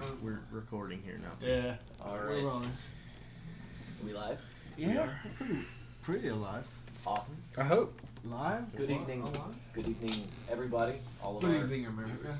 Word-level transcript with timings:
we're 0.00 0.14
we're 0.22 0.40
recording 0.50 1.02
here 1.02 1.18
now. 1.22 1.46
Yeah. 1.46 1.76
All 2.04 2.16
right. 2.16 2.26
We're 2.28 2.42
rolling. 2.48 2.68
Are 2.68 4.06
we 4.06 4.12
live? 4.12 4.38
Yeah, 4.76 5.08
we're 5.24 5.30
pretty, 5.34 5.58
pretty 6.02 6.28
alive. 6.28 6.66
Awesome. 7.06 7.36
I 7.58 7.64
hope. 7.64 8.00
Live? 8.24 8.74
Good 8.76 8.90
What? 8.90 9.00
evening. 9.00 9.22
Alive? 9.22 9.54
Good 9.74 9.88
evening, 9.88 10.28
everybody. 10.50 10.94
All 11.22 11.36
of 11.36 11.42
Good 11.42 11.56
our 11.56 11.64
evening, 11.64 11.86
America. 11.86 12.14
viewers, 12.22 12.36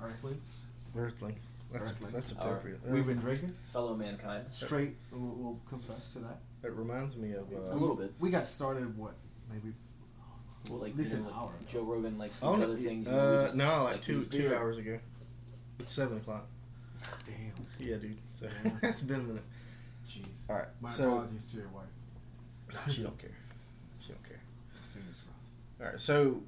Earthlings. 0.00 0.64
Earthlings. 0.94 1.38
That's, 1.72 1.90
Earthlings. 1.90 2.12
that's 2.14 2.32
Our- 2.38 2.48
appropriate. 2.48 2.80
We've 2.88 3.06
been 3.06 3.18
drinking. 3.18 3.54
fellow 3.72 3.96
mankind. 3.96 4.44
Straight, 4.50 4.94
we'll, 5.10 5.20
we'll 5.34 5.60
confess 5.68 6.12
to 6.12 6.18
that. 6.20 6.40
It 6.62 6.72
reminds 6.72 7.16
me 7.16 7.32
of. 7.32 7.50
A 7.50 7.72
Uh, 7.72 7.74
little 7.74 7.96
bit. 7.96 8.12
We 8.20 8.30
got 8.30 8.46
started, 8.46 8.96
what, 8.96 9.14
maybe 9.50 9.72
Well, 10.68 10.80
like 10.80 10.92
At 10.92 10.98
least 10.98 11.12
you 11.12 11.16
an 11.18 11.24
know, 11.24 11.30
like 11.30 11.38
hour 11.38 11.48
ago. 11.48 11.66
Joe 11.72 11.82
Rogan 11.82 12.18
likes 12.18 12.36
oh 12.42 12.52
these 12.52 12.58
no, 12.60 12.64
other 12.72 12.76
things. 12.76 13.06
you 13.06 13.12
we 13.12 13.18
uh, 13.18 13.42
just 13.44 13.56
no, 13.56 13.84
like 13.84 14.02
two 14.02 14.18
these 14.20 14.28
two 14.28 14.38
beer. 14.38 14.58
hours 14.58 14.78
ago. 14.78 14.98
It's 15.80 15.92
seven 15.92 16.18
o'clock. 16.18 16.46
Damn. 17.26 17.66
Yeah, 17.88 17.96
dude. 17.96 18.16
So 18.40 18.46
Yeah. 18.64 18.70
it's 18.90 19.02
been 19.02 19.20
a 19.20 19.22
minute. 19.24 19.42
Jeez. 20.10 20.24
All 20.48 20.56
right. 20.56 20.66
My 20.80 20.90
so 20.90 21.08
apologies 21.12 21.42
to 21.52 21.56
your 21.58 21.68
wife. 21.68 22.92
she 22.94 23.02
don't 23.02 23.18
care. 23.18 23.30
She 24.00 24.08
don't 24.12 24.24
care. 24.24 24.40
Fingers 24.94 25.16
crossed. 25.24 25.80
All 25.80 25.86
right. 25.92 26.00
So 26.00 26.42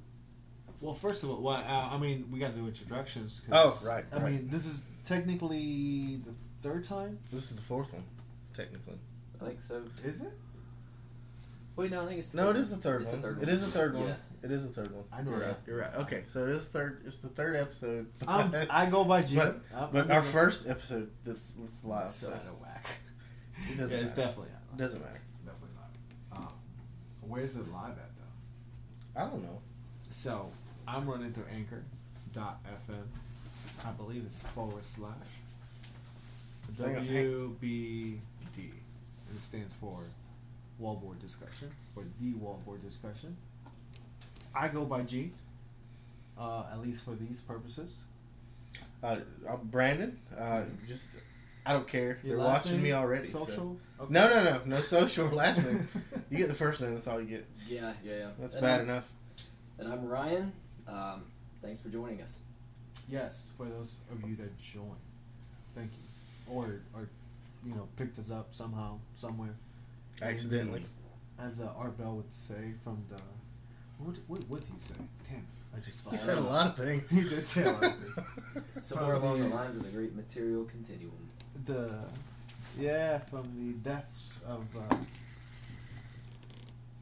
Well, 0.81 0.93
first 0.95 1.23
of 1.23 1.29
all, 1.29 1.41
well, 1.41 1.55
uh, 1.57 1.89
I 1.93 1.97
mean, 1.97 2.29
we 2.31 2.39
got 2.39 2.53
to 2.53 2.57
do 2.57 2.67
introductions. 2.67 3.41
Oh, 3.51 3.71
'cause, 3.71 3.87
right, 3.87 4.05
I 4.11 4.17
right. 4.17 4.31
mean, 4.33 4.47
this 4.49 4.65
is 4.65 4.81
technically 5.03 6.21
the 6.25 6.33
third 6.61 6.83
time. 6.83 7.19
this 7.31 7.49
is 7.49 7.55
the 7.55 7.61
fourth 7.63 7.91
one, 7.93 8.03
technically. 8.55 8.97
I 9.41 9.45
think 9.45 9.61
so. 9.61 9.81
Is 10.03 10.21
it? 10.21 10.31
Wait, 11.75 11.91
no, 11.91 12.03
I 12.03 12.07
think 12.07 12.19
it's 12.19 12.29
the 12.29 12.37
No, 12.37 12.49
it 12.49 12.53
third 12.53 12.61
is 12.61 12.69
the 12.69 12.77
third 12.77 13.01
It's 13.01 13.11
one. 13.11 13.21
the 13.21 13.27
third 13.27 13.37
It 13.37 13.45
one. 13.45 13.49
is 13.55 13.61
the 13.61 13.67
third 13.71 13.93
one. 13.95 14.07
Yeah. 14.07 14.15
It 14.41 14.51
is 14.51 14.63
the 14.63 14.69
third 14.69 14.91
one. 14.93 15.03
I 15.11 15.21
know 15.21 15.31
You're 15.31 15.39
that. 15.39 15.45
right. 15.47 15.57
You're 15.67 15.77
right. 15.79 15.95
Okay, 15.95 16.23
so 16.33 16.43
it 16.47 16.49
is 16.55 16.63
third. 16.65 17.01
It's 17.05 17.17
the 17.17 17.27
third 17.29 17.55
episode. 17.57 18.07
I'm, 18.27 18.53
I 18.69 18.85
go 18.85 19.03
by 19.03 19.21
G. 19.23 19.35
But- 19.35 19.59
I'm- 19.75 19.89
but 19.91 20.05
I'm 20.05 20.11
our 20.11 20.19
gonna- 20.21 20.31
first 20.31 20.67
episode 20.67 21.09
that's, 21.25 21.51
that's 21.51 21.83
live. 21.83 22.11
So 22.11 22.27
So 22.27 22.33
out 22.33 22.45
of 22.47 22.59
whack. 22.61 22.85
it 23.69 23.77
doesn't 23.77 23.97
yeah, 23.97 24.03
it's 24.03 24.15
matter. 24.15 24.21
definitely 24.27 24.51
out. 24.55 24.73
It 24.73 24.77
doesn't 24.81 24.99
matter. 25.01 25.21
Definitely 25.45 25.69
live. 25.77 26.39
Um, 26.39 26.47
where's 27.21 27.55
it 27.55 27.71
live 27.71 27.91
at 27.91 28.11
though? 29.15 29.21
I 29.21 29.29
don't 29.29 29.43
know. 29.43 29.59
So 30.11 30.49
I'm 30.87 31.09
running 31.09 31.33
through 31.33 31.45
Anchor.fm. 31.53 33.03
I 33.85 33.91
believe 33.91 34.23
it's 34.25 34.41
forward 34.53 34.83
slash 34.95 35.15
WBD. 36.77 38.19
And 38.57 39.37
it 39.37 39.41
stands 39.41 39.73
for 39.79 39.99
Wallboard 40.81 41.19
Discussion 41.21 41.71
or 41.95 42.03
the 42.19 42.33
Wallboard 42.33 42.81
Discussion. 42.83 43.35
I 44.55 44.67
go 44.67 44.85
by 44.85 45.01
G. 45.03 45.31
Uh, 46.37 46.63
at 46.71 46.81
least 46.81 47.03
for 47.03 47.15
these 47.15 47.41
purposes. 47.41 47.91
Uh, 49.03 49.17
uh, 49.47 49.57
Brandon, 49.63 50.17
uh, 50.37 50.63
just 50.87 51.05
I 51.65 51.73
don't 51.73 51.87
care. 51.87 52.19
Your 52.23 52.37
They're 52.37 52.45
watching 52.45 52.73
name, 52.73 52.83
me 52.83 52.91
already. 52.93 53.27
so- 53.27 53.45
Social. 53.45 53.77
Okay. 53.99 54.13
No, 54.13 54.29
no, 54.29 54.43
no, 54.43 54.61
no 54.65 54.81
social 54.81 55.27
last 55.31 55.63
name. 55.65 55.87
You 56.29 56.37
get 56.37 56.47
the 56.47 56.53
first 56.53 56.79
name. 56.81 56.93
That's 56.93 57.07
all 57.07 57.19
you 57.19 57.27
get. 57.27 57.45
Yeah, 57.67 57.93
yeah, 58.03 58.17
yeah. 58.17 58.29
That's 58.39 58.53
and 58.53 58.61
bad 58.61 58.79
I'm, 58.81 58.89
enough. 58.89 59.03
And 59.77 59.91
I'm 59.91 60.05
Ryan. 60.05 60.51
Um, 60.87 61.23
thanks 61.61 61.79
for 61.79 61.89
joining 61.89 62.21
us. 62.21 62.39
Yes, 63.09 63.51
for 63.57 63.65
those 63.65 63.95
of 64.11 64.27
you 64.29 64.35
that 64.37 64.49
joined, 64.73 64.91
thank 65.75 65.91
you, 65.91 66.53
or 66.53 66.79
or 66.93 67.09
you 67.65 67.73
know 67.75 67.87
picked 67.97 68.19
us 68.19 68.31
up 68.31 68.47
somehow, 68.53 68.97
somewhere, 69.15 69.53
Accidentally. 70.21 70.85
as 71.39 71.59
uh, 71.59 71.67
Art 71.77 71.97
Bell 71.97 72.15
would 72.15 72.33
say 72.33 72.73
from 72.83 73.03
the. 73.09 73.17
What 73.99 74.15
what 74.27 74.47
what 74.49 74.59
did 74.61 74.69
he 74.69 74.93
say? 74.93 74.99
Damn, 75.29 75.45
I 75.75 75.79
just. 75.85 76.01
He 76.09 76.17
said 76.17 76.37
a 76.37 76.41
lot 76.41 76.67
of 76.67 76.75
things. 76.85 77.03
He 77.09 77.21
did 77.21 77.45
say 77.45 77.63
a 77.63 77.71
lot 77.71 77.83
of 77.83 77.93
things. 77.95 78.25
Somewhere 78.87 79.15
From 79.15 79.23
along 79.23 79.39
the 79.41 79.49
the- 79.49 79.55
lines 79.55 79.75
of 79.75 79.83
the 79.83 79.89
great 79.89 80.15
material 80.15 80.63
continuum. 80.65 81.11
The, 81.65 81.91
yeah, 82.79 83.17
from 83.19 83.43
the 83.57 83.73
depths 83.89 84.33
of. 84.47 84.65
Uh, 84.75 84.95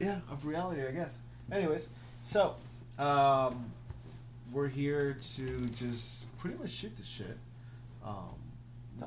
yeah, 0.00 0.20
of 0.30 0.44
reality, 0.46 0.86
I 0.86 0.90
guess. 0.92 1.16
Anyways, 1.50 1.88
so 2.22 2.54
um, 2.98 3.72
we're 4.52 4.68
here 4.68 5.18
to 5.36 5.66
just 5.70 6.24
pretty 6.38 6.56
much 6.58 6.70
shoot 6.70 6.96
the 6.96 7.04
shit. 7.04 7.36
Um, 8.04 8.34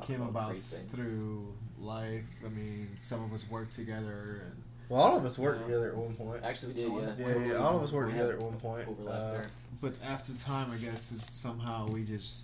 came 0.06 0.18
about 0.22 0.30
about 0.30 0.50
great 0.52 0.62
things. 0.64 0.92
through 0.92 1.54
life. 1.80 2.26
I 2.46 2.50
mean, 2.50 2.90
some 3.02 3.24
of 3.24 3.34
us 3.34 3.46
work 3.50 3.74
together, 3.74 4.44
and 4.48 4.64
Well, 4.92 5.02
all 5.02 5.16
of 5.16 5.26
us 5.26 5.38
worked 5.38 5.62
Yeah. 5.62 5.68
together 5.68 5.88
at 5.92 5.96
one 5.96 6.16
point. 6.16 6.44
Actually, 6.44 6.74
we 6.74 6.82
did, 7.00 7.18
yeah. 7.18 7.28
Yeah, 7.30 7.46
yeah, 7.46 7.54
all 7.56 7.78
of 7.78 7.84
us 7.84 7.94
worked 7.94 8.12
together 8.12 8.34
at 8.34 8.42
one 8.42 8.60
point. 8.60 8.90
Overlap 8.90 9.16
Uh, 9.22 9.32
there. 9.32 9.50
but 9.80 9.94
after 10.04 10.34
time, 10.34 10.70
I 10.70 10.76
guess 10.78 11.14
it's 11.16 11.34
somehow 11.34 11.88
we 11.88 12.04
just 12.04 12.44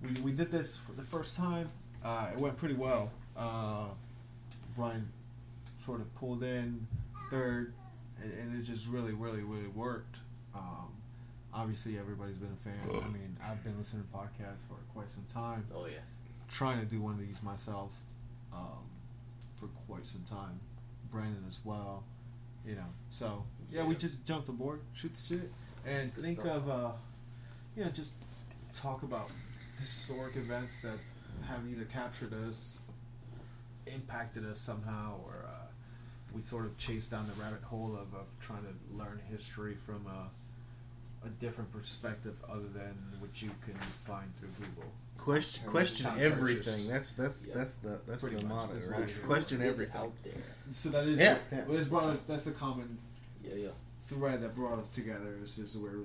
we, 0.00 0.12
we 0.20 0.30
did 0.30 0.48
this 0.52 0.76
for 0.76 0.92
the 0.92 1.02
first 1.02 1.34
time. 1.34 1.68
Uh, 2.04 2.30
it 2.32 2.38
went 2.38 2.56
pretty 2.56 2.76
well. 2.76 3.10
Uh, 3.36 3.86
Brian 4.76 5.10
sort 5.76 6.00
of 6.00 6.14
pulled 6.14 6.44
in 6.44 6.86
third, 7.30 7.74
and, 8.22 8.32
and 8.32 8.56
it 8.56 8.62
just 8.62 8.86
really, 8.86 9.12
really, 9.12 9.42
really 9.42 9.66
worked. 9.66 10.18
Um, 10.54 10.92
obviously, 11.52 11.98
everybody's 11.98 12.36
been 12.36 12.52
a 12.52 12.64
fan. 12.64 13.02
I 13.02 13.08
mean, 13.08 13.36
I've 13.42 13.64
been 13.64 13.76
listening 13.76 14.04
to 14.04 14.16
podcasts 14.16 14.62
for 14.68 14.76
quite 14.94 15.10
some 15.10 15.26
time. 15.34 15.66
Oh 15.74 15.86
yeah. 15.86 15.98
Trying 16.46 16.78
to 16.78 16.86
do 16.86 17.02
one 17.02 17.14
of 17.14 17.18
these 17.18 17.42
myself 17.42 17.90
um, 18.52 18.86
for 19.58 19.66
quite 19.88 20.06
some 20.06 20.22
time. 20.30 20.60
Brandon 21.10 21.44
as 21.48 21.58
well, 21.64 22.04
you 22.66 22.74
know. 22.74 22.86
So 23.10 23.44
yeah, 23.70 23.84
we 23.84 23.94
just 23.94 24.24
jumped 24.24 24.48
aboard, 24.48 24.80
shoot 24.94 25.12
the 25.14 25.34
shit, 25.36 25.52
and 25.86 26.14
Good 26.14 26.24
think 26.24 26.40
stuff. 26.40 26.56
of 26.56 26.68
uh, 26.70 26.90
you 27.76 27.84
know 27.84 27.90
just 27.90 28.12
talk 28.72 29.02
about 29.02 29.30
historic 29.78 30.36
events 30.36 30.80
that 30.82 30.98
have 31.46 31.60
either 31.70 31.84
captured 31.84 32.32
us, 32.48 32.78
impacted 33.86 34.44
us 34.44 34.58
somehow, 34.58 35.20
or 35.24 35.46
uh, 35.46 35.66
we 36.34 36.42
sort 36.42 36.66
of 36.66 36.76
chase 36.76 37.08
down 37.08 37.26
the 37.26 37.42
rabbit 37.42 37.62
hole 37.62 37.94
of, 37.94 38.14
of 38.18 38.26
trying 38.40 38.62
to 38.62 38.96
learn 38.96 39.20
history 39.30 39.76
from 39.86 40.06
a, 40.06 40.28
a 41.24 41.28
different 41.40 41.70
perspective 41.72 42.34
other 42.48 42.68
than 42.74 42.94
what 43.18 43.40
you 43.42 43.50
can 43.64 43.74
find 44.06 44.26
through 44.38 44.48
Google. 44.60 44.90
question 45.16 45.68
question 45.68 46.06
time 46.06 46.18
everything. 46.20 46.62
searches. 46.62 46.86
That's 46.88 47.14
that's 47.14 47.38
Yeah. 47.46 47.54
that's 47.56 47.74
the 47.74 47.98
that's 48.06 48.20
Pretty 48.22 48.36
the 48.36 48.42
much. 48.44 48.50
motto, 48.52 48.72
That's 48.74 48.86
right? 48.86 49.00
what 49.00 49.08
it 49.08 49.12
is. 49.16 49.18
Question 49.24 49.62
Is 49.62 49.74
everything. 49.80 49.96
out 50.00 50.12
there. 50.24 50.32
So 50.74 50.88
that 50.90 51.04
is 51.08 51.18
Yeah, 51.18 51.38
yeah. 51.50 51.64
well, 51.64 51.76
that's 51.76 51.88
brought 51.88 52.04
us, 52.04 52.18
that's 52.28 52.44
the 52.44 52.52
common 52.52 52.98
Yeah, 53.42 53.54
yeah. 53.54 53.68
thread 54.02 54.40
that 54.42 54.54
brought 54.54 54.78
us 54.78 54.88
together. 54.88 55.34
Is 55.42 55.56
just 55.56 55.74
we're, 55.76 56.04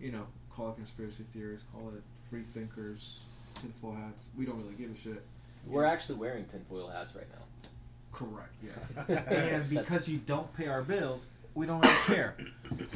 you 0.00 0.12
know, 0.12 0.26
call 0.50 0.70
it 0.70 0.76
conspiracy 0.76 1.24
theorists, 1.32 1.66
call 1.72 1.88
it 1.88 2.02
free 2.28 2.42
thinkers, 2.42 3.20
tinfoil 3.60 3.94
hats. 3.94 4.24
We 4.36 4.44
don't 4.44 4.58
really 4.62 4.74
give 4.74 4.90
a 4.90 4.96
shit. 4.98 5.22
We're 5.66 5.84
actually 5.84 6.16
wearing 6.16 6.44
tinfoil 6.46 6.88
hats 6.88 7.14
right 7.14 7.26
now. 7.32 7.70
Correct. 8.12 8.52
Yes. 8.62 8.92
and 9.08 9.68
because 9.70 10.06
you 10.08 10.18
don't 10.18 10.52
pay 10.54 10.66
our 10.66 10.82
bills, 10.82 11.26
we 11.54 11.66
don't 11.66 11.80
really 11.80 11.94
care 12.06 12.36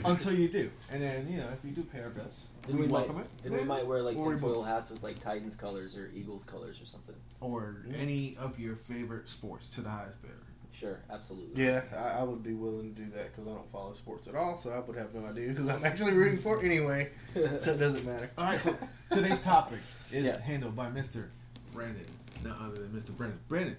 until 0.04 0.32
you 0.32 0.48
do. 0.48 0.70
And 0.90 1.02
then 1.02 1.28
you 1.30 1.38
know, 1.38 1.48
if 1.48 1.58
you 1.64 1.70
do 1.74 1.82
pay 1.82 2.00
our 2.00 2.10
bills, 2.10 2.46
Then 2.66 2.76
we, 2.76 2.82
we, 2.82 2.88
welcome 2.88 3.16
might, 3.16 3.24
it. 3.24 3.30
then 3.44 3.52
we 3.52 3.64
might 3.64 3.86
wear 3.86 4.02
like 4.02 4.16
Or 4.16 4.28
we 4.28 4.34
tinfoil 4.34 4.62
hats 4.62 4.90
with 4.90 5.02
like 5.02 5.22
Titans 5.22 5.54
colors 5.54 5.96
or 5.96 6.10
Eagles 6.14 6.44
colors 6.44 6.80
or 6.80 6.86
something. 6.86 7.14
or 7.40 7.84
any 7.98 8.36
of 8.38 8.58
your 8.58 8.76
favorite 8.76 9.28
sports 9.28 9.66
to 9.68 9.80
the 9.82 9.90
highest 9.90 10.20
bidder. 10.22 10.34
Sure, 10.72 11.00
absolutely. 11.10 11.64
Yeah, 11.64 11.82
I, 11.96 12.20
I 12.20 12.22
would 12.22 12.42
be 12.42 12.52
willing 12.52 12.94
to 12.94 13.00
do 13.02 13.10
that 13.12 13.34
because 13.34 13.50
I 13.50 13.54
don't 13.54 13.70
follow 13.72 13.94
sports 13.94 14.26
at 14.28 14.34
all, 14.34 14.58
so 14.62 14.68
I 14.70 14.78
would 14.80 14.96
have 14.98 15.14
no 15.14 15.24
idea 15.26 15.48
who 15.52 15.70
I'm 15.70 15.82
actually 15.84 16.12
rooting 16.12 16.38
for 16.38 16.62
anyway. 16.62 17.10
So 17.34 17.72
it 17.72 17.78
doesn't 17.78 18.04
matter. 18.04 18.30
All 18.36 18.44
right. 18.44 18.60
So 18.60 18.76
today's 19.10 19.40
topic 19.42 19.78
is 20.12 20.24
Yeah. 20.24 20.40
handled 20.42 20.76
by 20.76 20.88
Mr. 20.90 21.28
Brandon, 21.72 22.04
none 22.44 22.56
other 22.62 22.82
than 22.82 22.88
Mr. 22.90 23.16
Brandon. 23.16 23.38
Brandon, 23.48 23.76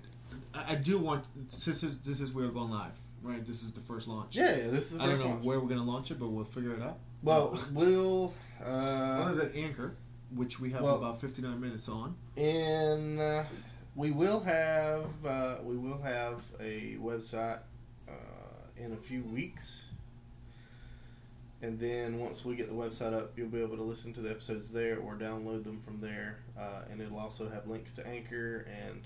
I, 0.56 0.72
I 0.74 0.76
do 0.76 0.98
want 0.98 1.26
since 1.52 1.82
this, 1.82 1.96
this 2.04 2.20
is 2.20 2.32
we're 2.32 2.48
going 2.50 2.72
live, 2.72 2.92
right? 3.28 3.46
This 3.46 3.64
is 3.64 3.72
the 3.72 3.82
first 3.82 4.08
launch. 4.08 4.36
Yeah, 4.36 4.56
yeah, 4.56 4.68
this 4.70 4.86
is 4.86 4.90
the 4.92 5.02
I 5.04 5.08
don't 5.08 5.20
know 5.20 5.40
where 5.44 5.60
we're 5.60 5.68
gonna 5.68 5.84
launch 5.84 6.12
it, 6.12 6.20
but 6.20 6.30
we'll 6.30 6.46
figure 6.46 6.74
it 6.74 6.82
out. 6.82 6.98
Well, 7.24 7.60
we'll 7.74 8.34
other 8.64 8.72
uh, 8.72 9.34
than 9.34 9.52
Anchor, 9.56 9.96
which 10.34 10.60
we 10.60 10.72
have 10.72 10.82
well- 10.82 10.96
about 10.96 11.22
59 11.22 11.60
minutes 11.60 11.90
on. 11.90 12.16
and 12.38 13.20
uh, 13.20 13.44
we 13.96 14.12
will 14.12 14.40
have 14.40 15.06
uh, 15.26 15.56
we 15.64 15.78
will 15.78 16.02
have 16.02 16.44
a 16.60 16.96
website 17.02 17.60
uh, 18.08 18.12
in 18.78 18.94
a 18.94 18.98
few 18.98 19.24
weeks, 19.24 19.84
and 21.62 21.80
then 21.80 22.20
once 22.20 22.46
we 22.46 22.56
get 22.56 22.68
the 22.70 22.76
website 22.76 23.14
up, 23.14 23.34
you'll 23.38 23.50
be 23.50 23.62
able 23.62 23.78
to 23.78 23.84
listen 23.84 24.14
to 24.14 24.22
the 24.22 24.30
episodes 24.30 24.72
there 24.72 24.98
or 25.00 25.16
download 25.16 25.64
them 25.64 25.82
from 25.84 26.00
there, 26.00 26.40
uh, 26.58 26.84
and 26.92 27.02
it'll 27.02 27.20
also 27.20 27.50
have 27.50 27.68
links 27.68 27.92
to 27.94 28.08
Anchor 28.08 28.68
and 28.88 29.02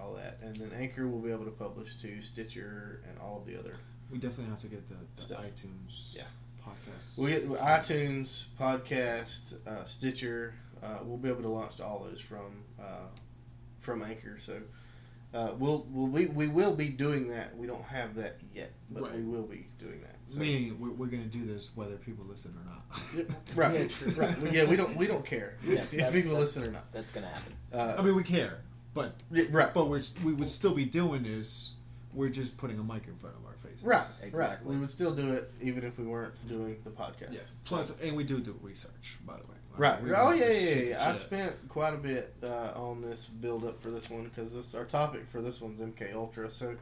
all 0.00 0.14
that, 0.14 0.38
and 0.42 0.54
then 0.56 0.70
Anchor 0.78 1.06
will 1.08 1.20
be 1.20 1.30
able 1.30 1.44
to 1.44 1.50
publish 1.50 1.88
to 2.02 2.20
Stitcher 2.22 3.02
and 3.08 3.18
all 3.20 3.38
of 3.38 3.46
the 3.46 3.58
other. 3.58 3.76
We 4.10 4.18
definitely 4.18 4.46
have 4.46 4.60
to 4.62 4.68
get 4.68 4.88
the, 4.88 4.96
the 5.16 5.22
Stuff. 5.22 5.40
iTunes 5.42 6.14
Yeah. 6.14 6.22
podcast. 6.66 7.16
We 7.16 7.30
get 7.30 7.48
iTunes, 7.48 8.44
podcast, 8.58 9.54
uh, 9.66 9.84
Stitcher. 9.84 10.54
Uh, 10.82 10.98
we'll 11.04 11.18
be 11.18 11.28
able 11.28 11.42
to 11.42 11.48
launch 11.48 11.80
all 11.80 12.06
those 12.08 12.20
from 12.20 12.62
uh, 12.80 13.06
from 13.80 14.02
Anchor. 14.02 14.38
So 14.40 14.60
Uh, 15.34 15.50
we'll, 15.58 15.86
we'll 15.90 16.08
we, 16.08 16.26
we 16.26 16.48
will 16.48 16.74
be 16.74 16.88
doing 16.88 17.28
that. 17.28 17.54
We 17.56 17.66
don't 17.66 17.82
have 17.84 18.14
that 18.14 18.38
yet, 18.54 18.72
but 18.90 19.02
Right. 19.02 19.14
we 19.16 19.22
will 19.24 19.42
be 19.46 19.66
doing 19.78 20.00
that. 20.00 20.14
So- 20.28 20.38
Meaning 20.38 20.78
we're, 20.80 20.90
we're 20.92 21.06
going 21.06 21.22
to 21.22 21.28
do 21.38 21.44
this 21.44 21.70
whether 21.74 21.96
people 21.96 22.24
listen 22.26 22.54
or 22.56 22.64
not. 22.64 23.36
right, 23.54 23.90
Yeah, 24.06 24.12
right. 24.16 24.52
Yeah, 24.54 24.64
we 24.64 24.76
don't 24.76 24.96
we 24.96 25.06
don't 25.06 25.24
care 25.26 25.56
Yeah, 25.62 25.80
if, 25.80 25.90
that's- 25.90 26.12
people 26.12 26.32
that's- 26.32 26.54
listen 26.56 26.64
or 26.64 26.70
not. 26.70 26.90
That's 26.92 27.10
gonna 27.10 27.28
happen. 27.28 27.52
Uh, 27.74 27.96
I 27.98 28.02
mean, 28.02 28.14
we 28.14 28.22
care, 28.22 28.60
but 28.98 29.14
yeah, 29.30 29.44
right, 29.50 29.72
but 29.72 29.88
we're 29.88 30.02
we 30.24 30.32
would 30.32 30.50
still 30.50 30.74
be 30.74 30.84
doing 30.84 31.22
this. 31.22 31.72
We're 32.12 32.30
just 32.30 32.56
putting 32.56 32.78
a 32.78 32.82
mic 32.82 33.06
in 33.06 33.16
front 33.16 33.36
of 33.36 33.46
our 33.46 33.54
faces. 33.62 33.84
right, 33.84 33.98
right. 33.98 34.26
Exactly. 34.26 34.74
We 34.74 34.80
would 34.80 34.90
still 34.90 35.14
do 35.14 35.34
it 35.34 35.52
even 35.62 35.84
if 35.84 35.98
we 35.98 36.04
weren't 36.04 36.34
doing 36.48 36.78
the 36.82 36.90
podcast. 36.90 37.32
Yeah. 37.32 37.40
Plus, 37.64 37.92
and 38.02 38.16
we 38.16 38.24
do 38.24 38.40
do 38.40 38.58
research, 38.62 39.16
by 39.24 39.34
the 39.34 39.44
way. 39.44 39.56
Right. 39.76 40.02
We 40.02 40.12
Oh 40.12 40.32
yeah, 40.32 40.50
yeah, 40.50 40.74
yeah. 40.74 41.10
I 41.10 41.14
spent 41.14 41.54
quite 41.68 41.94
a 41.94 41.98
bit 41.98 42.34
uh, 42.42 42.72
on 42.74 43.00
this 43.00 43.26
build 43.26 43.64
up 43.64 43.80
for 43.80 43.90
this 43.90 44.10
one 44.10 44.24
because 44.24 44.52
this 44.52 44.74
our 44.74 44.84
topic 44.84 45.26
for 45.30 45.40
this 45.40 45.60
one's 45.60 45.80
MK 45.80 46.14
Ultra. 46.14 46.50
So 46.50 46.74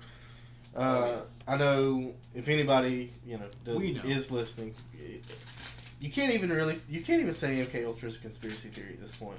uh, 0.74 1.20
I 1.46 1.56
know 1.56 2.14
if 2.34 2.48
anybody 2.48 3.12
you 3.26 3.36
know, 3.36 3.46
does, 3.64 3.78
know. 3.78 4.02
is 4.04 4.30
listening, 4.30 4.74
you 5.98 6.10
can't 6.10 6.32
even 6.32 6.50
really 6.50 6.76
you 6.88 7.00
can't 7.00 7.20
even 7.20 7.34
say 7.34 7.56
MK 7.64 7.86
Ultra 7.86 8.08
is 8.08 8.16
a 8.16 8.18
conspiracy 8.18 8.68
theory 8.68 8.94
at 8.94 9.00
this 9.00 9.16
point 9.16 9.38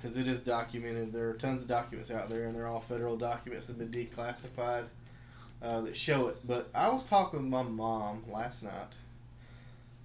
because 0.00 0.16
it 0.16 0.28
is 0.28 0.40
documented. 0.40 1.12
There 1.12 1.28
are 1.30 1.34
tons 1.34 1.62
of 1.62 1.68
documents 1.68 2.10
out 2.10 2.28
there, 2.28 2.44
and 2.44 2.54
they're 2.54 2.68
all 2.68 2.80
federal 2.80 3.16
documents 3.16 3.66
that 3.66 3.76
have 3.76 3.90
been 3.90 4.06
declassified 4.06 4.84
uh, 5.62 5.80
that 5.82 5.96
show 5.96 6.28
it. 6.28 6.38
But 6.46 6.70
I 6.74 6.88
was 6.88 7.04
talking 7.06 7.40
with 7.40 7.48
my 7.48 7.62
mom 7.62 8.22
last 8.30 8.62
night 8.62 8.92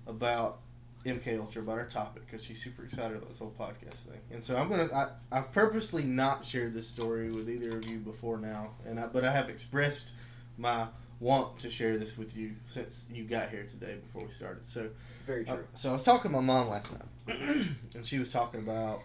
about 0.08 0.60
MK 1.06 1.40
Ultra 1.40 1.62
about 1.62 1.78
our 1.78 1.88
topic 1.88 2.24
because 2.26 2.44
she's 2.44 2.64
super 2.64 2.84
excited 2.84 3.18
about 3.18 3.30
this 3.30 3.38
whole 3.38 3.54
podcast 3.60 4.10
thing. 4.10 4.20
And 4.32 4.44
so 4.44 4.58
I'm 4.58 4.68
gonna 4.70 4.90
I, 4.92 5.10
I've 5.32 5.52
purposely 5.52 6.04
not 6.04 6.44
shared 6.46 6.74
this 6.74 6.88
story 6.88 7.32
with 7.32 7.48
either 7.48 7.78
of 7.78 7.88
you 7.88 8.00
before 8.00 8.38
now, 8.38 8.72
and 8.88 9.00
I, 9.00 9.06
but 9.06 9.24
I 9.24 9.32
have 9.32 9.50
expressed 9.50 10.12
my 10.58 10.88
want 11.20 11.60
to 11.60 11.72
share 11.72 11.98
this 11.98 12.18
with 12.18 12.36
you 12.36 12.52
since 12.74 12.94
you 13.12 13.24
got 13.24 13.50
here 13.50 13.66
today 13.70 13.96
before 14.06 14.28
we 14.28 14.34
started. 14.34 14.68
So 14.68 14.82
It's 14.84 15.26
very 15.26 15.48
uh, 15.48 15.56
true. 15.56 15.68
so 15.76 15.90
I 15.90 15.94
was 15.94 16.04
talking 16.04 16.32
to 16.32 16.38
my 16.38 16.44
mom 16.44 16.70
last 16.70 16.88
night, 16.92 17.38
and 17.96 18.06
she 18.06 18.20
was 18.20 18.32
talking 18.32 18.60
about. 18.62 19.02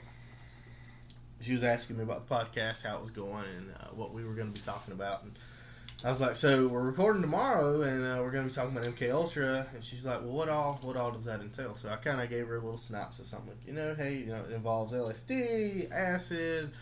She 1.42 1.54
was 1.54 1.64
asking 1.64 1.96
me 1.96 2.02
about 2.02 2.28
the 2.28 2.34
podcast, 2.34 2.82
how 2.82 2.96
it 2.96 3.00
was 3.00 3.10
going, 3.10 3.46
and 3.56 3.70
uh, 3.80 3.86
what 3.94 4.12
we 4.12 4.24
were 4.24 4.34
going 4.34 4.52
to 4.52 4.60
be 4.60 4.64
talking 4.64 4.92
about. 4.92 5.22
And 5.22 5.32
I 6.04 6.10
was 6.10 6.20
like, 6.20 6.36
"So 6.36 6.66
we're 6.66 6.82
recording 6.82 7.22
tomorrow, 7.22 7.80
and 7.80 8.04
uh, 8.04 8.22
we're 8.22 8.30
going 8.30 8.44
to 8.44 8.50
be 8.50 8.54
talking 8.54 8.76
about 8.76 8.94
MK 8.94 9.10
Ultra." 9.10 9.66
And 9.74 9.82
she's 9.82 10.04
like, 10.04 10.20
"Well, 10.20 10.32
what 10.32 10.50
all 10.50 10.78
what 10.82 10.96
all 10.98 11.12
does 11.12 11.24
that 11.24 11.40
entail?" 11.40 11.76
So 11.80 11.88
I 11.88 11.96
kind 11.96 12.20
of 12.20 12.28
gave 12.28 12.46
her 12.48 12.56
a 12.56 12.60
little 12.60 12.76
synopsis. 12.76 13.32
I'm 13.32 13.46
like, 13.48 13.56
"You 13.66 13.72
know, 13.72 13.94
hey, 13.94 14.16
you 14.18 14.26
know, 14.26 14.44
it 14.44 14.52
involves 14.52 14.92
LSD, 14.92 15.90
acid, 15.90 16.72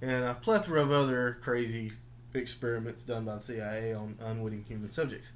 and 0.00 0.24
a 0.24 0.34
plethora 0.34 0.80
of 0.80 0.90
other 0.92 1.36
crazy 1.42 1.92
experiments 2.38 3.04
done 3.04 3.24
by 3.24 3.36
the 3.36 3.42
CIA 3.42 3.94
on 3.94 4.16
unwitting 4.20 4.64
human 4.68 4.92
subjects." 4.92 5.28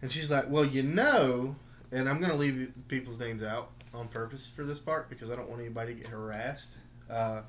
And 0.00 0.10
she's 0.10 0.30
like, 0.30 0.50
"Well, 0.50 0.64
you 0.64 0.82
know." 0.82 1.56
and 1.92 2.08
I'm 2.08 2.20
gonna 2.20 2.34
leave 2.34 2.72
people's 2.88 3.18
names 3.18 3.42
out 3.42 3.70
on 3.94 4.08
purpose 4.08 4.48
for 4.56 4.64
this 4.64 4.78
part 4.78 5.10
because 5.10 5.30
I 5.30 5.36
don't 5.36 5.48
want 5.48 5.60
anybody 5.60 5.94
to 5.94 6.00
get 6.00 6.08
harassed. 6.08 6.68
Uh, 7.08 7.42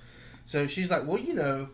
so 0.45 0.68
she's 0.68 0.90
like, 0.90 1.07
"Well, 1.07 1.18
you 1.18 1.34
know, 1.34 1.69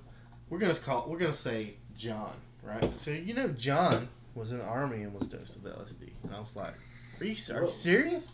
we're 0.49 0.59
gonna 0.59 0.75
call, 0.75 1.09
we're 1.09 1.17
gonna 1.17 1.33
say 1.33 1.73
John, 1.97 2.33
right? 2.63 2.91
So 2.99 3.11
you 3.11 3.33
know, 3.33 3.49
John 3.49 4.07
was 4.35 4.51
in 4.51 4.59
the 4.59 4.63
army 4.63 5.01
and 5.01 5.13
was 5.13 5.27
dosed 5.27 5.53
with 5.55 5.73
LSD." 5.73 6.13
And 6.23 6.33
I 6.33 6.39
was 6.39 6.55
like, 6.55 6.75
"Are 7.19 7.25
you, 7.25 7.35
are 7.53 7.63
you 7.65 7.71
serious?" 7.71 8.27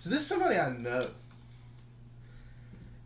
So 0.00 0.08
this 0.08 0.20
is 0.20 0.26
somebody 0.26 0.56
I 0.56 0.70
know. 0.70 1.08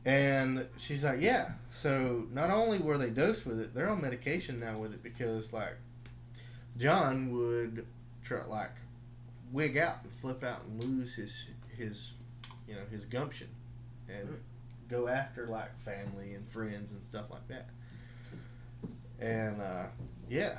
And 0.07 0.67
she's 0.77 1.03
like, 1.03 1.21
"Yeah." 1.21 1.53
So 1.71 2.27
not 2.33 2.51
only 2.51 2.79
were 2.79 2.99
they 2.99 3.11
dosed 3.11 3.47
with 3.47 3.59
it, 3.59 3.75
they're 3.75 3.89
on 3.89 4.03
medication 4.03 4.61
now 4.61 4.79
with 4.79 4.93
it 4.93 5.03
because 5.03 5.53
like 5.53 5.77
John 6.79 7.31
would 7.33 7.87
try 8.23 8.45
like 8.45 8.73
wig 9.53 9.77
out 9.79 9.99
and 10.03 10.13
flip 10.21 10.43
out 10.45 10.63
and 10.65 10.83
lose 10.83 11.15
his 11.15 11.33
his 11.77 12.11
you 12.69 12.75
know 12.75 12.83
his 12.91 13.05
gumption 13.07 13.49
and 14.09 14.29
Mm. 14.29 14.37
go 14.91 15.09
after 15.09 15.47
like 15.47 15.71
family 15.85 16.35
and 16.35 16.47
friends 16.49 16.93
and 16.93 17.03
stuff 17.05 17.31
like 17.31 17.47
that. 17.49 17.69
And 19.19 19.63
uh, 19.63 19.87
yeah. 20.29 20.59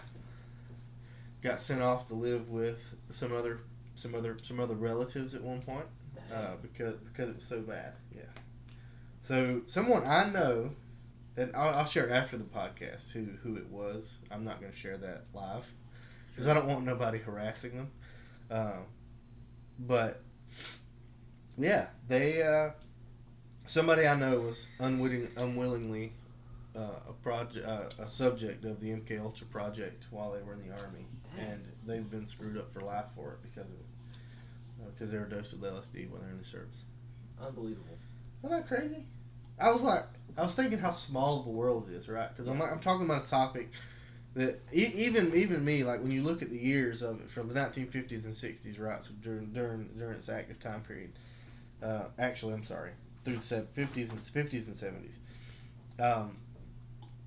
Got 1.43 1.61
sent 1.61 1.83
off 1.83 2.07
to 2.07 2.15
live 2.15 2.49
with 2.49 2.79
some 3.11 3.31
other 3.31 3.59
some 3.93 4.15
other 4.15 4.39
some 4.41 4.59
other 4.59 4.73
relatives 4.73 5.35
at 5.35 5.43
one 5.43 5.61
point 5.61 5.85
uh, 6.33 6.55
because 6.63 6.95
because 7.01 7.29
it 7.29 7.35
was 7.35 7.45
so 7.45 7.61
bad. 7.61 7.93
Yeah 8.15 8.23
so 9.27 9.61
someone 9.67 10.05
I 10.05 10.29
know 10.29 10.71
and 11.37 11.55
I'll, 11.55 11.79
I'll 11.79 11.85
share 11.85 12.11
after 12.11 12.37
the 12.37 12.43
podcast 12.43 13.11
who 13.11 13.27
who 13.43 13.55
it 13.57 13.67
was 13.67 14.05
I'm 14.31 14.43
not 14.43 14.59
going 14.59 14.71
to 14.71 14.77
share 14.77 14.97
that 14.97 15.25
live 15.33 15.65
because 16.31 16.47
I 16.47 16.53
don't 16.53 16.67
want 16.67 16.85
nobody 16.85 17.19
harassing 17.19 17.75
them 17.75 17.91
um, 18.51 18.85
but 19.79 20.21
yeah, 21.57 21.87
they 22.07 22.43
uh, 22.43 22.71
somebody 23.65 24.07
I 24.07 24.15
know 24.15 24.41
was 24.41 24.67
unwitting, 24.79 25.29
unwillingly 25.37 26.13
uh, 26.75 27.09
a 27.09 27.13
project, 27.23 27.65
uh, 27.65 28.03
a 28.03 28.09
subject 28.09 28.65
of 28.65 28.79
the 28.81 28.89
MK 28.89 29.19
Ultra 29.21 29.47
project 29.47 30.05
while 30.11 30.31
they 30.31 30.41
were 30.41 30.53
in 30.53 30.67
the 30.67 30.75
army, 30.81 31.05
Dang. 31.35 31.45
and 31.45 31.65
they've 31.85 32.09
been 32.09 32.27
screwed 32.27 32.57
up 32.57 32.73
for 32.73 32.81
life 32.81 33.05
for 33.15 33.33
it 33.33 33.39
because 33.41 33.69
of 33.69 33.75
it, 33.75 34.93
because 34.93 35.11
they 35.11 35.17
were 35.17 35.25
dosed 35.25 35.53
with 35.53 35.61
LSD 35.61 36.09
when 36.09 36.21
they're 36.21 36.31
in 36.31 36.39
the 36.39 36.45
service. 36.45 36.83
Unbelievable. 37.41 37.97
Isn't 38.43 38.57
that 38.57 38.67
crazy? 38.67 39.05
I 39.59 39.71
was 39.71 39.81
like, 39.81 40.05
I 40.37 40.41
was 40.43 40.53
thinking 40.53 40.79
how 40.79 40.91
small 40.91 41.43
the 41.43 41.49
world 41.49 41.89
is, 41.91 42.09
right? 42.09 42.29
Because 42.35 42.49
I'm, 42.51 42.61
I'm 42.61 42.79
talking 42.79 43.05
about 43.05 43.25
a 43.25 43.29
topic 43.29 43.69
that 44.35 44.61
e- 44.73 44.91
even 44.95 45.33
even 45.35 45.63
me, 45.63 45.83
like 45.83 46.01
when 46.01 46.11
you 46.11 46.21
look 46.23 46.41
at 46.41 46.49
the 46.49 46.57
years 46.57 47.01
of 47.01 47.21
it 47.21 47.29
from 47.31 47.47
the 47.47 47.53
1950s 47.53 48.25
and 48.25 48.35
60s, 48.35 48.77
right? 48.79 49.03
So 49.03 49.11
during 49.23 49.53
during 49.53 49.89
during 49.97 50.17
its 50.17 50.29
active 50.29 50.59
time 50.59 50.81
period, 50.81 51.11
uh, 51.81 52.05
actually, 52.19 52.53
I'm 52.53 52.65
sorry, 52.65 52.91
through 53.23 53.37
the 53.37 53.65
50s 53.75 54.09
and 54.09 54.19
50s 54.19 54.67
and 54.67 54.75
70s. 54.75 55.15
Um, 55.99 56.37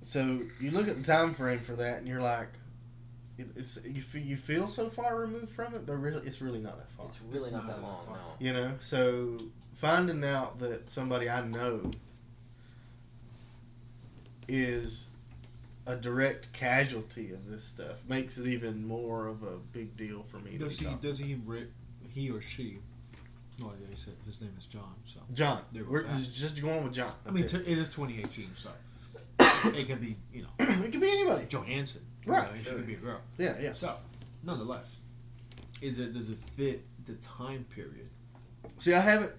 so 0.03 0.41
you 0.59 0.71
look 0.71 0.87
at 0.87 0.97
the 0.97 1.03
time 1.03 1.33
frame 1.33 1.61
for 1.61 1.73
that, 1.73 1.97
and 1.97 2.07
you're 2.07 2.21
like, 2.21 2.49
it, 3.39 3.47
it's 3.55 3.79
you 3.83 4.01
feel, 4.03 4.21
you 4.21 4.37
feel 4.37 4.67
so 4.67 4.89
far 4.89 5.17
removed 5.17 5.51
from 5.51 5.73
it, 5.73 5.85
but 5.87 5.93
really, 5.95 6.25
it's 6.27 6.41
really 6.41 6.59
not 6.59 6.77
that 6.77 6.91
far. 6.91 7.07
It's 7.07 7.17
really 7.21 7.45
It's 7.45 7.53
not 7.53 7.65
not 7.65 7.75
that 7.77 7.81
that 7.81 7.87
long. 7.87 8.05
No. 8.07 8.45
You 8.45 8.53
know, 8.53 8.71
so 8.81 9.37
finding 9.77 10.23
out 10.23 10.59
that 10.59 10.91
somebody 10.91 11.27
I 11.27 11.43
know 11.45 11.91
is 14.49 15.05
a 15.85 15.95
direct 15.95 16.51
casualty 16.53 17.31
of 17.31 17.47
this 17.49 17.63
stuff 17.63 17.97
makes 18.07 18.37
it 18.37 18.47
even 18.47 18.85
more 18.85 19.27
of 19.27 19.43
a 19.43 19.57
big 19.71 19.95
deal 19.95 20.25
for 20.29 20.37
me. 20.39 20.57
Does 20.57 20.77
he? 20.77 20.87
Does 21.01 21.17
he? 21.17 21.35
Re- 21.45 21.67
he 22.13 22.29
or 22.31 22.41
she? 22.41 22.79
No, 23.59 23.71
he 23.89 23.95
said 23.95 24.13
his 24.25 24.39
name 24.41 24.53
is 24.57 24.65
John. 24.65 24.93
So 25.05 25.19
John, 25.33 25.61
we're 25.87 26.03
that. 26.03 26.21
just 26.33 26.61
going 26.61 26.83
with 26.83 26.93
John. 26.93 27.11
I 27.27 27.31
mean, 27.31 27.43
That's 27.43 27.53
t- 27.63 27.71
it 27.71 27.77
is 27.77 27.89
2018, 27.89 28.51
so 28.57 28.69
it 29.77 29.87
could 29.87 30.01
be 30.01 30.15
you 30.33 30.43
know 30.43 30.49
it. 30.59 30.69
it 30.85 30.91
could 30.91 31.01
be 31.01 31.09
anybody. 31.09 31.45
Johansson, 31.45 32.01
Right. 32.25 32.47
You 32.47 32.53
know, 32.53 32.57
she 32.59 32.63
Sure. 32.65 32.73
could 32.75 32.87
be 32.87 32.93
a 32.93 32.97
girl. 32.97 33.19
Yeah, 33.37 33.55
yeah. 33.59 33.73
So, 33.73 33.95
nonetheless, 34.43 34.95
is 35.81 35.99
it 35.99 36.13
does 36.13 36.29
it 36.29 36.37
fit 36.55 36.83
the 37.05 37.13
time 37.15 37.65
period? 37.75 38.09
See, 38.79 38.93
I 38.93 39.01
haven't 39.01 39.33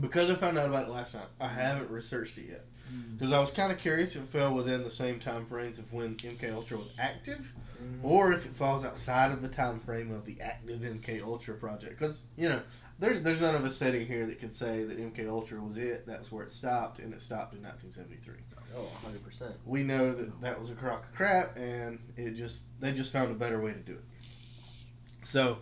because 0.00 0.30
I 0.30 0.34
found 0.34 0.58
out 0.58 0.68
about 0.68 0.84
it 0.86 0.90
last 0.90 1.14
night. 1.14 1.26
I 1.40 1.48
haven't 1.48 1.90
researched 1.90 2.36
it 2.38 2.46
yet 2.50 2.64
because 3.16 3.32
I 3.32 3.40
was 3.40 3.50
kind 3.50 3.70
of 3.72 3.78
curious 3.78 4.16
if 4.16 4.22
it 4.22 4.28
fell 4.28 4.54
within 4.54 4.82
the 4.82 4.90
same 4.90 5.20
time 5.20 5.46
frames 5.46 5.78
of 5.78 5.92
when 5.92 6.16
MK 6.16 6.52
Ultra 6.52 6.78
was 6.78 6.90
active. 6.98 7.52
Mhm. 7.82 8.04
or 8.04 8.32
if 8.32 8.46
it 8.46 8.52
falls 8.54 8.82
outside 8.84 9.30
of 9.32 9.42
the 9.42 9.48
time 9.48 9.78
frame 9.80 10.10
of 10.10 10.24
the 10.24 10.40
active 10.40 10.80
MK 10.80 11.20
Ultra 11.22 11.54
project. 11.54 11.98
Because 11.98 12.22
you 12.36 12.48
know, 12.48 12.62
there's 12.98 13.20
there's 13.20 13.40
none 13.40 13.54
of 13.54 13.64
us 13.64 13.76
sitting 13.76 14.06
here 14.06 14.24
that 14.26 14.40
could 14.40 14.54
say 14.54 14.84
that 14.84 14.98
MK 14.98 15.28
Ultra 15.28 15.60
was 15.60 15.76
it. 15.76 16.06
That's 16.06 16.30
where 16.32 16.44
it 16.44 16.50
stopped, 16.50 16.98
and 17.00 17.12
it 17.12 17.20
stopped 17.20 17.52
in 17.54 17.62
1973. 17.62 18.36
Oh, 18.76 18.84
100 18.84 19.22
percent. 19.22 19.54
We 19.66 19.82
know 19.82 20.14
that 20.14 20.40
that 20.40 20.58
was 20.58 20.70
a 20.70 20.74
crock 20.74 21.04
of 21.04 21.14
crap, 21.14 21.56
and 21.58 21.98
it 22.16 22.36
just 22.36 22.60
they 22.80 22.92
just 22.92 23.12
found 23.12 23.30
a 23.30 23.34
better 23.34 23.60
way 23.60 23.72
to 23.72 23.80
do 23.80 23.92
it. 23.92 24.04
So 25.24 25.58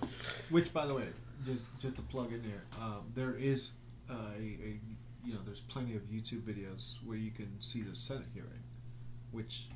Which, 0.51 0.73
by 0.73 0.87
the 0.87 0.95
way, 0.95 1.09
just 1.45 1.65
just 1.81 1.97
to 1.97 2.03
plug 2.03 2.33
in 2.33 2.43
there, 2.43 2.63
um, 2.81 3.11
there 3.15 3.35
is 3.35 3.71
uh, 4.11 4.15
a, 4.39 4.43
a 4.43 4.81
you 5.25 5.33
know 5.35 5.41
there's 5.45 5.61
plenty 5.61 5.95
of 5.95 6.03
YouTube 6.03 6.43
videos 6.43 6.95
where 7.05 7.17
you 7.17 7.31
can 7.31 7.49
see 7.61 7.83
the 7.83 7.95
Senate 7.97 8.27
hearing, 8.35 8.51
which 9.31 9.67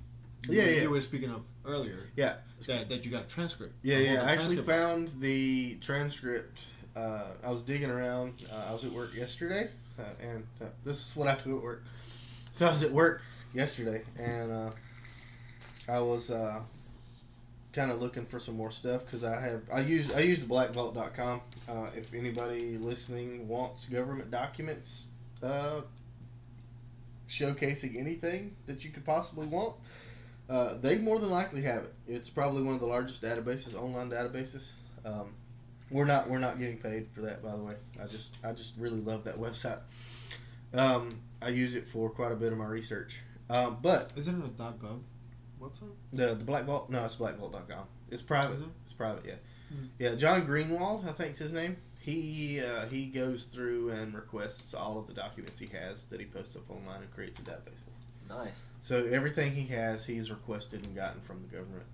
you, 0.48 0.58
Yeah, 0.58 0.64
yeah. 0.64 0.82
you 0.82 0.90
were 0.90 1.00
speaking 1.00 1.30
of 1.30 1.42
earlier. 1.64 2.08
Yeah. 2.16 2.36
that, 2.66 2.88
that 2.88 3.04
you 3.04 3.10
got 3.10 3.24
a 3.24 3.28
transcript. 3.28 3.74
yeah, 3.82 3.98
yeah, 3.98 4.22
I 4.22 4.32
actually 4.32 4.60
found 4.62 5.10
the 5.20 5.76
transcript. 5.80 6.58
Uh, 6.96 7.24
I 7.44 7.50
was 7.50 7.62
digging 7.62 7.90
around. 7.90 8.44
Uh, 8.50 8.70
I 8.70 8.72
was 8.72 8.84
at 8.84 8.90
work 8.92 9.14
yesterday, 9.14 9.68
uh, 9.98 10.02
and 10.20 10.46
uh, 10.62 10.66
this 10.84 10.96
is 10.98 11.14
what 11.16 11.28
I 11.28 11.36
do 11.44 11.56
at 11.58 11.62
work. 11.62 11.82
So 12.54 12.66
I 12.66 12.70
was 12.72 12.82
at 12.82 12.90
work 12.90 13.20
yesterday, 13.52 14.02
and 14.18 14.50
uh, 14.50 14.70
I 15.88 16.00
was 16.00 16.30
uh, 16.30 16.60
kind 17.74 17.90
of 17.90 18.00
looking 18.00 18.24
for 18.24 18.40
some 18.40 18.56
more 18.56 18.70
stuff 18.70 19.02
because 19.04 19.24
I 19.24 19.38
have 19.38 19.60
I 19.72 19.80
use 19.80 20.14
I 20.14 20.20
use 20.20 20.40
the 20.40 20.46
blackvault.com. 20.46 21.40
Uh, 21.68 21.86
if 21.94 22.14
anybody 22.14 22.78
listening 22.78 23.46
wants 23.46 23.84
government 23.84 24.30
documents 24.30 25.06
uh, 25.46 25.80
showcasing 27.28 27.96
anything 27.98 28.54
that 28.66 28.84
you 28.84 28.90
could 28.90 29.04
possibly 29.04 29.46
want, 29.46 29.74
Uh, 30.48 30.78
they 30.78 30.96
more 30.98 31.18
than 31.18 31.28
likely 31.30 31.60
have 31.62 31.82
it. 31.82 31.94
It's 32.06 32.30
probably 32.30 32.62
one 32.62 32.74
of 32.74 32.80
the 32.80 32.86
largest 32.86 33.20
databases, 33.20 33.74
online 33.74 34.08
databases. 34.10 34.62
Um, 35.04 35.32
we're 35.90 36.04
not 36.04 36.30
we're 36.30 36.38
not 36.38 36.56
getting 36.60 36.78
paid 36.78 37.08
for 37.12 37.22
that, 37.22 37.42
by 37.42 37.50
the 37.50 37.62
way. 37.62 37.74
I 38.00 38.06
just 38.06 38.38
I 38.44 38.52
just 38.52 38.72
really 38.78 39.00
love 39.00 39.24
that 39.24 39.38
website. 39.40 39.80
Um, 40.72 41.18
I 41.42 41.48
use 41.48 41.74
it 41.74 41.88
for 41.92 42.10
quite 42.10 42.30
a 42.30 42.36
bit 42.36 42.52
of 42.52 42.58
my 42.58 42.66
research. 42.66 43.16
Um, 43.50 43.78
but 43.82 44.12
Isn't 44.16 44.40
it 44.40 44.46
a 44.46 44.48
.gov 44.62 45.00
website? 45.60 45.90
the 46.12 46.34
the 46.36 46.44
Black 46.44 46.64
Vault, 46.64 46.90
no, 46.90 47.04
it's 47.04 47.16
blackvault.com. 47.16 47.84
It's 48.12 48.22
private. 48.22 48.60
It? 48.60 48.68
It's 48.84 48.94
private, 48.94 49.24
yeah. 49.26 49.34
Hmm. 49.68 49.86
Yeah, 49.98 50.14
John 50.14 50.46
Greenewald, 50.46 51.08
I 51.08 51.12
think, 51.12 51.32
is 51.34 51.38
his 51.40 51.52
name. 51.52 51.76
He 52.06 52.60
uh, 52.60 52.86
he 52.86 53.06
goes 53.06 53.46
through 53.52 53.90
and 53.90 54.14
requests 54.14 54.74
all 54.74 54.96
of 54.96 55.08
the 55.08 55.12
documents 55.12 55.58
he 55.58 55.66
has 55.66 56.04
that 56.04 56.20
he 56.20 56.26
posts 56.26 56.54
up 56.54 56.62
online 56.70 57.02
and 57.02 57.12
creates 57.12 57.40
a 57.40 57.42
database 57.42 57.80
for. 57.84 58.32
Nice. 58.32 58.64
So 58.80 59.06
everything 59.06 59.52
he 59.52 59.66
has, 59.74 60.04
he's 60.04 60.30
requested 60.30 60.84
and 60.84 60.94
gotten 60.94 61.20
from 61.22 61.42
the 61.42 61.48
government. 61.56 61.86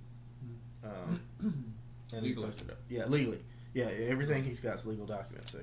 Um, 0.85 1.21
and 2.12 2.23
he 2.23 2.28
Legally. 2.28 2.47
posted 2.47 2.71
up. 2.71 2.76
Yeah, 2.90 3.07
legally. 3.07 3.38
Yeah, 3.73 3.87
everything 3.87 4.45
he's 4.45 4.61
got 4.61 4.81
is 4.81 4.85
legal 4.85 5.07
documents. 5.07 5.50
So, 5.52 5.59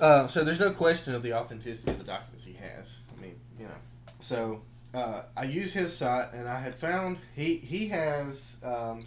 uh, 0.00 0.26
so 0.26 0.42
there's 0.42 0.58
no 0.58 0.72
question 0.72 1.14
of 1.14 1.22
the 1.22 1.32
authenticity 1.32 1.92
of 1.92 1.98
the 1.98 2.04
documents 2.04 2.44
he 2.44 2.54
has. 2.54 2.96
I 3.16 3.22
mean, 3.22 3.36
you 3.56 3.66
know. 3.66 3.74
So 4.18 4.62
uh, 4.94 5.22
I 5.36 5.44
use 5.44 5.72
his 5.72 5.96
site, 5.96 6.32
and 6.32 6.48
I 6.48 6.58
had 6.60 6.74
found 6.74 7.18
he 7.36 7.58
he 7.58 7.86
has. 7.86 8.56
Um, 8.64 9.06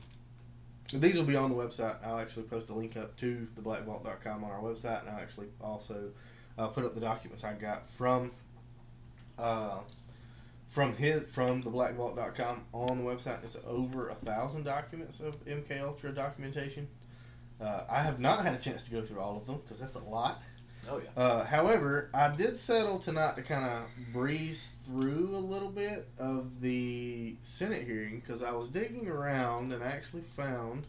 these 0.93 1.15
will 1.15 1.23
be 1.23 1.35
on 1.35 1.49
the 1.49 1.55
website. 1.55 1.95
I'll 2.05 2.19
actually 2.19 2.43
post 2.43 2.69
a 2.69 2.73
link 2.73 2.95
up 2.97 3.17
to 3.17 3.47
theblackvault.com 3.59 4.43
on 4.43 4.51
our 4.51 4.59
website, 4.59 5.01
and 5.01 5.09
I'll 5.09 5.21
actually 5.21 5.47
also 5.61 6.09
uh, 6.57 6.67
put 6.67 6.85
up 6.85 6.93
the 6.93 7.01
documents 7.01 7.43
I 7.43 7.53
got 7.53 7.89
from 7.97 8.31
uh, 9.37 9.79
from 10.69 10.95
his 10.95 11.23
from 11.33 11.63
theblackvault.com 11.63 12.61
on 12.73 12.97
the 12.97 13.03
website. 13.03 13.43
It's 13.43 13.57
over 13.65 14.09
a 14.09 14.15
thousand 14.15 14.63
documents 14.63 15.19
of 15.19 15.43
MK 15.45 15.81
Ultra 15.81 16.11
documentation. 16.11 16.87
Uh, 17.59 17.85
I 17.89 18.01
have 18.03 18.19
not 18.19 18.45
had 18.45 18.53
a 18.53 18.57
chance 18.57 18.83
to 18.83 18.91
go 18.91 19.01
through 19.01 19.19
all 19.19 19.37
of 19.37 19.45
them 19.47 19.61
because 19.63 19.79
that's 19.79 19.95
a 19.95 19.99
lot. 19.99 20.41
Oh 20.89 20.99
yeah. 20.99 21.21
Uh, 21.21 21.45
however, 21.45 22.09
I 22.13 22.29
did 22.29 22.57
settle 22.57 22.99
tonight 22.99 23.35
to 23.35 23.41
kind 23.41 23.65
of 23.65 24.13
breeze 24.13 24.71
through 24.85 25.35
a 25.35 25.39
little 25.39 25.69
bit 25.69 26.07
of 26.19 26.61
the 26.61 27.35
Senate 27.41 27.85
hearing 27.85 28.19
because 28.19 28.43
I 28.43 28.51
was 28.51 28.67
digging 28.69 29.07
around 29.07 29.73
and 29.73 29.83
I 29.83 29.87
actually 29.87 30.21
found 30.21 30.85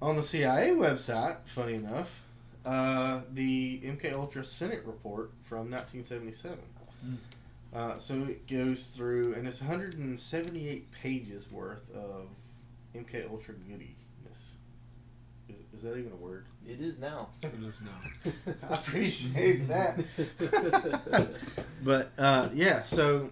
on 0.00 0.16
the 0.16 0.22
CIA 0.22 0.70
website, 0.70 1.36
funny 1.44 1.74
enough, 1.74 2.22
uh, 2.64 3.20
the 3.32 3.80
MK 3.80 4.12
Ultra 4.14 4.44
Senate 4.44 4.82
report 4.86 5.30
from 5.44 5.70
1977. 5.70 6.58
Mm. 7.06 7.16
Uh, 7.72 7.98
so 7.98 8.14
it 8.24 8.46
goes 8.48 8.84
through, 8.84 9.34
and 9.34 9.46
it's 9.46 9.60
178 9.60 10.90
pages 10.90 11.50
worth 11.50 11.88
of 11.94 12.28
MK 12.94 13.30
Ultra 13.30 13.54
goodiness. 13.54 14.54
Is, 15.58 15.78
is 15.78 15.82
that 15.82 15.96
even 15.96 16.12
a 16.12 16.16
word? 16.16 16.46
It 16.66 16.80
is 16.80 16.98
now. 16.98 17.28
It 17.42 17.52
is 17.62 17.74
now. 17.82 18.32
I 18.70 18.74
appreciate 18.74 19.68
that. 19.68 20.00
but 21.84 22.10
uh, 22.18 22.48
yeah, 22.54 22.82
so 22.82 23.30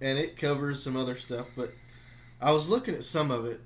and 0.00 0.18
it 0.18 0.36
covers 0.36 0.82
some 0.82 0.96
other 0.96 1.16
stuff, 1.16 1.46
but 1.56 1.72
I 2.40 2.52
was 2.52 2.68
looking 2.68 2.94
at 2.94 3.04
some 3.04 3.30
of 3.30 3.44
it, 3.44 3.60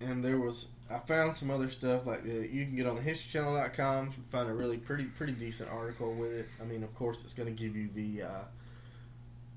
and 0.00 0.24
there 0.24 0.38
was 0.38 0.66
I 0.90 0.98
found 0.98 1.36
some 1.36 1.50
other 1.50 1.70
stuff 1.70 2.06
like 2.06 2.20
uh, 2.20 2.32
you 2.32 2.64
can 2.66 2.76
get 2.76 2.86
on 2.86 2.96
the 2.96 3.02
historychannel.com 3.02 4.14
find 4.30 4.48
a 4.48 4.52
really 4.52 4.76
pretty 4.76 5.04
pretty 5.04 5.32
decent 5.32 5.70
article 5.70 6.14
with 6.14 6.32
it. 6.32 6.48
I 6.60 6.64
mean, 6.64 6.82
of 6.82 6.94
course, 6.94 7.18
it's 7.24 7.34
going 7.34 7.54
to 7.54 7.62
give 7.62 7.74
you 7.76 7.88
the 7.94 8.22
uh, 8.22 8.42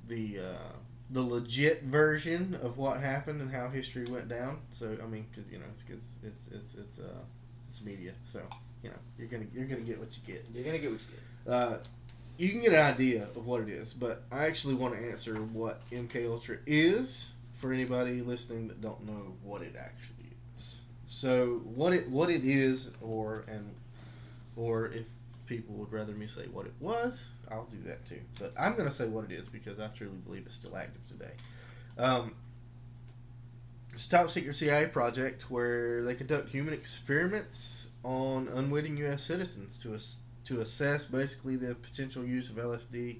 the 0.08 0.39
uh, 0.39 0.72
the 1.12 1.22
legit 1.22 1.84
version 1.84 2.58
of 2.62 2.78
what 2.78 3.00
happened 3.00 3.42
and 3.42 3.52
how 3.52 3.70
history 3.70 4.06
went 4.06 4.28
down. 4.28 4.60
So 4.72 4.98
I 5.02 5.08
mean, 5.08 5.26
cause, 5.34 5.46
you 5.52 5.60
know, 5.60 5.66
it's 5.74 5.84
it's 5.90 6.08
it's 6.24 6.48
it's 6.54 6.74
it's, 6.76 7.00
uh, 7.00 7.20
it's 7.70 7.82
media, 7.82 8.14
so 8.32 8.42
you 8.84 8.90
know 8.90 8.96
you're 9.18 9.28
gonna 9.28 9.46
you're 9.54 9.66
gonna 9.66 9.82
get 9.82 10.00
what 10.00 10.10
you 10.12 10.34
get. 10.34 10.46
You're 10.54 10.66
gonna 10.66 10.80
get 10.80 10.92
what 10.92 11.00
you 11.00 11.08
get. 11.46 11.54
Uh, 11.54 11.78
you 12.38 12.50
can 12.50 12.62
get 12.62 12.74
an 12.74 12.86
idea 12.86 13.28
of 13.36 13.46
what 13.46 13.62
it 13.62 13.70
is, 13.70 13.94
but 13.94 14.24
I 14.32 14.46
actually 14.46 14.76
want 14.76 14.96
to 14.96 15.12
answer 15.12 15.36
what 15.36 15.82
MK 15.92 16.30
Ultra 16.30 16.58
is 16.68 17.28
for 17.56 17.74
anybody 17.74 18.22
listening 18.22 18.68
that 18.68 18.82
don't 18.82 19.06
know 19.08 19.34
what 19.44 19.64
it 19.64 19.76
actually 19.76 20.30
is. 20.58 20.76
So 21.08 21.62
what 21.64 21.94
it 21.94 22.10
what 22.10 22.30
it 22.30 22.46
is, 22.46 22.90
or 23.02 23.46
and 23.48 23.74
or 24.56 24.88
if 24.88 25.06
people 25.48 25.76
would 25.76 25.92
rather 25.92 26.12
me 26.14 26.28
say 26.28 26.48
what 26.52 26.66
it 26.66 26.74
was, 26.80 27.26
I'll 27.51 27.66
do 27.66 27.77
that 27.86 28.06
too. 28.08 28.20
But 28.39 28.54
I'm 28.60 28.75
going 28.75 28.89
to 28.89 28.94
say 28.94 29.08
what 29.08 29.25
it 29.25 29.32
is 29.32 29.48
because 29.48 29.80
I 29.80 29.88
truly 29.88 30.18
believe 30.25 30.44
it's 30.46 30.56
still 30.56 30.75
active 30.75 31.01
today. 31.08 31.32
Um, 31.98 32.36
it's 33.94 34.06
a 34.06 34.10
top 34.10 34.32
secret 34.32 34.56
CIA 34.56 34.88
project 34.88 35.50
where 35.50 36.04
they 36.04 36.13
conduct 36.13 36.50
human 36.50 36.74
experiments 36.74 37.88
on 38.04 38.48
unwitting 38.50 38.98
U.S. 38.98 39.24
citizens 39.24 39.77
to 39.80 39.96
ass- 39.96 40.18
to 40.46 40.62
assess 40.62 41.06
basically 41.06 41.58
the 41.58 41.75
potential 41.75 42.24
use 42.24 42.50
of 42.50 42.56
LSD 42.56 43.18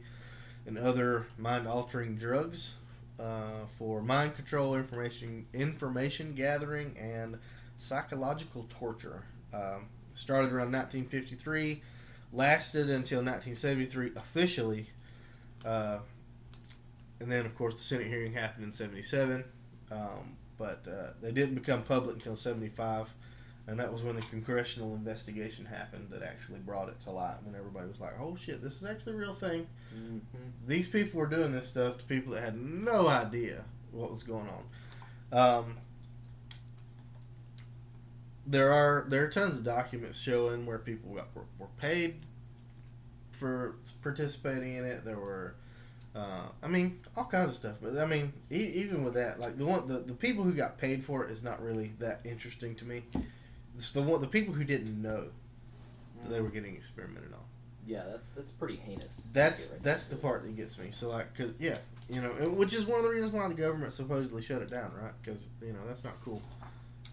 and 0.66 0.78
other 0.78 1.26
mind 1.38 1.68
altering 1.68 2.16
drugs 2.16 2.74
uh, 3.20 3.66
for 3.78 4.02
mind 4.02 4.36
control, 4.36 4.76
information 4.76 5.46
information 5.54 6.34
gathering, 6.36 6.96
and 6.98 7.38
psychological 7.80 8.68
torture. 8.80 9.24
Um, 9.54 9.88
started 10.14 10.52
around 10.52 10.72
1953, 10.72 11.82
lasted 12.34 12.90
until 12.90 13.20
1973 13.20 14.12
officially, 14.16 14.90
uh, 15.66 16.00
and 17.20 17.32
then 17.32 17.46
of 17.46 17.56
course 17.56 17.76
the 17.76 17.84
Senate 17.84 18.08
hearing 18.08 18.34
happened 18.34 18.66
in 18.66 18.74
77. 18.74 19.44
Um, 19.92 20.36
but 20.58 20.84
uh, 20.88 21.12
they 21.22 21.32
didn't 21.32 21.56
become 21.56 21.84
public 21.84 22.16
until 22.16 22.36
75 22.36 23.08
and 23.68 23.80
that 23.80 23.92
was 23.92 24.02
when 24.02 24.16
the 24.16 24.22
congressional 24.24 24.96
investigation 24.96 25.66
happened 25.66 26.08
that 26.10 26.24
actually 26.24 26.60
brought 26.60 26.88
it 26.90 27.00
to 27.04 27.12
light 27.12 27.36
when 27.44 27.54
everybody 27.54 27.88
was 27.88 28.00
like 28.00 28.14
oh 28.20 28.36
shit 28.44 28.64
this 28.64 28.74
is 28.74 28.84
actually 28.84 29.14
a 29.14 29.18
real 29.18 29.34
thing 29.34 29.68
Mm-hmm. 29.96 30.20
these 30.68 30.88
people 30.90 31.20
were 31.20 31.28
doing 31.28 31.54
this 31.54 31.70
stuff 31.70 31.98
to 32.00 32.04
people 32.06 32.34
that 32.34 32.44
had 32.44 32.60
no 32.60 33.08
idea 33.08 33.64
what 33.92 34.12
was 34.12 34.22
going 34.24 34.48
on 35.32 35.40
um, 35.40 35.78
there 38.48 38.72
are 38.72 39.06
there 39.10 39.24
are 39.26 39.30
tons 39.30 39.58
of 39.58 39.64
documents 39.64 40.18
showing 40.18 40.66
where 40.66 40.80
people 40.80 41.14
got, 41.14 41.28
were, 41.36 41.44
were 41.60 41.68
paid 41.78 42.16
for 43.32 43.76
participating 44.02 44.76
in 44.76 44.86
it 44.86 45.06
there 45.06 45.20
were 45.20 45.54
uh, 46.18 46.48
I 46.64 46.68
mean, 46.68 47.00
all 47.16 47.26
kinds 47.26 47.52
of 47.52 47.56
stuff. 47.56 47.76
But 47.82 47.98
I 48.00 48.06
mean, 48.06 48.34
e- 48.52 48.72
even 48.76 49.04
with 49.04 49.14
that, 49.14 49.40
like 49.40 49.58
the 49.58 49.66
one, 49.66 49.88
the, 49.88 50.00
the 50.00 50.14
people 50.14 50.44
who 50.44 50.52
got 50.52 50.80
paid 50.80 51.06
for 51.06 51.24
it 51.24 51.32
is 51.32 51.44
not 51.44 51.62
really 51.62 51.92
that 52.00 52.22
interesting 52.26 52.74
to 52.76 52.86
me. 52.86 53.04
It's 53.78 53.92
the 53.92 54.02
one, 54.02 54.20
the 54.22 54.28
people 54.28 54.54
who 54.54 54.64
didn't 54.64 55.00
know 55.00 55.26
that 56.24 56.30
they 56.32 56.42
were 56.42 56.50
getting 56.50 56.76
experimented 56.76 57.34
on. 57.34 57.40
Yeah, 57.86 58.04
that's 58.10 58.30
that's 58.30 58.52
pretty 58.52 58.78
heinous. 58.78 59.28
That's 59.32 59.70
Right 59.70 59.84
that's 59.84 60.06
the 60.06 60.16
part 60.16 60.44
that 60.44 60.56
gets 60.58 60.78
me. 60.78 60.90
So 60.92 61.10
like, 61.10 61.38
cause 61.38 61.52
yeah, 61.60 61.78
you 62.10 62.22
know, 62.22 62.30
which 62.30 62.74
is 62.74 62.86
one 62.86 62.98
of 62.98 63.06
the 63.06 63.12
reasons 63.12 63.32
why 63.32 63.48
the 63.48 63.54
government 63.54 63.94
supposedly 63.94 64.42
shut 64.42 64.62
it 64.62 64.72
down, 64.72 64.92
right? 65.00 65.14
Because 65.22 65.42
you 65.62 65.74
know 65.74 65.80
that's 65.88 66.04
not 66.04 66.16
cool 66.26 66.42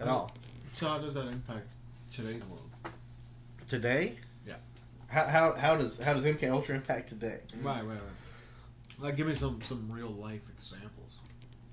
at 0.00 0.08
all. 0.08 0.32
So 0.78 0.86
how 0.88 0.98
does 0.98 1.14
that 1.14 1.28
impact 1.28 1.68
today's 2.12 2.42
world? 2.44 2.68
Today, 3.68 4.16
Yeah. 4.46 4.54
How, 5.06 5.26
how, 5.26 5.52
how 5.54 5.76
does 5.76 5.98
how 5.98 6.12
does 6.12 6.24
MK 6.24 6.50
Ultra 6.50 6.74
impact 6.74 7.08
today? 7.08 7.38
Right, 7.62 7.84
right, 7.84 7.94
right. 7.94 8.00
Like, 8.98 9.16
give 9.16 9.26
me 9.26 9.34
some 9.34 9.60
some 9.62 9.90
real 9.90 10.10
life 10.10 10.42
examples. 10.58 11.12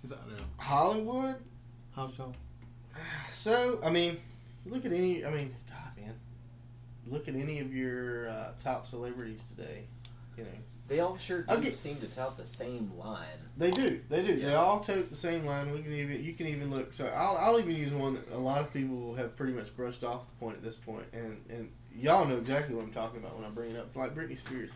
Is 0.03 0.10
that 0.12 0.20
Hollywood. 0.58 1.36
how 1.96 2.12
so? 2.15 2.34
So 3.34 3.79
I 3.84 3.89
mean, 3.89 4.20
look 4.65 4.86
at 4.86 4.93
any. 4.93 5.25
I 5.25 5.31
mean, 5.31 5.55
God, 5.67 6.03
man, 6.03 6.13
look 7.08 7.27
at 7.27 7.36
any 7.36 7.60
of 7.60 7.74
your 7.74 8.29
uh, 8.29 8.51
top 8.63 8.88
celebrities 8.88 9.39
today. 9.55 9.86
You 10.38 10.43
know, 10.43 10.50
They 10.91 11.00
all 11.00 11.17
sure 11.17 11.43
do 11.43 11.62
get- 11.62 11.77
seem 11.77 12.01
to 12.01 12.07
tout 12.07 12.36
the 12.36 12.43
same 12.43 12.91
line. 12.98 13.39
they 13.55 13.71
do. 13.71 14.01
They 14.10 14.24
do. 14.27 14.41
They 14.41 14.53
all 14.55 14.81
tote 14.81 15.10
the 15.10 15.15
same 15.15 15.45
line. 15.45 15.71
We 15.71 15.81
can 15.81 15.93
even 15.93 16.21
you 16.21 16.33
can 16.33 16.48
even 16.48 16.69
look. 16.69 16.91
So 16.93 17.05
I'll, 17.05 17.38
I'll 17.38 17.60
even 17.62 17.77
use 17.77 17.93
one 17.93 18.15
that 18.15 18.29
a 18.33 18.38
lot 18.38 18.60
of 18.60 18.74
people 18.74 19.15
have 19.15 19.38
pretty 19.38 19.53
much 19.53 19.74
brushed 19.77 20.03
off 20.03 20.24
the 20.27 20.45
point 20.45 20.57
at 20.57 20.63
this 20.63 20.75
point, 20.75 21.05
and 21.13 21.38
and 21.50 21.71
y'all 21.95 22.25
know 22.25 22.36
exactly 22.36 22.75
what 22.75 22.83
I'm 22.83 22.91
talking 22.91 23.21
about 23.21 23.38
when 23.38 23.45
I 23.45 23.50
bring 23.50 23.71
it 23.71 23.77
up. 23.77 23.86
It's 23.88 23.95
like 23.95 24.13
Britney 24.13 24.38
Spears. 24.38 24.71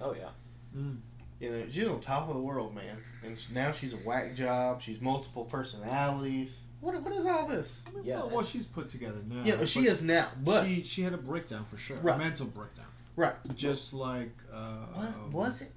Oh 0.00 0.14
yeah. 0.14 0.30
Mm. 0.76 0.96
You 1.38 1.50
know, 1.52 1.64
she's 1.70 1.86
on 1.86 2.00
top 2.00 2.28
of 2.28 2.34
the 2.34 2.42
world, 2.42 2.74
man, 2.74 2.96
and 3.24 3.36
now 3.54 3.70
she's 3.70 3.92
a 3.94 3.98
whack 3.98 4.34
job. 4.34 4.82
She's 4.82 5.00
multiple 5.00 5.44
personalities. 5.44 6.56
What 6.80 7.00
what 7.04 7.12
is 7.14 7.24
all 7.24 7.46
this? 7.46 7.80
I 7.86 7.90
mean, 7.94 8.04
Yeah, 8.04 8.16
well, 8.18 8.30
well, 8.30 8.44
she's 8.44 8.64
put 8.66 8.90
together 8.90 9.18
now. 9.28 9.42
Yeah, 9.44 9.64
she 9.64 9.86
is 9.86 10.02
now, 10.02 10.30
but 10.42 10.64
she 10.66 10.82
she 10.82 11.02
had 11.02 11.12
a 11.12 11.18
breakdown 11.18 11.66
for 11.70 11.76
sure, 11.76 11.98
Right. 11.98 12.16
a 12.16 12.18
mental 12.18 12.46
breakdown, 12.46 12.86
right. 13.16 13.34
just 13.54 13.92
like 13.92 14.32
uh, 14.52 14.86
Was, 14.96 15.06
um, 15.08 15.32
was 15.32 15.60
it? 15.62 15.72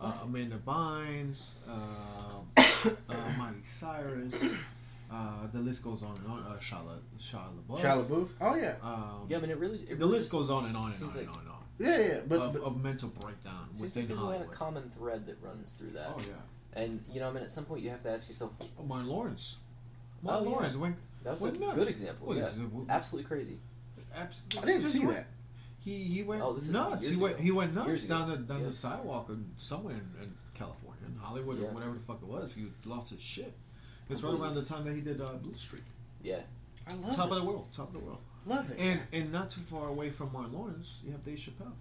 uh, 0.00 0.12
Amanda 0.24 0.56
Bynes, 0.66 1.50
uh, 1.68 1.72
uh, 2.56 3.14
Miley 3.38 3.56
Cyrus. 3.78 4.32
Uh, 5.10 5.46
the 5.52 5.58
list 5.60 5.82
goes 5.84 6.02
on 6.02 6.16
and 6.16 6.26
on. 6.26 6.40
Uh, 6.40 6.58
Charlotte, 6.60 7.02
Charlotte 7.20 7.68
LaBeouf. 7.68 7.80
Shia 7.82 8.06
LaBeouf? 8.08 8.28
Oh 8.40 8.54
yeah, 8.54 8.74
Um, 8.82 9.26
Yeah, 9.28 9.36
I 9.36 9.40
mean 9.40 9.50
it 9.50 9.58
really. 9.58 9.80
It 9.80 9.98
the 9.98 10.06
really 10.06 10.18
list 10.20 10.32
goes 10.32 10.48
on 10.50 10.64
and 10.66 10.76
on 10.76 10.86
and 10.86 10.94
seems 10.94 11.12
on 11.14 11.18
and 11.20 11.28
on 11.28 11.38
and 11.40 11.48
on. 11.48 11.58
yeah, 11.78 11.98
yeah. 11.98 12.20
But, 12.26 12.38
of, 12.40 12.52
but 12.54 12.62
of 12.62 12.82
mental 12.82 13.08
breakdown 13.10 13.66
Seems 13.72 13.82
within 13.82 14.02
like 14.02 14.08
there's 14.08 14.20
a 14.20 14.24
lot 14.24 14.40
of 14.40 14.50
common 14.52 14.90
thread 14.96 15.26
that 15.26 15.36
runs 15.42 15.72
through 15.72 15.90
that. 15.90 16.12
oh 16.16 16.20
yeah. 16.20 16.32
And 16.74 17.04
you 17.12 17.20
know, 17.20 17.28
I 17.28 17.32
mean, 17.32 17.42
at 17.42 17.50
some 17.50 17.66
point 17.66 17.82
you 17.82 17.90
have 17.90 18.02
to 18.04 18.10
ask 18.10 18.26
yourself, 18.28 18.52
Oh, 18.80 18.82
Martin 18.84 19.08
Lawrence. 19.08 19.56
Martin 20.22 20.46
Oh, 20.46 20.50
yeah. 20.50 20.54
Lawrence 20.56 20.76
went 20.76 20.96
that 21.24 21.32
was 21.32 21.40
Went 21.42 21.56
a 21.56 21.60
nuts. 21.60 21.76
good 21.78 21.88
example. 21.88 22.26
What 22.28 22.36
yeah, 22.38 22.48
absolutely 22.88 23.28
crazy. 23.28 23.58
absolutely. 24.16 24.60
I 24.62 24.64
didn't 24.72 24.80
just 24.82 24.94
see 24.94 25.00
went- 25.00 25.16
that. 25.18 25.26
He 25.84 26.04
he 26.04 26.22
went 26.22 26.42
Oh, 26.42 26.52
this 26.54 26.68
nuts. 26.68 27.06
He 27.08 27.16
went 27.16 27.34
ago. 27.34 27.42
he 27.42 27.50
went 27.50 27.74
nuts 27.74 28.04
down 28.04 28.30
the 28.30 28.36
down 28.36 28.62
Yeah. 28.62 28.68
the 28.70 28.76
sidewalk 28.76 29.26
and 29.28 29.52
somewhere 29.58 29.94
in, 29.94 30.22
in 30.22 30.32
California, 30.54 31.02
in 31.06 31.16
Hollywood 31.16 31.58
Yeah. 31.58 31.66
or 31.68 31.72
whatever 31.72 31.94
the 31.94 32.00
fuck 32.00 32.20
it 32.22 32.28
was. 32.28 32.52
He 32.52 32.66
lost 32.84 33.10
his 33.10 33.20
shit. 33.20 33.52
It's 34.08 34.22
right 34.22 34.34
around 34.38 34.54
the 34.54 34.62
time 34.62 34.84
that 34.84 34.94
he 34.94 35.00
did 35.00 35.20
uh, 35.20 35.32
Blue 35.34 35.56
Streak. 35.56 35.82
Yeah, 36.22 36.40
I 36.88 36.94
love 36.94 37.16
top 37.16 37.28
it. 37.28 37.32
of 37.32 37.38
the 37.38 37.44
world, 37.44 37.66
top 37.74 37.88
of 37.88 37.94
the 37.94 37.98
world. 38.00 38.18
Love 38.46 38.70
it. 38.70 38.78
And 38.78 39.00
and 39.12 39.32
not 39.32 39.50
too 39.50 39.62
far 39.70 39.88
away 39.88 40.10
from 40.10 40.32
Martin 40.32 40.52
Lawrence, 40.52 40.88
you 41.04 41.10
have 41.12 41.24
Dave 41.24 41.38
Chappelle. 41.38 41.72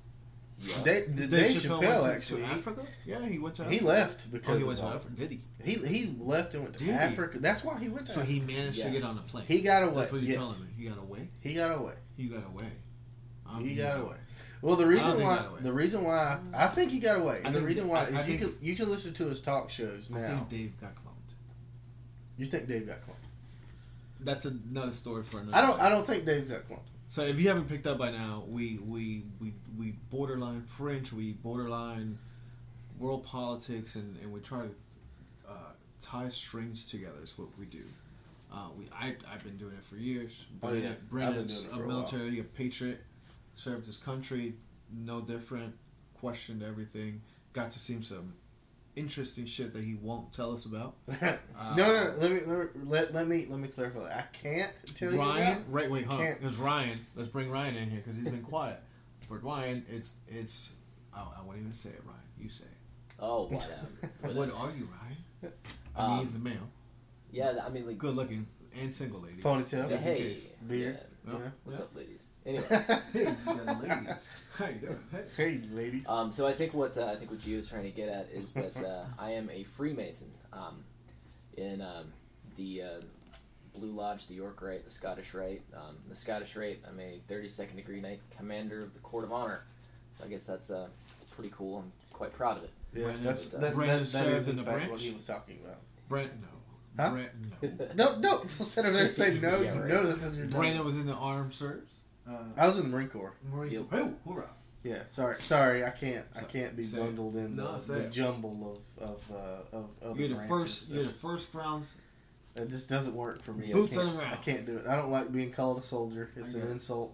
yeah. 0.60 0.84
Dave, 0.84 1.16
the 1.16 1.28
Dave 1.28 1.62
Chappelle, 1.62 1.80
went 1.82 2.04
to, 2.04 2.14
actually, 2.14 2.42
to 2.42 2.48
Africa. 2.48 2.86
Yeah, 3.06 3.26
he 3.28 3.38
went 3.40 3.56
to. 3.56 3.66
he 3.70 3.80
left 3.80 4.32
because 4.32 4.50
Oh, 4.56 4.58
he 4.58 4.62
of 4.62 4.68
went 4.68 4.80
to 4.80 4.86
Africa. 4.86 5.14
Did 5.18 5.32
he? 5.32 5.42
He 5.64 5.74
he 5.88 6.16
left 6.20 6.54
and 6.54 6.64
went 6.64 6.74
to 6.78 6.80
Did 6.80 6.88
he? 6.88 6.94
Africa. 6.94 7.40
That's 7.40 7.64
why 7.64 7.78
he 7.80 7.90
went 7.90 8.08
to. 8.08 8.14
So 8.14 8.22
he 8.22 8.40
managed 8.40 8.78
Yeah. 8.78 8.86
to 8.86 8.92
get 8.92 9.04
on 9.04 9.18
a 9.18 9.22
plane. 9.22 9.46
he 9.48 9.62
got 9.62 9.84
away. 9.84 10.02
That's 10.02 10.12
what 10.12 10.22
you're 10.22 10.32
yes. 10.32 10.38
telling 10.40 10.62
me. 10.62 10.68
He 10.78 10.86
got 10.86 10.98
away. 11.00 11.28
He 11.42 11.54
got 11.54 11.72
away. 11.78 11.94
He 12.18 12.26
got 12.28 12.46
away. 12.48 12.72
He 13.60 13.76
got 13.76 14.00
away. 14.00 14.16
Well, 14.62 14.76
the 14.76 14.86
reason 14.86 15.22
why 15.24 15.48
the 15.62 15.74
reason 15.74 16.04
why 16.04 16.40
I 16.54 16.68
think 16.68 16.92
he 16.92 17.00
got 17.00 17.18
away, 17.18 17.42
and 17.44 17.56
the 17.56 17.62
reason 17.62 17.88
why 17.88 18.06
I- 18.06 18.08
is 18.08 18.16
I 18.16 18.26
you 18.28 18.38
can 18.38 18.58
you 18.62 18.76
can 18.76 18.90
listen 18.90 19.14
to 19.16 19.26
his 19.28 19.42
talk 19.42 19.72
shows 19.72 20.10
I 20.14 20.20
now. 20.20 20.28
think 20.28 20.50
Dave 20.50 20.82
got 20.82 20.96
cloned. 20.96 21.34
you 22.38 22.46
think 22.46 22.68
Dave 22.68 22.88
got 22.88 23.02
cloned? 23.02 23.16
That's 24.20 24.46
another 24.46 24.94
story 24.94 25.24
for 25.24 25.40
another. 25.40 25.58
I 25.58 25.62
don't. 25.62 25.78
day. 25.78 25.84
I 25.84 25.90
don't 25.90 26.06
think 26.06 26.26
Dave 26.26 26.48
got 26.48 26.68
cloned. 26.68 26.86
So 27.10 27.24
if 27.24 27.38
you 27.38 27.48
haven't 27.48 27.68
picked 27.68 27.88
up 27.88 27.98
by 27.98 28.12
now, 28.12 28.44
we 28.48 28.78
we 28.78 29.24
we, 29.40 29.54
we 29.78 29.96
borderline 30.12 30.62
French, 30.78 31.12
we 31.12 31.34
borderline 31.34 32.18
world 33.00 33.26
politics, 33.26 33.96
and, 33.96 34.16
and 34.22 34.32
we 34.32 34.40
try 34.42 34.62
to 34.62 34.72
uh, 35.50 35.54
tie 36.04 36.30
strings 36.30 36.86
together. 36.86 37.18
Is 37.24 37.34
what 37.36 37.50
we 37.58 37.66
do. 37.66 37.84
Uh, 38.54 38.68
we 38.78 38.88
I 38.94 39.16
I've 39.32 39.44
been 39.44 39.58
doing 39.58 39.74
it 39.74 39.84
for 39.90 39.96
years. 39.96 40.32
Oh, 40.62 40.72
yeah. 40.72 40.94
Brennan's 41.10 41.66
a 41.72 41.76
a 41.76 41.80
military, 41.80 42.40
a 42.40 42.44
patriot, 42.44 43.02
served 43.56 43.86
his 43.86 43.98
country, 43.98 44.56
no 44.94 45.22
different. 45.22 45.74
Questioned 46.20 46.62
everything. 46.64 47.22
Got 47.54 47.72
to 47.74 47.80
see 47.80 48.02
some 48.04 48.34
interesting 48.96 49.46
shit 49.46 49.74
that 49.74 49.84
he 49.84 49.96
won't 49.96 50.32
tell 50.34 50.54
us 50.54 50.66
about. 50.66 50.96
no, 51.22 51.38
no, 51.76 51.76
no. 51.78 52.16
Let 52.20 52.32
me 52.32 52.40
let, 52.46 52.58
me- 52.76 52.82
let 52.86 53.14
let 53.14 53.28
me 53.28 53.48
let 53.50 53.60
me 53.60 53.68
clarify. 53.68 54.06
I 54.14 54.24
can't 54.34 54.72
tell 54.96 55.12
you 55.12 55.20
Ryan, 55.20 55.66
right? 55.70 55.90
Wait, 55.90 56.06
huh? 56.06 56.18
Can't- 56.18 56.40
Because 56.42 56.58
Ryan, 56.58 57.00
let's 57.16 57.30
bring 57.30 57.50
Ryan 57.50 57.76
in 57.76 57.90
here 57.90 58.02
because 58.06 58.16
he's 58.20 58.26
been 58.32 58.44
quiet. 58.44 58.80
For 59.28 59.38
Ryan, 59.40 59.86
it's 59.90 60.12
it's. 60.28 60.70
Oh, 61.16 61.34
I 61.38 61.44
won't 61.44 61.58
even 61.60 61.74
say 61.74 61.90
it, 61.90 62.02
Ryan. 62.06 62.20
You 62.40 62.50
say 62.50 62.64
it. 62.66 63.14
Oh, 63.20 63.48
whatever. 63.48 63.88
What 64.22 64.36
Whatever. 64.36 64.58
are 64.58 64.72
you, 64.72 64.88
Ryan? 65.02 65.54
I 65.96 66.08
mean, 66.10 66.20
Um, 66.20 66.26
he's 66.26 66.36
a 66.36 66.40
male, 66.40 66.70
yeah, 67.32 67.54
I 67.66 67.70
mean, 67.70 67.86
like, 67.86 67.98
good 67.98 68.16
looking, 68.16 68.48
and 68.80 68.94
single 68.94 69.20
lady. 69.22 69.42
Ponytail. 69.42 69.90
Just 69.90 69.92
in 69.92 70.00
hey, 70.00 70.18
case. 70.18 70.50
Beard. 70.68 71.00
yeah. 71.28 71.34
Yeah. 71.34 71.40
What's 71.64 71.78
Yeah. 71.80 71.84
up, 71.86 71.96
ladies? 71.96 72.26
Anyway, 72.46 72.66
Hey, 73.14 73.26
ladies. 73.46 74.08
How 74.58 74.68
you 74.68 74.74
doing? 74.74 75.00
Hey. 75.12 75.24
hey, 75.38 75.62
ladies. 75.72 76.04
um, 76.08 76.32
so 76.32 76.48
I 76.48 76.54
think 76.54 76.74
what 76.74 76.98
uh, 76.98 77.06
I 77.06 77.16
think 77.16 77.30
what 77.30 77.40
Gio 77.40 77.58
is 77.58 77.68
trying 77.68 77.84
to 77.84 77.92
get 77.92 78.10
at 78.10 78.30
is 78.34 78.52
that 78.54 78.76
uh, 78.78 79.06
I 79.20 79.32
am 79.32 79.50
a 79.50 79.64
Freemason 79.64 80.32
um, 80.52 80.84
in 81.56 81.82
um, 81.82 82.12
the 82.58 82.82
uh, 82.82 82.88
Blue 83.76 83.92
Lodge, 83.92 84.28
the 84.28 84.34
York 84.34 84.62
Rite, 84.62 84.86
the 84.86 84.92
Scottish 84.92 85.34
Rite. 85.34 85.62
Um, 85.76 85.98
the 86.10 86.16
Scottish 86.16 86.56
Rite, 86.56 86.82
I'm 86.88 87.00
a 87.00 87.22
32nd 87.30 87.76
degree 87.76 88.02
Knight 88.02 88.22
Commander 88.36 88.84
of 88.84 88.94
the 88.94 89.00
Court 89.00 89.24
of 89.24 89.32
Honor. 89.32 89.64
So 90.18 90.26
I 90.26 90.28
guess 90.28 90.46
that's 90.46 90.72
uh, 90.72 90.88
it's 91.22 91.32
pretty 91.32 91.54
cool. 91.56 91.80
I'm 91.80 91.92
quite 92.12 92.34
proud 92.34 92.58
of 92.58 92.64
it. 92.64 92.72
Yeah, 92.94 93.04
Brandon- 93.04 93.24
that's 93.24 93.48
that, 93.50 93.62
that, 93.62 93.76
Brandon 93.76 94.00
that 94.00 94.08
served 94.08 94.48
in 94.48 94.52
in 94.52 94.56
the 94.58 94.64
fact 94.64 94.78
branch? 94.78 94.92
what 94.92 95.02
he 95.02 95.12
was 95.12 95.26
talking 95.26 95.60
about. 95.64 95.78
Brent, 96.10 96.32
no. 96.42 97.04
Huh? 97.04 97.12
Brent, 97.12 97.32
no. 97.96 97.96
Don't 97.96 98.22
don't 98.22 98.52
sit 98.52 98.84
over 98.84 98.98
there 98.98 99.06
and 99.06 99.16
say 99.16 99.40
no. 99.40 99.62
Yeah, 99.62 99.76
you 99.76 99.80
right. 99.80 99.90
know 99.90 100.08
that's 100.08 100.24
what 100.24 100.34
you're 100.34 100.46
talking 100.46 100.60
Brandon 100.60 100.86
was 100.86 100.98
in 100.98 101.06
the 101.06 101.14
armed 101.14 101.54
service. 101.54 101.91
Uh, 102.32 102.44
I 102.58 102.68
was 102.68 102.78
in 102.78 102.84
the 102.84 102.90
Marine 102.90 103.10
Corps. 103.10 103.34
Marine. 103.52 103.72
Yep. 103.74 103.84
Oh, 103.92 104.14
hoorah. 104.26 104.50
Yeah, 104.84 105.04
sorry, 105.16 105.36
sorry, 105.44 105.86
I 105.86 105.92
can't, 105.92 106.26
I 106.36 106.42
can't 106.42 106.76
be 106.76 106.84
say 106.84 106.98
bundled 106.98 107.36
in 107.36 107.56
No, 107.56 107.78
the, 107.80 107.94
the 107.94 108.04
jumble 108.06 108.80
of 109.00 109.04
of 109.04 109.22
uh, 109.32 109.78
of 109.78 109.90
other 110.04 110.20
You're 110.20 110.30
the 110.30 110.36
branches. 110.36 110.50
first. 110.80 110.90
You're 110.90 111.04
the 111.06 111.14
first 111.14 111.54
rounds. 111.54 111.94
It 112.56 112.68
just 112.70 112.90
doesn't 112.90 113.14
work 113.14 113.44
for 113.44 113.54
me. 113.54 113.70
I 113.70 113.74
Boots 113.74 113.94
can't, 113.94 114.08
on 114.08 114.14
the 114.14 114.20
ground. 114.20 114.34
I 114.34 114.44
can't 114.44 114.66
do 114.66 114.78
it. 114.78 114.88
I 114.88 114.96
don't 114.96 115.12
like 115.12 115.32
being 115.32 115.52
called 115.52 115.78
a 115.78 115.84
soldier. 115.86 116.32
It's 116.36 116.56
I 116.56 116.60
an 116.60 116.68
it. 116.68 116.72
insult. 116.72 117.14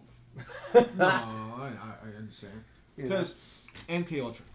No, 0.74 0.82
I, 1.06 1.72
I 1.82 1.94
I 2.06 2.18
understand. 2.18 2.64
You 2.96 3.04
know. 3.10 3.10
Because 3.10 3.36
MK 3.90 4.22
Ultra. 4.24 4.46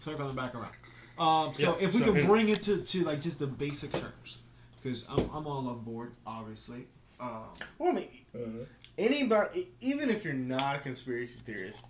Circling 0.00 0.34
back 0.34 0.54
around. 0.54 0.72
Um, 1.18 1.54
so 1.54 1.76
Yeah, 1.78 1.86
if 1.86 1.92
we 1.94 2.00
so 2.00 2.06
could 2.06 2.16
it- 2.16 2.26
bring 2.26 2.48
it 2.48 2.62
to, 2.62 2.78
to 2.78 3.04
like 3.04 3.20
just 3.20 3.38
the 3.38 3.46
basic 3.46 3.92
terms, 3.92 4.38
because 4.82 5.04
I'm, 5.10 5.28
I'm 5.32 5.46
all 5.46 5.68
on 5.68 5.80
board, 5.84 6.12
obviously. 6.26 6.86
Um, 7.20 7.42
Well, 7.78 7.90
I 7.90 7.92
mean, 7.92 8.66
anybody, 8.98 9.68
even 9.80 10.10
if 10.10 10.24
you're 10.24 10.34
not 10.34 10.76
a 10.76 10.78
conspiracy 10.78 11.34
theorist, 11.44 11.82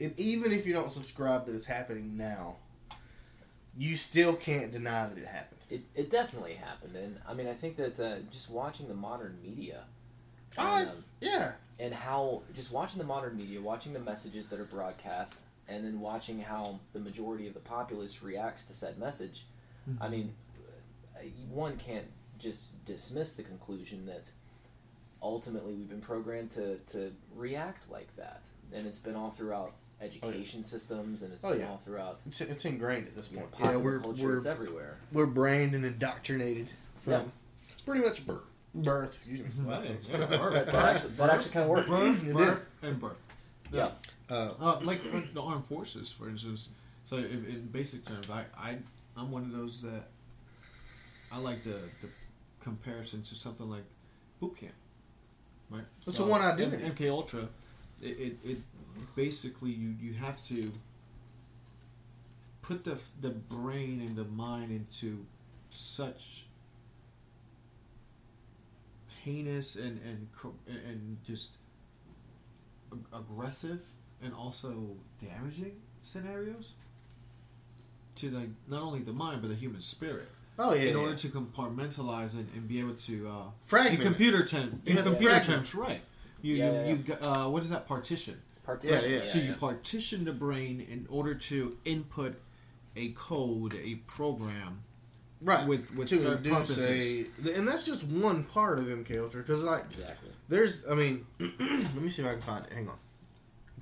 and 0.00 0.18
even 0.18 0.52
if 0.52 0.66
you 0.66 0.72
don't 0.72 0.92
subscribe 0.92 1.46
that 1.46 1.54
it's 1.54 1.64
happening 1.64 2.16
now, 2.16 2.56
you 3.76 3.96
still 3.96 4.34
can't 4.34 4.72
deny 4.72 5.06
that 5.08 5.18
it 5.18 5.26
happened. 5.26 5.60
It, 5.70 5.82
it 5.94 6.10
definitely 6.10 6.54
happened, 6.54 6.96
and 6.96 7.18
I 7.28 7.34
mean, 7.34 7.46
I 7.46 7.54
think 7.54 7.76
that 7.76 8.00
uh, 8.00 8.16
just 8.32 8.50
watching 8.50 8.88
the 8.88 8.94
modern 8.94 9.38
media, 9.42 9.84
Oh, 10.58 10.76
and, 10.78 10.90
um, 10.90 10.96
yeah. 11.20 11.52
and 11.78 11.94
how 11.94 12.42
just 12.54 12.72
watching 12.72 12.98
the 12.98 13.04
modern 13.04 13.36
media, 13.36 13.60
watching 13.60 13.92
the 13.92 14.00
messages 14.00 14.48
that 14.48 14.58
are 14.58 14.64
broadcast, 14.64 15.34
and 15.68 15.84
then 15.84 16.00
watching 16.00 16.40
how 16.40 16.80
the 16.92 16.98
majority 16.98 17.46
of 17.46 17.54
the 17.54 17.60
populace 17.60 18.20
reacts 18.22 18.64
to 18.64 18.74
said 18.74 18.98
message. 18.98 19.46
I 20.00 20.08
mean, 20.08 20.34
uh, 21.16 21.22
one 21.48 21.76
can't 21.78 22.06
just 22.38 22.84
dismiss 22.84 23.32
the 23.32 23.42
conclusion 23.42 24.06
that 24.06 24.24
ultimately 25.22 25.74
we've 25.74 25.88
been 25.88 26.00
programmed 26.00 26.50
to, 26.52 26.76
to 26.92 27.12
react 27.36 27.90
like 27.90 28.14
that, 28.16 28.42
and 28.72 28.86
it's 28.86 28.98
been 28.98 29.16
all 29.16 29.30
throughout 29.36 29.72
education 30.00 30.62
systems, 30.62 31.22
and 31.22 31.32
it's 31.32 31.44
Oh, 31.44 31.50
been 31.50 31.60
yeah. 31.60 31.68
all 31.68 31.76
throughout 31.84 32.20
It's, 32.26 32.40
it's 32.40 32.64
ingrained 32.64 33.06
at 33.08 33.14
this 33.16 33.28
you 33.30 33.36
know, 33.36 33.42
point. 33.42 33.52
popular 33.52 33.72
yeah, 33.74 33.84
we're 33.84 33.98
culture. 34.00 34.22
we're 34.24 34.36
it's 34.38 34.46
everywhere. 34.46 34.96
we're 35.12 35.26
brained 35.26 35.74
and 35.74 35.84
indoctrinated 35.84 36.68
from 37.02 37.12
Yeah. 37.12 37.22
pretty 37.84 38.00
much 38.04 38.26
birth. 38.26 38.40
Birth, 38.74 39.14
excuse 39.16 39.54
me. 39.56 39.68
Nice. 39.68 40.06
That, 40.10 40.30
that 40.30 40.74
actually, 40.74 41.10
that 41.14 41.30
actually 41.30 41.50
kind 41.50 41.64
of 41.64 41.70
works. 41.70 41.88
birth, 41.88 42.24
You 42.24 42.32
birth, 42.32 42.66
and 42.82 43.00
birth. 43.00 43.16
Yeah. 43.72 43.90
Uh, 44.30 44.50
Uh, 44.60 44.80
like 44.82 45.02
for 45.02 45.22
the 45.34 45.42
armed 45.42 45.66
forces, 45.66 46.08
for 46.08 46.28
instance. 46.28 46.68
So, 47.04 47.16
in, 47.16 47.24
in 47.46 47.68
basic 47.72 48.04
terms, 48.06 48.30
I, 48.30 48.44
I, 48.56 48.78
I'm 49.16 49.32
one 49.32 49.42
of 49.42 49.50
those 49.52 49.82
that 49.82 50.04
I 51.32 51.38
like 51.38 51.64
the, 51.64 51.80
the 52.00 52.08
comparison 52.60 53.22
to 53.24 53.34
something 53.34 53.68
like 53.68 53.82
boot 54.40 54.56
camp, 54.56 54.72
right? 55.70 55.84
That's 56.04 56.18
the 56.18 56.24
one 56.24 56.42
I 56.42 56.54
did. 56.54 56.74
M- 56.74 56.94
MK 56.94 57.10
Ultra, 57.10 57.48
it, 58.02 58.06
it, 58.06 58.36
it 58.44 58.58
basically 59.14 59.70
you, 59.70 59.94
you 60.00 60.14
have 60.14 60.44
to 60.46 60.72
put 62.62 62.84
the 62.84 62.98
the 63.20 63.30
brain 63.30 64.02
and 64.06 64.16
the 64.16 64.24
mind 64.24 64.70
into 64.70 65.24
such 65.70 66.44
heinous 69.24 69.76
and 69.76 70.00
and 70.02 70.28
and 70.66 71.16
just 71.26 71.50
aggressive 73.12 73.80
and 74.22 74.34
also 74.34 74.74
damaging 75.20 75.72
scenarios 76.12 76.72
to 78.14 78.30
the 78.30 78.48
not 78.66 78.82
only 78.82 79.00
the 79.00 79.12
mind 79.12 79.40
but 79.40 79.48
the 79.48 79.54
human 79.54 79.82
spirit 79.82 80.28
oh 80.60 80.72
yeah. 80.72 80.82
in 80.82 80.88
yeah. 80.88 81.00
order 81.00 81.16
to 81.16 81.28
compartmentalize 81.28 82.34
and, 82.34 82.48
and 82.54 82.68
be 82.68 82.78
able 82.78 82.94
to 82.94 83.28
uh, 83.28 83.76
in 83.86 84.00
computer 84.00 84.46
terms 84.46 84.80
in 84.86 84.96
have 84.96 85.04
computer 85.04 85.34
fragment. 85.34 85.66
terms 85.66 85.74
right 85.74 86.02
you 86.42 86.54
Yeah, 86.56 86.84
you, 86.84 87.04
yeah, 87.06 87.14
you 87.20 87.28
uh, 87.28 87.48
what 87.48 87.62
is 87.62 87.70
that 87.70 87.86
partition 87.86 88.40
Partition, 88.64 89.10
Yeah, 89.10 89.18
yeah. 89.18 89.26
so 89.26 89.38
you 89.38 89.54
partition 89.54 90.24
the 90.24 90.32
brain 90.32 90.80
in 90.80 91.06
order 91.08 91.34
to 91.34 91.76
input 91.84 92.40
a 92.94 93.12
code 93.12 93.74
a 93.74 93.96
program 94.06 94.82
right 95.40 95.66
with 95.66 95.94
with 95.94 96.08
to 96.10 96.18
certain 96.18 96.44
induce 96.44 96.68
purposes 96.68 97.26
a, 97.46 97.54
and 97.54 97.66
that's 97.66 97.86
just 97.86 98.04
one 98.04 98.44
part 98.44 98.78
of 98.78 98.84
MK 98.84 99.18
Ultra 99.18 99.42
because 99.42 99.62
like 99.62 99.86
exactly. 99.90 100.30
there's, 100.48 100.84
I 100.90 100.94
mean, 100.94 101.26
let 101.40 101.94
me 101.94 102.10
see 102.10 102.22
if 102.22 102.28
I 102.28 102.32
can 102.32 102.42
find 102.42 102.66
it. 102.66 102.72
Hang 102.72 102.88
on. 102.88 102.96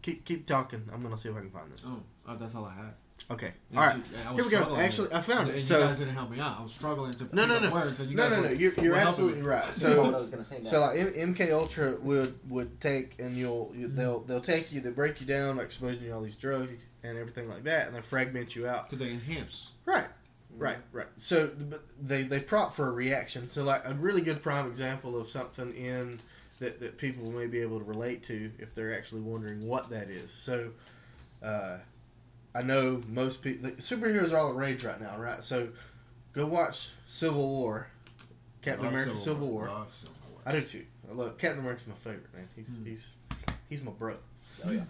Keep 0.02 0.24
keep 0.24 0.46
talking. 0.46 0.88
I'm 0.92 1.02
gonna 1.02 1.18
see 1.18 1.28
if 1.28 1.36
I 1.36 1.40
can 1.40 1.50
find 1.50 1.72
this. 1.72 1.80
oh, 1.84 2.00
oh 2.28 2.36
that's 2.36 2.54
all 2.54 2.64
I 2.64 2.74
had 2.74 2.94
Okay. 3.30 3.52
All 3.76 3.82
right. 3.82 3.96
I 4.26 4.32
was 4.32 4.46
Here 4.48 4.60
we 4.60 4.66
go. 4.66 4.76
Actually, 4.76 5.12
I 5.12 5.20
found 5.20 5.48
and, 5.48 5.50
it. 5.50 5.56
and 5.56 5.64
So 5.66 5.80
you 5.82 5.86
guys 5.88 5.98
didn't 5.98 6.14
help 6.14 6.30
me 6.30 6.40
out. 6.40 6.60
I 6.60 6.62
was 6.62 6.72
struggling 6.72 7.12
to 7.12 7.24
No, 7.24 7.28
pick 7.42 7.48
no, 7.48 7.56
up 7.56 7.62
no. 7.62 7.70
words, 7.72 8.00
and 8.00 8.10
you 8.10 8.16
no, 8.16 8.22
guys 8.22 8.32
no, 8.32 8.40
were, 8.42 8.48
no. 8.48 8.54
You're, 8.54 8.72
you're 8.74 8.92
were 8.94 8.98
helping 9.00 9.08
absolutely 9.26 9.42
me. 9.42 9.48
right. 9.48 9.64
That's 9.66 9.82
what 9.82 9.90
I 9.92 9.94
So 9.96 10.18
was 10.18 10.30
going 10.30 10.42
to 10.42 10.48
say 10.48 10.58
next. 10.60 10.70
so 10.70 10.80
like 10.80 10.98
M- 10.98 11.34
MK 11.34 11.52
Ultra 11.52 11.96
would 12.00 12.38
would 12.50 12.80
take 12.80 13.18
and 13.18 13.36
you'll 13.36 13.70
you, 13.76 13.88
they'll 13.88 14.20
they'll 14.20 14.40
take 14.40 14.72
you 14.72 14.80
they 14.80 14.90
break 14.90 15.20
you 15.20 15.26
down 15.26 15.58
by 15.58 15.64
exposing 15.64 16.04
you 16.04 16.08
to 16.08 16.14
all 16.14 16.22
these 16.22 16.36
drugs 16.36 16.72
and 17.02 17.18
everything 17.18 17.48
like 17.50 17.64
that 17.64 17.86
and 17.88 17.94
then 17.96 18.02
fragment 18.02 18.56
you 18.56 18.66
out. 18.66 18.88
Because 18.88 19.04
they 19.04 19.12
enhance. 19.12 19.72
Right. 19.84 20.06
Right, 20.56 20.78
right. 20.92 21.06
So 21.18 21.50
but 21.68 21.84
they 22.02 22.22
they 22.22 22.40
prop 22.40 22.74
for 22.74 22.88
a 22.88 22.92
reaction. 22.92 23.50
So 23.50 23.62
like 23.62 23.82
a 23.84 23.92
really 23.92 24.22
good 24.22 24.42
prime 24.42 24.66
example 24.66 25.20
of 25.20 25.28
something 25.28 25.76
in 25.76 26.18
that 26.60 26.80
that 26.80 26.96
people 26.96 27.30
may 27.30 27.46
be 27.46 27.60
able 27.60 27.78
to 27.78 27.84
relate 27.84 28.22
to 28.24 28.50
if 28.58 28.74
they're 28.74 28.96
actually 28.96 29.20
wondering 29.20 29.64
what 29.66 29.90
that 29.90 30.08
is. 30.08 30.30
So 30.42 30.70
uh, 31.44 31.76
I 32.58 32.62
know 32.62 33.00
most 33.08 33.40
people 33.40 33.70
superheroes 33.72 34.32
are 34.32 34.38
all 34.38 34.48
the 34.48 34.54
rage 34.58 34.82
right 34.82 35.00
now, 35.00 35.16
right? 35.16 35.44
So 35.44 35.68
go 36.32 36.44
watch 36.46 36.88
Civil 37.08 37.46
War, 37.48 37.86
Captain 38.62 38.84
Love 38.84 38.92
America: 38.94 39.16
Civil 39.16 39.46
War. 39.46 39.66
Love 39.68 39.88
Civil 40.00 40.14
War. 40.32 40.40
I 40.44 40.52
do 40.52 40.62
too. 40.62 40.84
I 41.08 41.14
love 41.14 41.38
Captain 41.38 41.60
America's 41.60 41.86
my 41.86 41.94
favorite 42.02 42.34
man. 42.34 42.48
He's 42.56 42.66
Hmm. 42.66 42.84
he's 42.84 43.10
he's 43.68 43.82
my 43.82 43.92
bro. 43.92 44.16
Oh 44.66 44.70
yeah. 44.72 44.84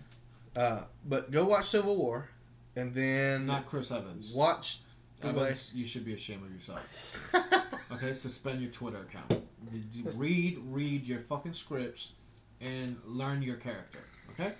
Uh, 0.57 0.85
but 1.05 1.31
go 1.31 1.45
watch 1.45 1.69
Civil 1.69 1.95
War, 1.97 2.27
and 2.75 2.95
then 2.95 3.45
Not 3.47 3.67
Chris 3.67 3.91
Evans. 3.91 4.33
watch. 4.33 4.79
Evans, 5.23 5.71
you 5.75 5.85
should 5.87 6.05
be 6.07 6.15
ashamed 6.15 6.45
of 6.47 6.53
yourself. 6.55 7.65
Okay, 7.91 8.13
suspend 8.15 8.61
your 8.61 8.71
Twitter 8.71 8.99
account. 8.99 9.43
Read, 10.15 10.59
read 10.69 11.05
your 11.07 11.21
fucking 11.21 11.55
scripts, 11.55 12.11
and 12.61 12.97
learn 13.07 13.43
your 13.43 13.57
character. 13.57 14.01
Okay, 14.33 14.53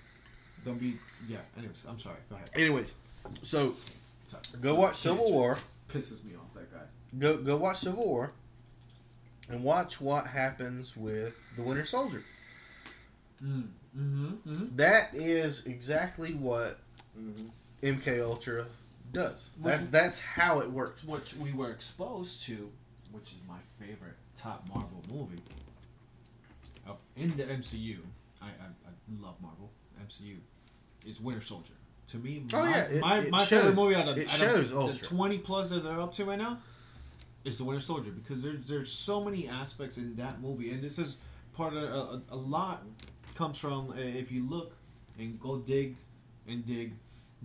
don't 0.65 0.79
be. 0.79 0.99
Yeah. 1.29 1.39
Anyways, 1.57 1.85
I'm 1.89 1.99
sorry. 1.99 2.17
Go 2.31 2.37
ahead. 2.37 2.51
Anyways, 2.55 2.95
so 3.43 3.75
Sorry. 4.29 4.43
go 4.61 4.75
watch 4.75 4.97
Civil 4.97 5.33
War. 5.33 5.59
Pisses 5.89 6.23
me 6.25 6.35
off 6.37 6.53
that 6.55 6.73
guy. 6.73 6.85
Go 7.19 7.37
go 7.39 7.57
watch 7.57 7.79
Civil 7.79 8.05
War, 8.07 8.33
and 9.49 9.63
watch 9.65 10.01
what 10.01 10.27
happens 10.27 10.97
with 10.97 11.35
the 11.57 11.63
Winter 11.63 11.85
Soldier. 11.85 12.23
Mm. 13.43 13.69
Mm-hmm. 13.97 14.27
mm-hmm. 14.27 14.77
That 14.77 15.15
is 15.15 15.65
exactly 15.67 16.35
what 16.35 16.79
hmm 17.17 17.47
MK 17.83 18.23
Ultra 18.25 18.67
does. 19.13 19.47
Which- 19.61 19.75
That's 19.75 19.87
that's 19.91 20.21
how 20.21 20.61
it 20.61 20.71
works. 20.71 21.05
Which 21.05 21.35
we 21.37 21.53
were 21.53 21.71
exposed 21.71 22.43
to, 22.47 22.71
which 23.13 23.29
is 23.29 23.39
my 23.49 23.59
favorite 23.79 24.17
top 24.37 24.69
Marvel 24.69 25.03
movie. 25.11 25.43
Of 26.87 26.97
in 27.17 27.37
the 27.37 27.45
MCU, 27.45 27.99
I, 28.43 28.47
I, 28.47 28.49
I 28.49 29.23
love 29.23 29.35
Marvel 29.41 29.71
MCU. 30.07 30.37
Is 31.07 31.21
Winter 31.21 31.43
Soldier. 31.43 31.73
To 32.13 32.17
me, 32.19 32.43
Oh, 32.53 32.65
my, 32.65 32.71
yeah, 32.71 32.83
it- 32.85 33.01
my, 33.01 33.19
it 33.19 33.31
my 33.31 33.39
shows- 33.45 33.49
favorite 33.49 33.75
movie 33.75 33.95
out 33.95 34.09
of, 34.09 34.19
it 34.19 34.29
out 34.29 34.35
shows 34.39 34.73
of 34.73 34.99
the 35.01 35.07
twenty 35.07 35.39
plus 35.39 35.69
that 35.71 35.85
they're 35.85 36.01
up 36.01 36.13
to 36.15 36.25
right 36.25 36.39
now 36.39 36.59
is 37.45 37.59
the 37.59 37.65
Winter 37.65 37.83
Soldier 37.83 38.11
because 38.11 38.43
there's 38.43 38.67
there's 38.67 38.91
so 38.91 39.23
many 39.23 39.47
aspects 39.49 39.97
in 39.97 40.17
that 40.17 40.41
movie, 40.41 40.71
and 40.73 40.83
this 40.83 40.99
is 40.99 41.17
part 41.55 41.75
of 41.75 41.83
a, 41.83 41.87
a, 41.87 42.23
a 42.31 42.37
lot 42.37 42.83
comes 43.35 43.59
from 43.59 43.91
uh, 43.91 43.95
if 43.97 44.33
you 44.33 44.49
look 44.49 44.73
and 45.19 45.39
go 45.41 45.59
dig 45.59 45.97
and 46.49 46.67
dig 46.67 46.93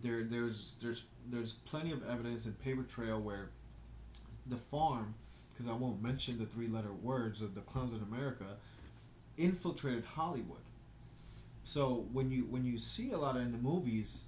there 0.02 0.24
there's 0.24 0.74
there's 0.82 1.04
there's 1.30 1.54
plenty 1.66 1.92
of 1.92 2.02
evidence 2.10 2.46
and 2.46 2.60
paper 2.64 2.84
trail 2.84 3.20
where 3.20 3.50
the 4.48 4.58
farm 4.72 5.14
because 5.54 5.70
I 5.70 5.74
won't 5.76 6.02
mention 6.02 6.40
the 6.40 6.46
three 6.48 6.68
letter 6.68 6.92
words 6.92 7.42
of 7.42 7.54
the 7.54 7.62
clowns 7.62 7.94
in 7.94 8.02
America 8.12 8.46
infiltrated 9.38 10.04
Hollywood. 10.06 10.58
So 11.64 12.06
when 12.12 12.30
you 12.30 12.46
when 12.50 12.66
you 12.66 12.78
see 12.78 13.12
a 13.12 13.18
lot 13.18 13.36
of 13.36 13.42
in 13.42 13.52
the 13.52 13.58
movies, 13.58 14.24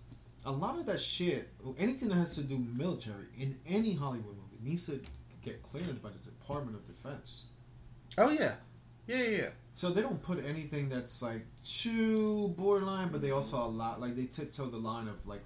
a 0.45 0.52
lot 0.52 0.80
of 0.80 0.86
that 0.86 1.02
shit, 1.02 1.50
anything 1.78 2.10
that 2.10 2.15
has 2.15 2.32
to 2.36 2.41
do 2.41 2.58
military 2.58 3.28
in 3.38 3.58
any 3.67 3.93
Hollywood 3.93 4.36
movie 4.36 4.63
needs 4.63 4.86
to 4.88 5.02
get 5.43 5.62
clearance 5.63 6.00
by 6.00 6.10
the 6.10 6.30
Department 6.30 6.78
of 6.78 6.88
Defense. 6.88 7.43
Oh 8.17 8.30
yeah, 8.30 8.56
yeah 9.08 9.17
yeah. 9.17 9.38
yeah. 9.38 9.50
So 9.76 9.91
they 9.91 10.02
don't 10.02 10.21
put 10.24 10.43
anything 10.43 10.88
that's 10.88 11.21
like 11.21 11.45
too 11.65 12.50
borderline, 12.58 13.10
but 13.12 13.21
they 13.21 13.32
also 13.32 13.58
mm-hmm. 13.58 13.76
a 13.76 13.78
lot 13.78 14.02
like 14.02 14.15
they 14.15 14.26
tiptoe 14.26 14.69
the 14.69 14.78
line 14.78 15.08
of 15.08 15.15
like 15.26 15.41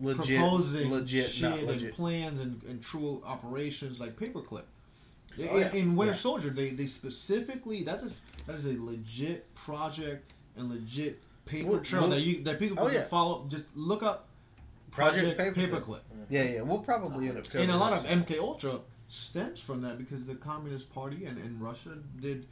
Legit, 0.00 0.38
proposing 0.38 0.90
legit, 0.90 1.28
shit 1.28 1.66
not 1.66 1.74
and 1.74 1.92
plans 1.92 2.38
and, 2.38 2.62
and 2.68 2.80
true 2.80 3.20
operations 3.26 3.98
like 3.98 4.16
paperclip. 4.16 4.62
Oh, 5.38 5.42
in, 5.42 5.48
Oh, 5.48 5.56
yeah. 5.56 5.72
in 5.72 5.96
Winter 5.96 6.12
Yeah. 6.12 6.18
Soldier, 6.18 6.50
they, 6.50 6.70
they 6.70 6.86
specifically 6.86 7.82
that 7.82 8.02
is 8.04 8.12
that 8.46 8.54
is 8.54 8.64
a 8.66 8.80
legit 8.80 9.52
project 9.56 10.32
and 10.58 10.68
legit 10.70 11.20
paper 11.46 11.68
Well, 11.70 11.80
trail 11.80 12.02
well- 12.02 12.10
that 12.10 12.20
you 12.20 12.42
that 12.44 12.58
people 12.58 12.78
oh, 12.80 12.86
can 12.86 12.94
yeah. 12.94 13.08
follow. 13.08 13.46
Just 13.48 13.64
look 13.74 14.02
up 14.02 14.26
Project 14.90 15.36
Project, 15.36 15.56
Paperclip. 15.58 15.70
Paperclip. 15.70 16.00
Yeah 16.28 16.42
yeah. 16.44 16.62
We'll 16.62 16.78
probably 16.78 17.28
end 17.28 17.38
up 17.38 17.44
covering 17.44 17.64
And 17.64 17.72
a 17.72 17.76
lot 17.76 17.92
of 17.92 18.02
that. 18.02 18.26
MK 18.26 18.38
Ultra 18.38 18.80
stems 19.08 19.60
from 19.60 19.80
that 19.82 19.98
because 19.98 20.26
the 20.26 20.34
Communist 20.34 20.92
Party 20.92 21.24
and, 21.24 21.38
and 21.38 21.60
Russia 21.60 21.96
did 22.20 22.46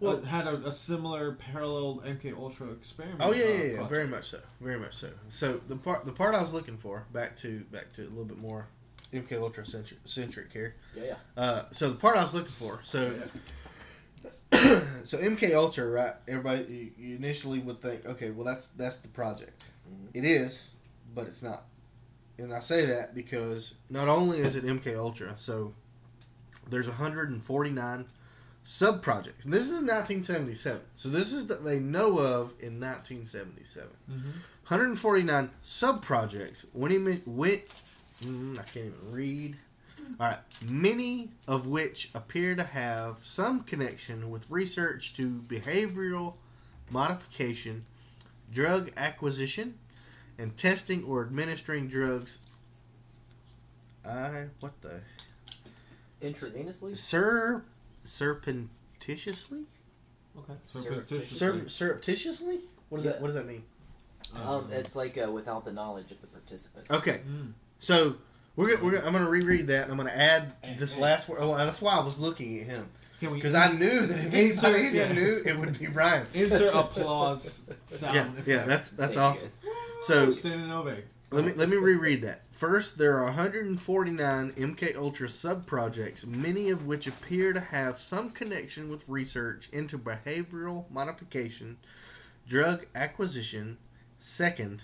Well- 0.00 0.18
uh, 0.18 0.22
had 0.22 0.46
a, 0.46 0.56
a 0.66 0.72
similar 0.72 1.32
parallel 1.32 2.02
MK 2.06 2.36
Ultra 2.36 2.68
experiment. 2.72 3.20
Oh 3.22 3.32
yeah, 3.32 3.44
uh, 3.44 3.48
yeah, 3.48 3.64
yeah, 3.64 3.88
very 3.88 4.06
much 4.06 4.30
so, 4.30 4.40
very 4.60 4.78
much 4.78 4.94
so. 4.94 5.10
So 5.30 5.60
the 5.68 5.76
part, 5.76 6.04
the 6.04 6.12
part 6.12 6.34
I 6.34 6.42
was 6.42 6.52
looking 6.52 6.76
for, 6.76 7.04
back 7.12 7.38
to 7.40 7.60
back 7.72 7.92
to 7.94 8.02
a 8.02 8.10
little 8.10 8.24
bit 8.24 8.38
more 8.38 8.66
MK 9.14 9.32
Ultra 9.40 9.66
centric, 9.66 10.00
centric 10.06 10.52
here. 10.52 10.74
Yeah, 10.96 11.02
yeah. 11.04 11.42
Uh, 11.42 11.64
so 11.72 11.90
the 11.90 11.96
part 11.96 12.16
I 12.16 12.22
was 12.22 12.34
looking 12.34 12.52
for, 12.52 12.80
so 12.84 13.12
Yeah. 13.12 13.40
so 15.04 15.18
MK 15.18 15.54
Ultra, 15.54 15.86
right? 15.88 16.14
Everybody 16.28 16.92
you, 16.98 17.04
you 17.08 17.16
initially 17.16 17.58
would 17.60 17.80
think, 17.80 18.06
okay, 18.06 18.30
well 18.30 18.44
that's 18.44 18.68
that's 18.68 18.96
the 18.96 19.08
project. 19.08 19.64
Mhm. 19.90 20.08
It 20.14 20.24
is, 20.24 20.62
but 21.14 21.26
it's 21.26 21.42
not. 21.42 21.64
And 22.38 22.52
I 22.52 22.60
say 22.60 22.86
that 22.86 23.14
because 23.14 23.74
not 23.90 24.08
only 24.08 24.38
is 24.40 24.56
it 24.56 24.64
MK 24.64 24.96
Ultra, 24.96 25.34
so 25.36 25.74
there's 26.68 26.88
149 26.88 28.06
sub 28.64 29.02
projects. 29.02 29.44
And 29.44 29.52
this 29.52 29.62
is 29.64 29.70
in 29.70 29.86
1977. 29.86 30.80
So 30.96 31.08
this 31.08 31.32
is 31.32 31.46
that 31.48 31.64
they 31.64 31.78
know 31.78 32.18
of 32.18 32.52
in 32.60 32.78
1977. 32.80 33.88
Mhm. 34.10 34.22
149 34.68 35.50
sub 35.62 36.02
projects. 36.02 36.64
When 36.72 36.90
he 36.90 36.98
went, 36.98 37.62
mm, 38.22 38.58
I 38.58 38.62
can't 38.62 38.86
even 38.86 39.12
read. 39.12 39.56
All 40.20 40.26
right, 40.26 40.38
many 40.62 41.30
of 41.48 41.66
which 41.66 42.10
appear 42.14 42.54
to 42.54 42.64
have 42.64 43.18
some 43.22 43.62
connection 43.64 44.30
with 44.30 44.48
research 44.50 45.14
to 45.16 45.42
behavioral 45.48 46.34
modification, 46.90 47.84
drug 48.52 48.92
acquisition, 48.96 49.78
and 50.38 50.56
testing 50.56 51.04
or 51.04 51.22
administering 51.22 51.88
drugs. 51.88 52.36
I 54.04 54.46
what 54.60 54.72
the 54.82 55.00
Intravenously. 56.22 56.96
sur 56.96 57.64
surreptitiously 58.04 59.64
Okay. 60.36 60.54
Surreptitiously. 60.66 61.36
Sur- 61.36 61.68
surreptitiously. 61.68 62.60
What 62.88 62.98
does 62.98 63.04
Yeah. 63.06 63.12
that 63.12 63.20
What 63.20 63.26
does 63.28 63.36
that 63.36 63.46
mean? 63.46 63.64
Um, 64.34 64.72
it's 64.72 64.96
like 64.96 65.18
uh, 65.18 65.30
without 65.30 65.64
the 65.64 65.72
knowledge 65.72 66.10
of 66.10 66.20
the 66.20 66.26
participant. 66.26 66.86
Okay, 66.90 67.20
Mm. 67.28 67.52
So 67.80 68.16
we're 68.56 68.68
gonna, 68.74 68.84
we're 68.84 68.90
gonna, 68.92 69.06
I'm 69.06 69.12
going 69.12 69.24
to 69.24 69.30
reread 69.30 69.66
that, 69.68 69.84
and 69.84 69.90
I'm 69.92 69.96
going 69.96 70.08
to 70.08 70.18
add 70.18 70.52
Hey, 70.62 70.76
this 70.78 70.94
hey. 70.94 71.00
last 71.02 71.28
word. 71.28 71.38
Oh, 71.40 71.56
that's 71.56 71.80
why 71.80 71.94
I 71.94 72.00
was 72.04 72.18
looking 72.18 72.60
at 72.60 72.66
him 72.66 72.88
because 73.20 73.54
I 73.54 73.70
knew 73.72 74.06
that 74.06 74.18
if 74.26 74.34
insert- 74.34 74.74
anybody 74.74 74.86
in 74.88 74.94
yeah. 74.94 75.12
knew, 75.12 75.42
it 75.44 75.56
would 75.58 75.78
be 75.78 75.86
Brian. 75.86 76.26
insert 76.34 76.74
applause 76.74 77.60
sound. 77.86 78.14
Yeah, 78.14 78.30
effect. 78.32 78.48
yeah, 78.48 78.64
that's 78.64 78.88
that's 78.90 79.14
Thank 79.14 79.36
awesome. 79.36 79.48
So 80.02 80.30
Stand 80.32 80.62
and 80.62 81.02
let 81.30 81.44
me 81.46 81.52
let 81.54 81.68
me 81.68 81.76
reread 81.76 82.22
that. 82.22 82.42
First, 82.50 82.98
there 82.98 83.16
are 83.18 83.24
149 83.24 84.52
MK 84.52 84.96
Ultra 84.96 85.28
sub 85.28 85.66
projects, 85.66 86.26
many 86.26 86.68
of 86.70 86.84
which 86.86 87.06
appear 87.06 87.52
to 87.52 87.60
have 87.60 87.98
some 87.98 88.30
connection 88.30 88.90
with 88.90 89.08
research 89.08 89.68
into 89.72 89.98
behavioral 89.98 90.90
modification, 90.90 91.78
drug 92.46 92.86
acquisition. 92.94 93.78
Second, 94.20 94.82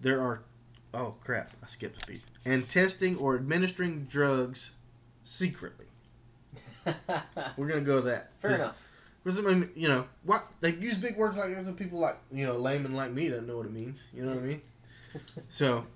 there 0.00 0.20
are 0.20 0.42
oh 0.92 1.14
crap, 1.24 1.52
I 1.62 1.66
skipped 1.68 2.02
a 2.02 2.06
piece. 2.06 2.20
And 2.44 2.68
testing 2.68 3.16
or 3.16 3.36
administering 3.36 4.06
drugs 4.10 4.72
secretly. 5.24 5.86
We're 7.56 7.68
gonna 7.68 7.82
go 7.82 7.96
with 7.96 8.06
that. 8.06 8.32
Fair 8.40 8.54
enough. 8.54 8.74
Because 9.22 9.38
I 9.38 9.42
mean, 9.42 9.70
you 9.76 9.88
know, 9.88 10.06
what 10.24 10.46
they 10.60 10.72
use 10.72 10.96
big 10.96 11.16
words 11.16 11.36
like 11.36 11.54
this, 11.54 11.66
and 11.66 11.76
people 11.76 12.00
like 12.00 12.18
you 12.32 12.44
know, 12.44 12.56
layman 12.56 12.94
like 12.94 13.12
me 13.12 13.28
doesn't 13.28 13.46
know 13.46 13.56
what 13.56 13.66
it 13.66 13.72
means. 13.72 14.00
You 14.12 14.24
know 14.24 14.32
what 14.32 14.42
I 14.42 14.46
mean? 14.46 14.62
so, 15.48 15.86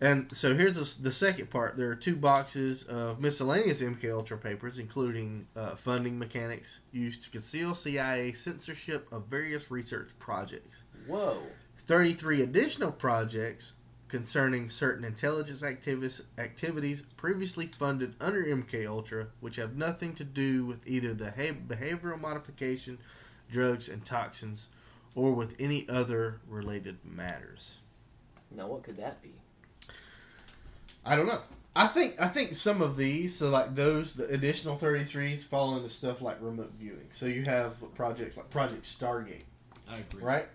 and 0.00 0.28
so 0.36 0.54
here's 0.54 0.74
the, 0.74 1.02
the 1.02 1.12
second 1.12 1.48
part. 1.48 1.76
There 1.78 1.90
are 1.90 1.94
two 1.94 2.16
boxes 2.16 2.82
of 2.82 3.18
miscellaneous 3.20 3.80
MK 3.80 4.12
Ultra 4.12 4.36
papers, 4.36 4.78
including 4.78 5.46
uh, 5.56 5.74
funding 5.76 6.18
mechanics 6.18 6.80
used 6.92 7.24
to 7.24 7.30
conceal 7.30 7.74
CIA 7.74 8.32
censorship 8.32 9.08
of 9.10 9.26
various 9.26 9.70
research 9.70 10.10
projects. 10.18 10.82
Whoa. 11.06 11.38
33 11.86 12.42
additional 12.42 12.92
projects 12.92 13.72
concerning 14.14 14.70
certain 14.70 15.04
intelligence 15.04 15.64
activities 15.64 16.20
activities 16.38 17.02
previously 17.16 17.66
funded 17.66 18.14
under 18.20 18.44
MK 18.44 18.86
Ultra 18.88 19.26
which 19.40 19.56
have 19.56 19.74
nothing 19.74 20.14
to 20.14 20.22
do 20.22 20.64
with 20.64 20.86
either 20.86 21.12
the 21.12 21.32
ha- 21.32 21.58
behavioral 21.66 22.20
modification, 22.20 22.96
drugs 23.50 23.88
and 23.88 24.04
toxins 24.06 24.68
or 25.16 25.32
with 25.32 25.56
any 25.58 25.84
other 25.88 26.38
related 26.48 26.96
matters. 27.04 27.74
Now, 28.52 28.68
what 28.68 28.84
could 28.84 28.98
that 28.98 29.20
be? 29.20 29.32
I 31.04 31.16
don't 31.16 31.26
know. 31.26 31.40
I 31.74 31.88
think 31.88 32.14
I 32.20 32.28
think 32.28 32.54
some 32.54 32.82
of 32.82 32.96
these, 32.96 33.34
so 33.36 33.50
like 33.50 33.74
those, 33.74 34.12
the 34.12 34.28
additional 34.28 34.78
33s 34.78 35.42
fall 35.42 35.76
into 35.76 35.90
stuff 35.90 36.22
like 36.22 36.36
remote 36.40 36.72
viewing. 36.78 37.08
So 37.12 37.26
you 37.26 37.42
have 37.46 37.74
projects 37.96 38.36
like 38.36 38.48
Project 38.50 38.84
Stargate, 38.84 39.42
I 39.90 39.98
agree. 39.98 40.22
right? 40.22 40.46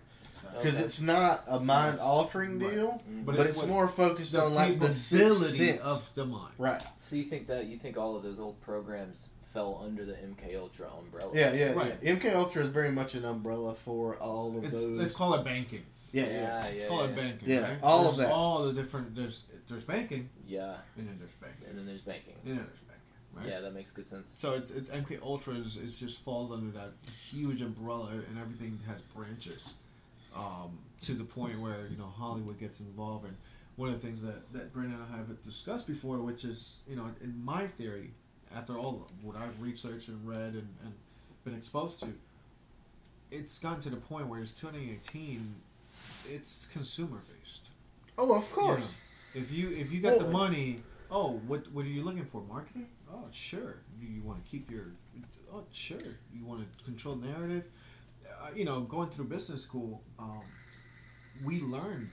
Because 0.42 0.76
Okay. 0.76 0.84
it's 0.84 1.00
not 1.00 1.44
a 1.48 1.60
mind 1.60 1.98
altering 2.00 2.58
Right. 2.58 2.74
deal, 2.74 3.02
Mhm. 3.08 3.24
but, 3.24 3.36
But 3.36 3.46
it's, 3.46 3.58
it's 3.58 3.66
more 3.68 3.88
focused 3.88 4.34
on 4.34 4.54
like 4.54 4.78
the 4.78 4.86
ability 5.12 5.78
of 5.78 6.08
the 6.14 6.24
mind. 6.26 6.54
Right. 6.58 6.82
So 7.02 7.16
you 7.16 7.24
think 7.24 7.46
that 7.48 7.66
you 7.66 7.78
think 7.78 7.96
all 7.96 8.16
of 8.16 8.22
those 8.22 8.40
old 8.40 8.60
programs 8.60 9.28
fell 9.52 9.80
under 9.84 10.04
the 10.04 10.14
MK 10.14 10.54
Ultra 10.56 10.88
umbrella? 10.96 11.32
Yeah, 11.34 11.52
yeah, 11.54 11.72
Right. 11.72 11.98
yeah. 12.02 12.12
MK 12.12 12.34
Ultra 12.34 12.62
is 12.62 12.68
very 12.70 12.92
much 12.92 13.14
an 13.14 13.24
umbrella 13.24 13.74
for 13.74 14.16
all 14.16 14.56
of 14.56 14.64
It's, 14.64 14.74
those. 14.74 14.90
let's 14.98 15.12
call 15.12 15.34
it 15.34 15.44
banking. 15.44 15.84
yeah, 16.12 16.24
yeah, 16.24 16.32
yeah. 16.32 16.68
yeah. 16.70 16.88
call 16.88 17.04
yeah. 17.04 17.10
it 17.10 17.16
banking. 17.16 17.48
Yeah, 17.50 17.58
right? 17.60 17.82
all 17.82 18.08
of 18.08 18.16
that. 18.16 18.30
All 18.30 18.64
the 18.66 18.72
different 18.72 19.14
there's 19.14 19.40
there's 19.68 19.84
banking 19.84 20.28
Yeah, 20.48 20.76
and 20.96 21.06
then 21.08 21.16
there's 21.20 21.30
banking 21.40 21.68
and 21.68 21.78
then 21.78 21.86
there's 21.86 22.00
banking. 22.02 22.34
and 22.44 22.56
then 22.58 22.66
there's 22.66 22.78
banking. 22.80 22.86
right? 23.36 23.46
Yeah, 23.46 23.60
that 23.60 23.72
makes 23.72 23.92
good 23.92 24.06
sense. 24.06 24.28
So 24.34 24.54
it's 24.54 24.70
it's 24.72 24.90
MK 24.90 25.20
Ultra 25.22 25.54
is, 25.54 25.76
is 25.76 25.96
just 25.96 26.18
falls 26.22 26.50
under 26.50 26.70
that 26.72 26.90
huge 27.30 27.62
umbrella, 27.62 28.08
and 28.28 28.36
everything 28.38 28.80
has 28.88 29.00
branches, 29.14 29.62
um, 30.34 30.78
to 31.02 31.14
the 31.14 31.24
point 31.24 31.60
where 31.60 31.86
you 31.88 31.96
know 31.96 32.12
Hollywood 32.16 32.58
gets 32.58 32.80
involved. 32.80 33.26
And 33.26 33.36
one 33.76 33.90
of 33.90 34.00
the 34.00 34.06
things 34.06 34.22
that 34.22 34.52
that 34.52 34.72
Brandon 34.72 35.00
and 35.00 35.14
I 35.14 35.18
have 35.18 35.44
discussed 35.44 35.86
before, 35.86 36.18
which 36.18 36.44
is 36.44 36.74
you 36.88 36.96
know 36.96 37.10
in 37.22 37.44
my 37.44 37.66
theory, 37.66 38.10
after 38.54 38.78
all 38.78 39.08
what 39.22 39.36
I've 39.36 39.60
researched 39.60 40.08
and 40.08 40.26
read 40.26 40.54
and, 40.54 40.68
and 40.84 40.92
been 41.44 41.54
exposed 41.54 42.00
to, 42.00 42.12
it's 43.30 43.58
gotten 43.58 43.82
to 43.82 43.90
the 43.90 43.96
point 43.96 44.26
where 44.26 44.40
it's 44.40 44.54
2018, 44.54 45.54
it's 46.28 46.66
consumer 46.72 47.22
based. 47.28 47.60
Oh, 48.18 48.34
of 48.34 48.50
course. 48.52 48.94
If 49.34 49.50
you 49.50 49.70
if 49.70 49.92
you 49.92 50.00
got 50.00 50.18
the 50.18 50.28
money, 50.28 50.82
oh, 51.10 51.40
what 51.46 51.70
what 51.72 51.84
are 51.84 51.88
you 51.88 52.02
looking 52.02 52.24
for? 52.26 52.42
Marketing? 52.42 52.88
Oh, 53.12 53.24
sure. 53.32 53.76
You, 54.00 54.08
you 54.08 54.22
want 54.22 54.44
to 54.44 54.50
keep 54.50 54.70
your, 54.70 54.86
oh, 55.52 55.64
sure. 55.72 55.98
You 56.32 56.44
want 56.44 56.60
to 56.60 56.84
control 56.84 57.16
narrative. 57.16 57.64
Uh, 58.42 58.50
you 58.54 58.64
know, 58.64 58.80
going 58.80 59.08
through 59.10 59.26
business 59.26 59.62
school, 59.62 60.02
um, 60.18 60.42
we 61.44 61.60
learned 61.60 62.08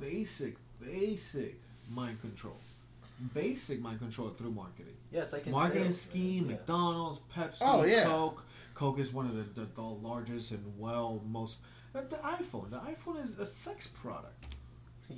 basic 0.00 0.56
basic 0.80 1.60
mind 1.88 2.20
control, 2.20 2.56
basic 3.32 3.80
mind 3.80 3.98
control 3.98 4.30
through 4.30 4.50
marketing. 4.52 4.94
Yeah, 5.12 5.22
it's 5.22 5.32
like 5.32 5.46
in 5.46 5.52
marketing 5.52 5.84
sales, 5.84 6.00
scheme, 6.00 6.44
Yeah. 6.46 6.56
McDonald's, 6.56 7.20
Pepsi, 7.34 7.58
Oh, 7.62 7.84
yeah. 7.84 8.04
Coke. 8.04 8.44
Coke 8.74 8.98
is 8.98 9.12
one 9.12 9.26
of 9.26 9.36
the, 9.36 9.60
the, 9.60 9.66
the 9.74 9.82
largest 9.82 10.50
and 10.50 10.64
well 10.78 11.22
most. 11.26 11.58
uh, 11.94 12.00
The 12.08 12.16
iPhone. 12.16 12.70
The 12.70 12.78
iPhone 12.80 13.22
is 13.22 13.38
a 13.38 13.46
sex 13.46 13.86
product. 13.88 14.44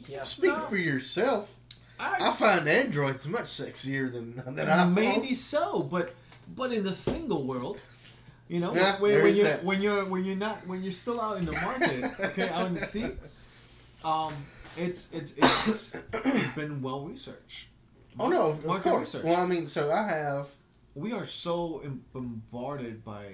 Yeah. 0.08 0.24
Speak 0.24 0.50
No. 0.50 0.66
for 0.68 0.76
yourself. 0.76 1.54
I, 1.98 2.28
I 2.28 2.32
find 2.32 2.68
Androids 2.68 3.26
much 3.26 3.46
sexier 3.46 4.12
than 4.12 4.34
than 4.54 4.66
iPhones. 4.66 4.94
Maybe 4.94 5.34
so, 5.34 5.82
but 5.82 6.12
but 6.56 6.72
in 6.72 6.82
the 6.84 6.92
single 6.92 7.44
world, 7.44 7.78
you 8.48 8.60
know, 8.60 8.74
Yeah, 8.74 9.00
when, 9.00 9.22
when 9.22 9.34
you're 9.36 9.56
when 9.58 9.80
you're 9.82 10.04
when 10.04 10.24
you're 10.24 10.36
not 10.36 10.66
when 10.66 10.82
you're 10.82 10.92
still 10.92 11.20
out 11.20 11.38
in 11.38 11.44
the 11.46 11.52
market, 11.52 12.12
okay, 12.20 12.48
out 12.48 12.66
in 12.68 12.74
the 12.74 12.86
sea, 12.86 13.10
um, 14.04 14.32
it's 14.76 15.08
it's 15.12 15.32
it's, 15.36 15.94
it's 16.12 16.54
been 16.54 16.80
well 16.82 17.02
researched. 17.02 17.66
Oh 18.18 18.28
no, 18.28 18.50
of 18.50 18.64
Market 18.64 18.90
course. 18.90 19.08
research. 19.14 19.24
Well, 19.24 19.36
I 19.40 19.46
mean, 19.46 19.66
so 19.66 19.90
I 19.92 20.06
have. 20.08 20.48
we 20.94 21.12
are 21.12 21.26
so 21.26 21.82
bombarded 22.12 23.04
by 23.04 23.26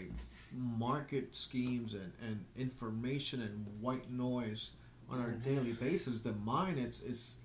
market 0.53 1.35
schemes 1.35 1.95
and, 1.95 2.13
and 2.21 2.45
information 2.57 3.41
and 3.43 3.65
white 3.81 4.11
noise 4.11 4.71
on 5.09 5.21
our 5.21 5.29
Mhm. 5.29 5.45
daily 5.45 5.73
basis. 5.73 6.21
The 6.21 6.33
mind, 6.33 6.79
it's 6.79 7.01
it's 7.03 7.37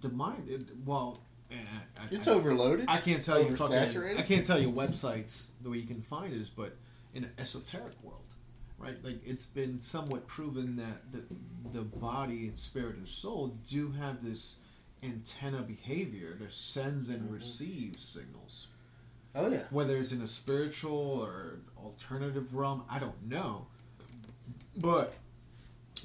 the 0.00 0.08
mind. 0.08 0.48
It, 0.48 0.62
well, 0.86 1.20
I, 1.50 1.54
I, 2.02 2.06
It's 2.10 2.26
I, 2.26 2.32
overloaded. 2.32 2.86
I 2.88 2.98
can't 3.00 3.22
tell 3.22 3.42
you 3.42 3.56
fucking. 3.56 3.76
I 3.76 4.22
can't 4.22 4.46
tell 4.46 4.58
you 4.58 4.70
websites 4.72 5.44
the 5.60 5.70
way 5.70 5.78
you 5.78 5.86
can 5.86 6.00
find 6.02 6.32
this, 6.32 6.48
but 6.48 6.76
in 7.14 7.24
an 7.24 7.30
esoteric 7.38 7.94
world, 8.02 8.20
right? 8.78 8.96
Like 9.04 9.20
it's 9.26 9.44
been 9.44 9.80
somewhat 9.80 10.26
proven 10.26 10.76
that 10.76 11.12
the 11.12 11.22
the 11.78 11.82
body 11.82 12.48
and 12.48 12.58
spirit 12.58 12.96
and 12.96 13.08
soul 13.08 13.56
do 13.68 13.90
have 13.92 14.22
this 14.24 14.58
antenna 15.02 15.62
behavior. 15.62 16.36
That 16.40 16.52
sends 16.52 17.08
and 17.08 17.28
Mhm. 17.28 17.32
receives 17.34 18.02
signals. 18.02 18.68
oh 19.34 19.48
yeah. 19.50 19.64
Whether 19.70 19.96
it's 19.98 20.12
in 20.12 20.22
a 20.22 20.28
spiritual 20.28 20.96
or 20.96 21.60
alternative 21.76 22.54
realm, 22.54 22.84
I 22.88 22.98
don't 22.98 23.20
know. 23.28 23.66
But 24.76 25.14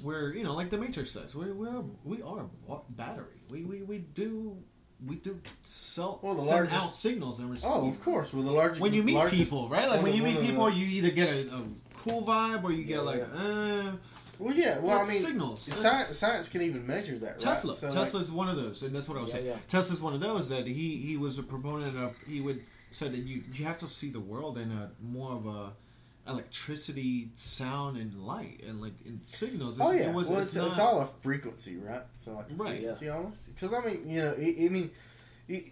we're 0.02 0.32
you 0.34 0.44
know 0.44 0.54
like 0.54 0.70
the 0.70 0.78
Matrix 0.78 1.12
says, 1.12 1.34
we 1.34 1.50
we're 1.52 1.82
we 2.04 2.22
are 2.22 2.40
a 2.68 2.76
battery. 2.90 3.40
We 3.50 3.64
we, 3.64 3.82
we 3.82 3.98
do. 3.98 4.56
We 5.06 5.16
do 5.16 5.40
sell, 5.64 6.18
Well, 6.22 6.34
the 6.34 6.40
send 6.42 6.50
largest- 6.50 6.76
out 6.76 6.96
signals 6.96 7.38
and 7.38 7.50
receive. 7.50 7.70
Oh, 7.70 7.88
of 7.88 8.02
course. 8.02 8.32
With 8.32 8.44
the 8.44 8.52
largest. 8.52 8.80
When 8.80 8.92
you 8.92 9.02
meet 9.02 9.14
largest, 9.14 9.42
people, 9.42 9.68
right? 9.68 9.88
Like 9.88 10.02
when 10.02 10.14
you 10.14 10.22
meet 10.22 10.40
people, 10.40 10.66
the- 10.70 10.76
you 10.76 10.86
either 10.86 11.10
get 11.10 11.28
a, 11.28 11.54
a 11.54 11.62
cool 11.98 12.22
vibe 12.22 12.64
or 12.64 12.70
you 12.72 12.78
Yeah, 12.82 12.96
get 12.96 13.04
like, 13.04 13.22
uh, 13.22 13.92
Well, 14.38 14.54
yeah. 14.54 14.78
Well, 14.80 14.98
I 14.98 15.06
mean, 15.06 15.22
signals. 15.22 15.62
science, 15.62 16.18
science 16.18 16.48
can 16.48 16.62
even 16.62 16.86
measure 16.86 17.18
that, 17.18 17.26
right? 17.32 17.38
Tesla. 17.40 17.74
So, 17.74 17.86
like, 17.88 17.94
Tesla's 17.96 18.30
one 18.30 18.48
of 18.48 18.56
those, 18.56 18.82
and 18.82 18.94
that's 18.94 19.08
what 19.08 19.16
I 19.18 19.22
was 19.22 19.30
Yeah, 19.30 19.34
saying. 19.36 19.46
yeah. 19.46 19.56
Tesla's 19.68 20.00
one 20.02 20.14
of 20.14 20.20
those 20.20 20.48
that 20.50 20.66
he 20.66 20.96
he 20.96 21.16
was 21.16 21.38
a 21.38 21.42
proponent 21.42 21.96
of. 21.96 22.16
He 22.26 22.40
would 22.40 22.62
said 22.92 23.12
that 23.12 23.18
you 23.18 23.42
you 23.54 23.64
have 23.64 23.78
to 23.78 23.88
see 23.88 24.10
the 24.10 24.20
world 24.20 24.58
in 24.58 24.70
a 24.72 24.90
more 25.02 25.32
of 25.32 25.46
a 25.46 25.72
electricity, 26.30 27.28
sound, 27.36 27.96
and 27.96 28.14
light, 28.24 28.62
and 28.66 28.80
like 28.80 28.92
in 29.04 29.20
signals. 29.26 29.78
Oh 29.80 29.90
It 29.90 30.00
yeah, 30.00 30.12
was- 30.12 30.26
well 30.28 30.38
it's 30.40 30.54
it's, 30.56 30.64
it's 30.66 30.78
all 30.78 31.00
a 31.00 31.08
frequency, 31.22 31.76
right? 31.76 32.02
So 32.24 32.32
like 32.32 32.50
a 32.50 32.54
Right. 32.54 32.76
frequency 32.78 33.08
almost. 33.08 33.46
Because 33.54 33.72
I 33.74 33.84
mean, 33.86 34.08
you 34.08 34.22
know, 34.22 34.30
I, 34.36 34.64
I 34.66 34.68
mean, 34.68 34.90
it, 35.48 35.66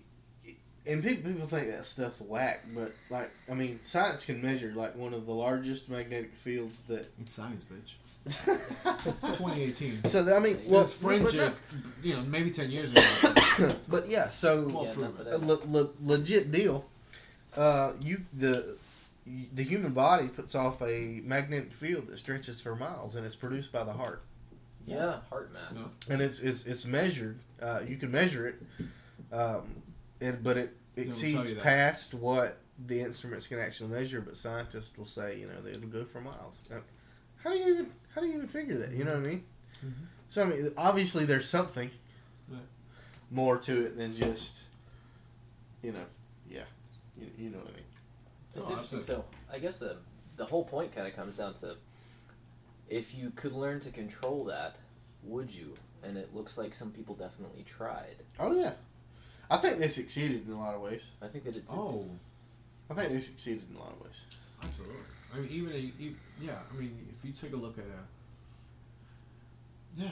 it- 0.45 0.57
and 0.87 1.03
people 1.03 1.31
people 1.33 1.47
think 1.49 1.69
that 1.71 1.85
stuff's 1.85 2.21
whack, 2.21 2.65
but 2.75 2.93
like 3.11 3.31
I 3.51 3.55
mean, 3.55 3.79
science 3.87 4.25
can 4.25 4.41
measure 4.43 4.73
like 4.75 4.97
one 4.97 5.13
of 5.15 5.27
the 5.27 5.33
largest 5.33 5.89
magnetic 5.89 6.35
fields 6.35 6.79
that. 6.89 7.09
It's 7.21 7.35
science, 7.35 7.65
bitch. 7.65 7.95
It's 8.85 9.39
2018. 9.39 10.03
so 10.09 10.35
I 10.35 10.39
mean, 10.39 10.57
It 10.57 10.69
well, 10.69 10.83
was 10.83 10.95
fringe, 10.95 11.33
you 12.03 12.15
know, 12.15 12.23
maybe 12.23 12.51
10 12.51 12.71
years 12.71 12.91
ago. 12.93 13.75
but 13.89 14.09
yeah, 14.09 14.29
so 14.31 14.67
Well, 14.69 14.85
yeah, 14.85 14.93
prove 14.93 15.19
not 15.19 15.27
it. 15.27 15.35
a 15.35 15.39
that- 15.39 15.47
le- 15.47 15.65
le- 15.79 15.91
legit 16.03 16.51
deal. 16.53 16.85
Uh, 17.57 17.93
you 18.01 18.21
the 18.39 18.77
the 19.55 19.63
human 19.65 19.93
body 19.93 20.29
puts 20.29 20.55
off 20.55 20.81
a 20.83 21.21
magnetic 21.25 21.73
field 21.73 22.07
that 22.09 22.19
stretches 22.19 22.61
for 22.61 22.75
miles, 22.75 23.15
and 23.17 23.27
it's 23.27 23.37
produced 23.37 23.73
by 23.73 23.85
the 23.85 23.93
heart. 23.93 24.23
Yeah, 24.87 25.19
HeartMath. 25.31 25.75
No. 25.75 25.91
and 26.09 26.21
it's 26.23 26.41
it's 26.41 26.65
it's 26.65 26.85
measured. 26.87 27.39
Uh, 27.61 27.81
you 27.87 27.97
can 27.97 28.11
measure 28.11 28.49
it, 28.49 28.63
um, 29.33 29.83
and 30.21 30.43
but 30.43 30.57
it 30.57 30.77
They 30.95 31.05
will 31.05 31.13
tell 31.15 31.43
exceeds 31.43 31.61
past 31.61 32.15
what 32.15 32.59
the 32.87 33.01
instruments 33.01 33.47
can 33.47 33.59
actually 33.59 33.91
measure. 33.91 34.21
But 34.21 34.37
scientists 34.37 34.97
will 34.97 35.05
say, 35.07 35.39
you 35.39 35.47
know, 35.47 35.61
that 35.63 35.75
it'll 35.75 35.89
go 35.89 36.05
for 36.05 36.21
miles. 36.21 36.59
Now, 36.71 36.79
how 37.43 37.51
do 37.51 37.59
you 37.59 37.73
even 37.75 37.91
how 38.15 38.21
do 38.23 38.29
you 38.29 38.37
even 38.37 38.49
figure 38.49 38.79
that? 38.79 38.93
You 38.93 39.05
know 39.05 39.15
what 39.15 39.27
I 39.27 39.29
mean? 39.29 39.45
Mhm. 39.85 39.93
So 40.31 40.43
I 40.43 40.47
mean, 40.47 40.73
obviously 40.77 41.25
there's 41.25 41.49
something 41.49 41.91
Right. 42.49 42.61
more 43.31 43.59
to 43.59 43.85
it 43.87 43.97
than 43.99 44.17
just, 44.17 44.61
you 45.83 45.93
know, 45.93 46.05
yeah, 46.51 46.63
you, 47.21 47.27
you 47.39 47.51
know 47.51 47.59
what 47.59 47.69
I 47.69 47.73
mean. 47.73 47.85
It's 48.55 48.67
Oh, 48.67 48.71
interesting. 48.71 48.99
absolutely. 49.01 49.07
So 49.07 49.25
I 49.53 49.59
guess 49.59 49.77
the 49.77 49.97
the 50.37 50.47
whole 50.47 50.65
point 50.65 50.95
kind 50.95 51.07
of 51.07 51.15
comes 51.17 51.37
down 51.37 51.55
to 51.61 51.77
if 52.89 53.15
you 53.15 53.31
could 53.37 53.53
learn 53.53 53.81
to 53.81 53.91
control 53.91 54.45
that, 54.45 54.77
would 55.23 55.51
you? 55.51 55.75
And 56.03 56.17
it 56.17 56.35
looks 56.35 56.57
like 56.57 56.75
some 56.75 56.91
people 56.91 57.15
definitely 57.15 57.65
tried. 57.65 58.17
Oh 58.39 58.55
yeah, 58.55 58.73
I 59.51 59.59
think 59.59 59.79
they 59.79 59.89
succeeded 59.89 60.47
in 60.47 60.53
a 60.53 60.59
lot 60.59 60.75
of 60.75 60.81
ways. 60.81 61.03
I 61.21 61.29
think 61.29 61.45
they 61.45 61.51
did 61.51 61.67
too. 61.67 61.73
Oh, 61.75 62.05
I 62.91 62.95
think 62.95 63.13
they 63.13 63.21
succeeded 63.21 63.65
in 63.71 63.77
a 63.77 63.81
lot 63.81 63.93
of 63.93 64.01
ways. 64.01 64.21
absolutely. 64.63 64.97
I 65.35 65.39
mean, 65.41 65.51
even, 65.51 65.73
a, 65.73 65.77
e- 65.77 66.17
yeah, 66.41 66.59
I 66.73 66.81
mean, 66.81 66.97
if 67.19 67.25
you 67.25 67.33
take 67.33 67.53
a 67.53 67.57
look 67.57 67.77
at 67.79 67.85
a, 67.85 70.01
yeah, 70.01 70.11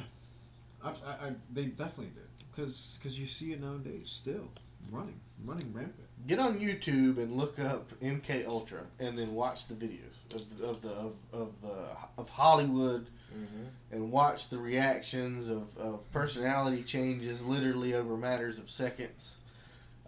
I, 0.82 0.90
I, 0.90 1.26
I 1.28 1.32
they 1.52 1.66
definitely 1.66 2.06
did. 2.14 2.22
Because 2.54 2.98
cause 3.02 3.18
you 3.18 3.26
see 3.26 3.52
it 3.52 3.60
nowadays 3.60 4.10
still 4.10 4.48
running, 4.90 5.20
running 5.44 5.72
rampant. 5.72 6.05
Get 6.26 6.38
on 6.40 6.58
YouTube 6.58 7.18
and 7.18 7.36
look 7.36 7.58
up 7.60 7.88
MK 8.02 8.46
Ultra, 8.48 8.80
and 8.98 9.16
then 9.16 9.32
watch 9.34 9.68
the 9.68 9.74
videos 9.74 10.34
of 10.34 10.58
the, 10.58 10.64
of 10.66 10.82
the 10.82 10.88
of, 10.90 11.12
of 11.32 11.52
the 11.62 11.86
of 12.18 12.28
Hollywood, 12.28 13.06
Mm-hmm. 13.36 13.64
and 13.94 14.10
watch 14.12 14.48
the 14.48 14.56
reactions 14.56 15.50
of, 15.50 15.64
of 15.76 16.10
personality 16.12 16.82
changes, 16.84 17.42
literally 17.42 17.92
over 17.92 18.16
matters 18.16 18.58
of 18.58 18.70
seconds. 18.70 19.34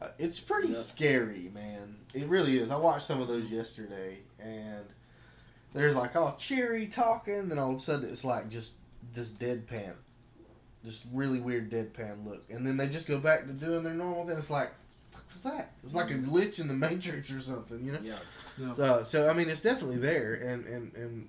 Uh, 0.01 0.09
it's 0.19 0.41
pretty 0.41 0.69
Yeah. 0.69 0.75
scary, 0.81 1.51
man. 1.53 1.97
It 2.15 2.27
really 2.29 2.59
is. 2.59 2.71
I 2.71 2.77
watched 2.77 3.07
some 3.07 3.21
of 3.21 3.29
those 3.29 3.51
yesterday, 3.51 4.19
and 4.39 4.85
there's 5.75 5.95
like 5.95 6.17
all 6.17 6.37
cheery 6.37 6.87
talking, 6.87 7.49
then 7.49 7.59
all 7.59 7.71
of 7.73 7.77
a 7.77 7.81
sudden 7.81 8.09
it's 8.09 8.25
like 8.25 8.49
just 8.49 8.73
this 9.13 9.29
deadpan, 9.29 9.93
just 10.85 11.05
really 11.13 11.41
weird 11.41 11.71
deadpan 11.71 12.25
look, 12.25 12.45
and 12.51 12.67
then 12.67 12.77
they 12.79 12.89
just 12.89 13.07
go 13.07 13.19
back 13.19 13.47
to 13.47 13.53
doing 13.53 13.83
their 13.83 13.95
normal 13.95 14.27
thing. 14.27 14.39
It's 14.39 14.49
like, 14.49 14.71
was 15.33 15.43
that? 15.43 15.73
It's 15.85 15.95
like 15.95 16.11
a 16.11 16.15
glitch 16.15 16.61
in 16.61 16.69
the 16.69 16.75
matrix 16.75 17.31
or 17.31 17.41
something, 17.41 17.85
you 17.85 17.93
know. 17.93 18.01
Yeah. 18.03 18.19
No. 18.59 18.75
So, 18.75 18.83
uh, 18.85 19.05
so 19.05 19.31
I 19.31 19.33
mean, 19.33 19.49
it's 19.49 19.61
definitely 19.61 19.99
there, 19.99 20.35
and 20.35 20.67
and 20.67 20.95
and 20.95 21.29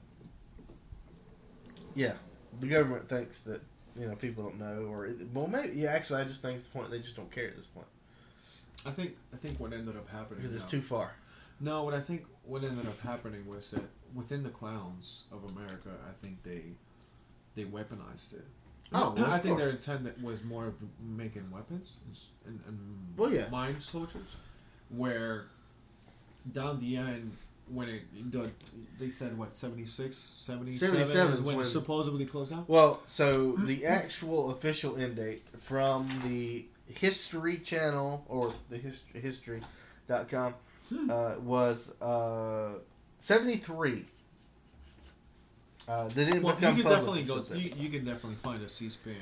yeah, 1.95 2.13
the 2.59 2.67
government 2.67 3.07
thinks 3.09 3.41
that 3.41 3.61
you 3.97 4.07
know 4.07 4.15
people 4.15 4.43
don't 4.43 4.59
know, 4.59 4.87
or 4.91 5.09
well, 5.33 5.47
maybe 5.47 5.77
yeah. 5.77 5.91
Actually, 5.91 6.21
I 6.21 6.25
just 6.25 6.41
think 6.41 6.57
it's 6.57 6.67
the 6.67 6.71
point 6.71 6.89
they 6.91 6.99
just 6.99 7.15
don't 7.15 7.31
care 7.31 7.47
at 7.47 7.55
this 7.55 7.65
point 7.65 7.87
I 8.85 8.91
think 8.91 9.15
I 9.33 9.37
think 9.37 9.59
what 9.59 9.73
ended 9.73 9.97
up 9.97 10.09
happening 10.09 10.41
because 10.41 10.55
it's 10.55 10.65
now- 10.65 10.69
too 10.69 10.81
far. 10.81 11.13
No, 11.59 11.83
what 11.83 11.93
I 11.93 11.99
think 12.01 12.25
what 12.45 12.63
ended 12.63 12.87
up 12.87 12.99
happening 13.01 13.45
was 13.45 13.69
that 13.71 13.83
within 14.15 14.43
the 14.43 14.49
clowns 14.49 15.23
of 15.31 15.43
America, 15.51 15.89
I 16.07 16.13
think 16.25 16.41
they 16.43 16.63
they 17.55 17.63
weaponized 17.63 18.33
it. 18.33 18.45
Oh, 18.91 19.13
well, 19.15 19.25
I 19.25 19.39
think 19.39 19.57
course. 19.57 19.61
their 19.61 19.69
intent 19.97 20.23
was 20.23 20.43
more 20.43 20.65
of 20.67 20.73
making 20.99 21.49
weapons 21.51 21.89
and, 22.47 22.59
and 22.67 22.77
Well, 23.17 23.31
yeah. 23.31 23.47
mind 23.49 23.77
soldiers, 23.91 24.35
where 24.89 25.45
down 26.53 26.79
the 26.79 26.97
end 26.97 27.31
when 27.71 27.87
it 27.87 28.01
the, 28.31 28.49
they 28.99 29.11
said 29.11 29.37
what 29.37 29.55
76, 29.55 30.17
77, 30.39 30.89
77 30.97 31.31
is 31.33 31.37
is 31.39 31.45
when, 31.45 31.57
when- 31.57 31.65
it 31.65 31.69
supposedly 31.69 32.25
closed 32.25 32.51
out. 32.51 32.67
Well, 32.67 33.01
so 33.05 33.51
the 33.59 33.85
actual 33.85 34.49
official 34.51 34.97
end 34.97 35.17
date 35.17 35.43
from 35.57 36.09
the 36.25 36.65
History 36.87 37.57
Channel 37.57 38.25
or 38.27 38.51
the 38.71 38.77
hist- 38.77 39.03
history 39.13 39.61
dot 40.07 40.27
com 40.29 40.55
Hmm. 40.89 41.07
uh, 41.11 41.35
was 41.43 41.91
uh, 42.01 42.79
73. 43.19 44.05
Uh, 45.89 46.07
they 46.09 46.25
didn't 46.25 46.43
Well, 46.43 46.53
you 46.53 46.59
become 46.59 46.75
can 46.75 46.83
public 46.83 47.25
definitely 47.25 47.55
go. 47.55 47.55
You, 47.55 47.83
you 47.83 47.89
can 47.89 48.05
definitely 48.05 48.35
find 48.43 48.61
a 48.63 48.69
C-SPAN 48.69 49.15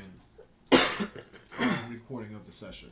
recording 1.90 2.36
of 2.36 2.46
the 2.46 2.52
session, 2.52 2.90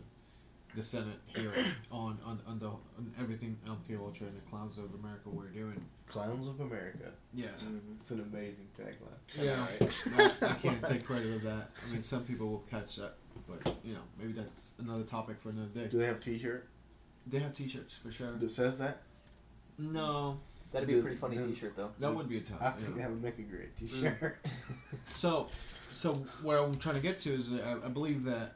the 0.76 0.82
Senate 0.82 1.20
hearing 1.28 1.66
on 1.92 2.18
on, 2.26 2.40
on 2.48 2.58
the 2.60 2.68
on 2.68 3.14
everything 3.20 3.58
MK 3.68 4.00
Ultra 4.00 4.28
and 4.28 4.38
the 4.38 4.50
Clowns 4.50 4.78
of 4.78 4.86
America 5.04 5.30
we're 5.30 5.48
doing. 5.50 5.84
Clowns 6.08 6.48
of 6.48 6.60
America. 6.62 7.12
Yeah, 7.34 7.48
It's 8.00 8.12
an 8.12 8.22
amazing 8.32 8.68
tagline. 8.80 9.44
yeah. 9.44 9.66
Right. 9.82 10.32
I, 10.42 10.52
I 10.52 10.54
can't 10.54 10.84
take 10.86 11.04
credit 11.04 11.36
of 11.36 11.42
that. 11.44 11.72
I 11.86 11.92
mean, 11.92 12.04
some 12.04 12.24
people 12.24 12.48
will 12.48 12.64
catch 12.72 12.96
that, 12.96 13.16
but 13.48 13.76
you 13.84 13.94
know, 13.94 14.02
maybe 14.18 14.32
that's 14.34 14.50
another 14.80 15.04
topic 15.04 15.38
for 15.42 15.50
another 15.50 15.68
day. 15.70 15.88
Do 15.88 15.98
they 15.98 16.06
have 16.06 16.18
a 16.18 16.22
T-shirt 16.22 16.68
They 17.28 17.40
have 17.40 17.54
T-shirts 17.54 17.98
for 18.02 18.12
sure. 18.12 18.34
that 18.38 18.52
says 18.52 18.78
that? 18.78 19.02
No, 19.78 20.40
That'd 20.76 20.90
be 20.90 21.00
a 21.00 21.02
pretty 21.02 21.16
funny 21.16 21.38
T-shirt, 21.38 21.74
though. 21.78 21.90
that 22.00 22.14
would 22.14 22.28
be 22.28 22.38
a 22.38 22.42
tough. 22.42 22.62
I 22.62 22.72
think 22.72 22.98
yeah. 22.98 23.04
that 23.04 23.10
would 23.12 23.24
make 23.24 23.40
a 23.40 23.44
great 23.44 23.78
T-shirt. 23.78 24.38
So, 25.20 25.48
so 25.92 26.14
what 26.42 26.58
I'm 26.58 26.78
trying 26.78 26.96
to 26.96 27.02
get 27.02 27.18
to 27.20 27.34
is 27.34 27.54
uh, 27.54 27.78
I, 27.82 27.86
I 27.86 27.90
believe 27.90 28.26
that, 28.26 28.56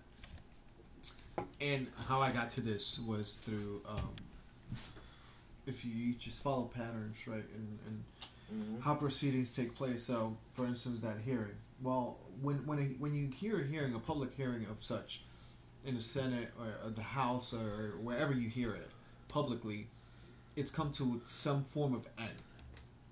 and 1.61 1.87
how 2.07 2.21
I 2.21 2.31
got 2.31 2.51
to 2.51 2.61
this 2.61 2.99
was 3.07 3.37
through, 3.45 3.81
um, 3.87 4.09
if 5.65 5.85
you, 5.85 5.91
you 5.91 6.13
just 6.15 6.43
follow 6.43 6.63
patterns, 6.63 7.15
right, 7.25 7.45
and, 7.55 7.79
and 7.87 8.03
Mhm. 8.51 8.81
how 8.81 8.95
proceedings 8.95 9.51
take 9.51 9.75
place. 9.75 10.03
So, 10.03 10.35
for 10.55 10.65
instance, 10.65 11.01
that 11.01 11.17
hearing. 11.23 11.55
Well, 11.83 12.17
when 12.41 12.65
when 12.65 12.79
a, 12.79 12.83
when 12.99 13.13
you 13.13 13.27
hear 13.27 13.61
a 13.61 13.63
hearing, 13.63 13.93
a 13.93 13.99
public 13.99 14.33
hearing 14.33 14.65
of 14.65 14.77
such, 14.81 15.21
in 15.85 15.95
the 15.95 16.01
Senate 16.01 16.49
or, 16.59 16.87
or 16.87 16.89
the 16.89 17.03
House 17.03 17.53
or 17.53 17.93
wherever 18.01 18.33
you 18.33 18.49
hear 18.49 18.73
it 18.73 18.89
publicly, 19.27 19.87
it's 20.59 20.71
come 20.71 20.91
to 20.93 21.21
some 21.25 21.63
form 21.63 21.93
of 21.93 22.05
end 22.17 22.29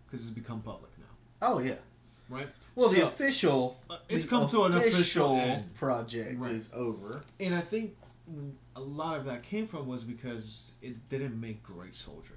because 0.06 0.26
it's 0.26 0.36
become 0.36 0.62
public 0.62 0.92
now, 1.00 1.48
oh 1.48 1.60
yeah. 1.60 1.76
right? 2.30 2.48
Well, 2.76 2.90
the 2.90 3.08
official. 3.08 3.80
Uh, 3.90 3.98
it's 4.10 4.26
the 4.26 4.30
come 4.30 4.48
to 4.50 4.64
an 4.66 4.74
official 4.76 5.36
end. 5.38 5.74
project 5.76 6.38
Right. 6.40 6.54
is 6.56 6.70
over. 6.74 7.24
And 7.40 7.56
I 7.56 7.62
think 7.62 7.96
a 8.76 8.80
lot 8.82 9.18
of 9.18 9.26
that 9.26 9.42
came 9.44 9.68
from 9.68 9.88
was 9.88 10.04
because 10.04 10.74
it 10.82 10.96
didn't 11.10 11.40
make 11.40 11.64
great 11.64 11.96
soldiers. 11.96 12.34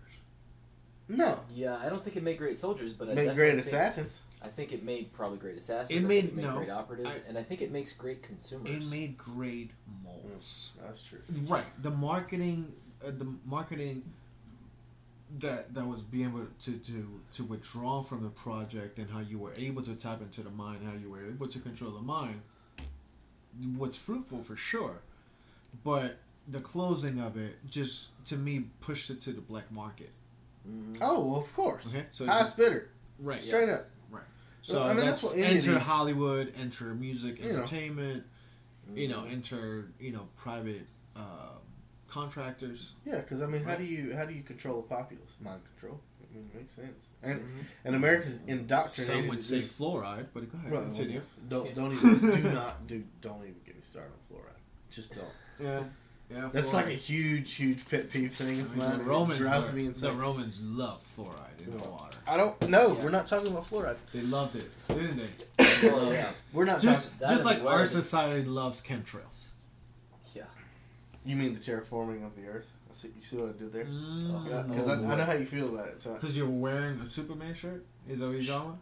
No, 1.09 1.41
Yeah, 1.53 1.77
I 1.77 1.89
don't 1.89 2.05
think 2.05 2.17
it 2.17 2.23
made 2.23 2.39
great 2.39 2.57
soldiers, 2.57 2.93
but 2.93 3.07
I 3.07 3.15
make 3.15 3.17
definitely 3.27 3.35
great 3.35 3.55
think, 3.55 3.67
assassins. 3.67 4.21
I 4.41 4.49
think 4.49 4.73
it 4.73 4.85
made 4.85 5.13
probably 5.13 5.39
great 5.39 5.59
assassins. 5.59 5.91
It 5.91 5.95
I 5.95 5.97
think 5.99 6.09
made- 6.09 6.25
it 6.27 6.37
made 6.37 6.43
no, 6.45 6.57
great 6.57 6.71
operatives, 6.71 7.17
I- 7.17 7.29
and 7.29 7.37
I 7.37 7.43
think 7.43 7.61
it 7.63 7.73
makes 7.73 7.93
great 7.93 8.23
consumers. 8.23 8.71
It 8.71 8.89
made 8.91 9.19
great 9.19 9.73
moles. 10.05 10.71
That's 10.81 11.03
true. 11.03 11.19
Right. 11.49 11.67
The 11.83 11.91
marketing, 11.91 12.73
uh, 13.05 13.11
the 13.11 13.27
marketing 13.45 14.05
that 15.39 15.73
that 15.75 15.87
was 15.87 16.01
being 16.03 16.29
able 16.29 16.47
to, 16.65 16.73
to 16.79 17.21
to 17.35 17.45
withdraw 17.45 18.03
from 18.03 18.23
the 18.23 18.31
project 18.31 18.99
and 18.99 19.09
how 19.11 19.21
you 19.21 19.39
were 19.39 19.55
able 19.55 19.83
to 19.83 19.95
tap 19.95 20.21
into 20.21 20.43
the 20.43 20.51
mind, 20.51 20.81
how 20.85 20.93
you 21.01 21.09
were 21.11 21.25
able 21.27 21.47
to 21.49 21.59
control 21.61 21.93
the 21.93 22.01
mind, 22.01 22.41
was 23.79 23.95
fruitful 23.97 24.43
for 24.43 24.57
sure. 24.57 24.97
But 25.85 26.17
the 26.49 26.61
closing 26.61 27.21
of 27.21 27.37
it 27.37 27.57
just 27.71 28.07
to 28.27 28.37
me 28.37 28.65
pushed 28.81 29.11
it 29.11 29.23
to 29.23 29.33
the 29.33 29.41
black 29.41 29.71
market. 29.71 30.11
Mhm. 30.69 30.99
Oh, 31.01 31.37
of 31.37 31.55
course. 31.55 31.87
Okay, 31.87 32.07
so 32.13 32.25
it's 32.25 32.33
Highest 32.33 32.57
bidder, 32.57 32.89
right. 33.19 33.43
straight 33.43 33.69
up. 33.69 33.87
Right. 34.11 34.25
So 34.63 34.83
I 34.83 34.89
mean, 34.89 35.07
that's, 35.07 35.23
that's 35.23 35.35
what 35.35 35.39
enter 35.39 35.75
these- 35.75 35.83
Hollywood, 35.83 36.53
enter 36.57 36.95
music, 36.95 37.39
You 37.39 37.45
know. 37.53 37.59
entertainment. 37.61 38.25
You 38.95 39.07
know, 39.09 39.19
Mhm. 39.21 39.33
enter 39.33 39.93
you 40.01 40.11
know 40.11 40.27
private 40.37 40.87
uh, 41.15 41.53
contractors. 42.11 42.93
Yeah, 43.07 43.17
because 43.19 43.41
I 43.43 43.47
mean, 43.47 43.65
how 43.65 43.77
do 43.77 43.85
you 43.85 44.15
how 44.15 44.25
do 44.25 44.35
you 44.35 44.43
control 44.43 44.81
a 44.81 44.83
populace? 44.83 45.37
Mind 45.41 45.61
control. 45.75 46.01
I 46.23 46.35
mean, 46.35 46.51
it 46.53 46.59
makes 46.59 46.75
sense. 46.75 47.07
And 47.23 47.41
Mhm. 47.41 47.65
and 47.85 47.95
America's 47.97 48.39
indoctrinated. 48.47 49.17
Some 49.17 49.29
would 49.29 49.45
say 49.45 49.61
this- 49.61 49.73
fluoride, 49.73 50.27
but 50.35 50.51
go 50.51 50.59
ahead, 50.59 50.73
Well, 50.73 50.83
continue. 50.83 51.23
don't 51.49 51.75
don't 51.75 51.93
even 51.93 52.21
do 52.43 52.53
not 52.53 52.87
do 52.87 53.03
don't 53.21 53.43
even 53.43 53.57
get 53.65 53.77
me 53.77 53.83
started 53.89 54.13
on 54.13 54.37
fluoride. 54.37 54.61
Just 54.91 55.15
don't. 55.15 55.25
Yeah, 55.61 55.85
yeah. 56.31 56.49
That's 56.53 56.71
fluoride. 56.71 56.73
like 56.75 56.87
a 56.87 56.91
huge, 56.93 57.53
huge 57.55 57.89
pet 57.89 58.11
peeve 58.11 58.35
thing 58.35 58.61
I 58.61 58.63
mean, 58.63 58.77
mine. 58.79 58.99
the 58.99 59.05
Romans. 59.05 59.41
it 59.41 59.45
were- 59.49 59.73
me 59.73 59.89
the. 59.89 60.13
Romans 60.13 60.61
loved 60.63 61.07
fluoride 61.17 61.61
in 61.67 61.77
the 61.77 61.89
water. 61.89 62.17
I 62.27 62.37
don't 62.37 62.61
know. 62.71 62.95
Yeah. 62.97 63.03
We're 63.05 63.11
not 63.11 63.27
talking 63.27 63.51
about 63.53 63.69
fluoride. 63.69 63.97
They 64.13 64.23
loved 64.23 64.57
it, 64.57 64.71
didn't 64.89 65.17
they? 65.19 65.31
Well, 65.91 66.13
yeah, 66.13 66.33
We're 66.53 66.67
not 66.67 66.81
Just, 66.83 67.19
That 67.21 67.31
just 67.31 67.45
like 67.45 67.63
our 67.65 67.87
society 67.87 68.45
loves 68.47 68.83
chemtrails. 68.83 69.49
Yeah. 71.25 71.31
talking. 71.31 71.31
You 71.31 71.37
mean 71.37 71.55
the 71.55 71.61
terraforming 71.61 72.27
of 72.27 72.37
the 72.37 72.47
Earth? 72.47 72.67
I 72.91 72.95
see. 72.95 73.09
You 73.09 73.25
see 73.27 73.37
what 73.37 73.51
I 73.51 73.59
did 73.59 73.73
there? 73.73 73.85
Mm. 73.85 74.45
Because 74.69 74.89
Oh, 74.89 74.91
I, 74.91 75.13
I 75.13 75.17
know 75.17 75.25
how 75.25 75.33
you 75.33 75.47
feel 75.47 75.69
about 75.75 75.89
it. 75.89 76.01
So 76.01 76.15
Because 76.15 76.37
you're 76.37 76.49
wearing 76.49 77.01
a 77.01 77.11
Superman 77.11 77.55
shirt? 77.55 77.85
Is 78.09 78.19
that 78.19 78.27
what 78.27 78.35
you're 78.37 78.45
talking 78.55 78.79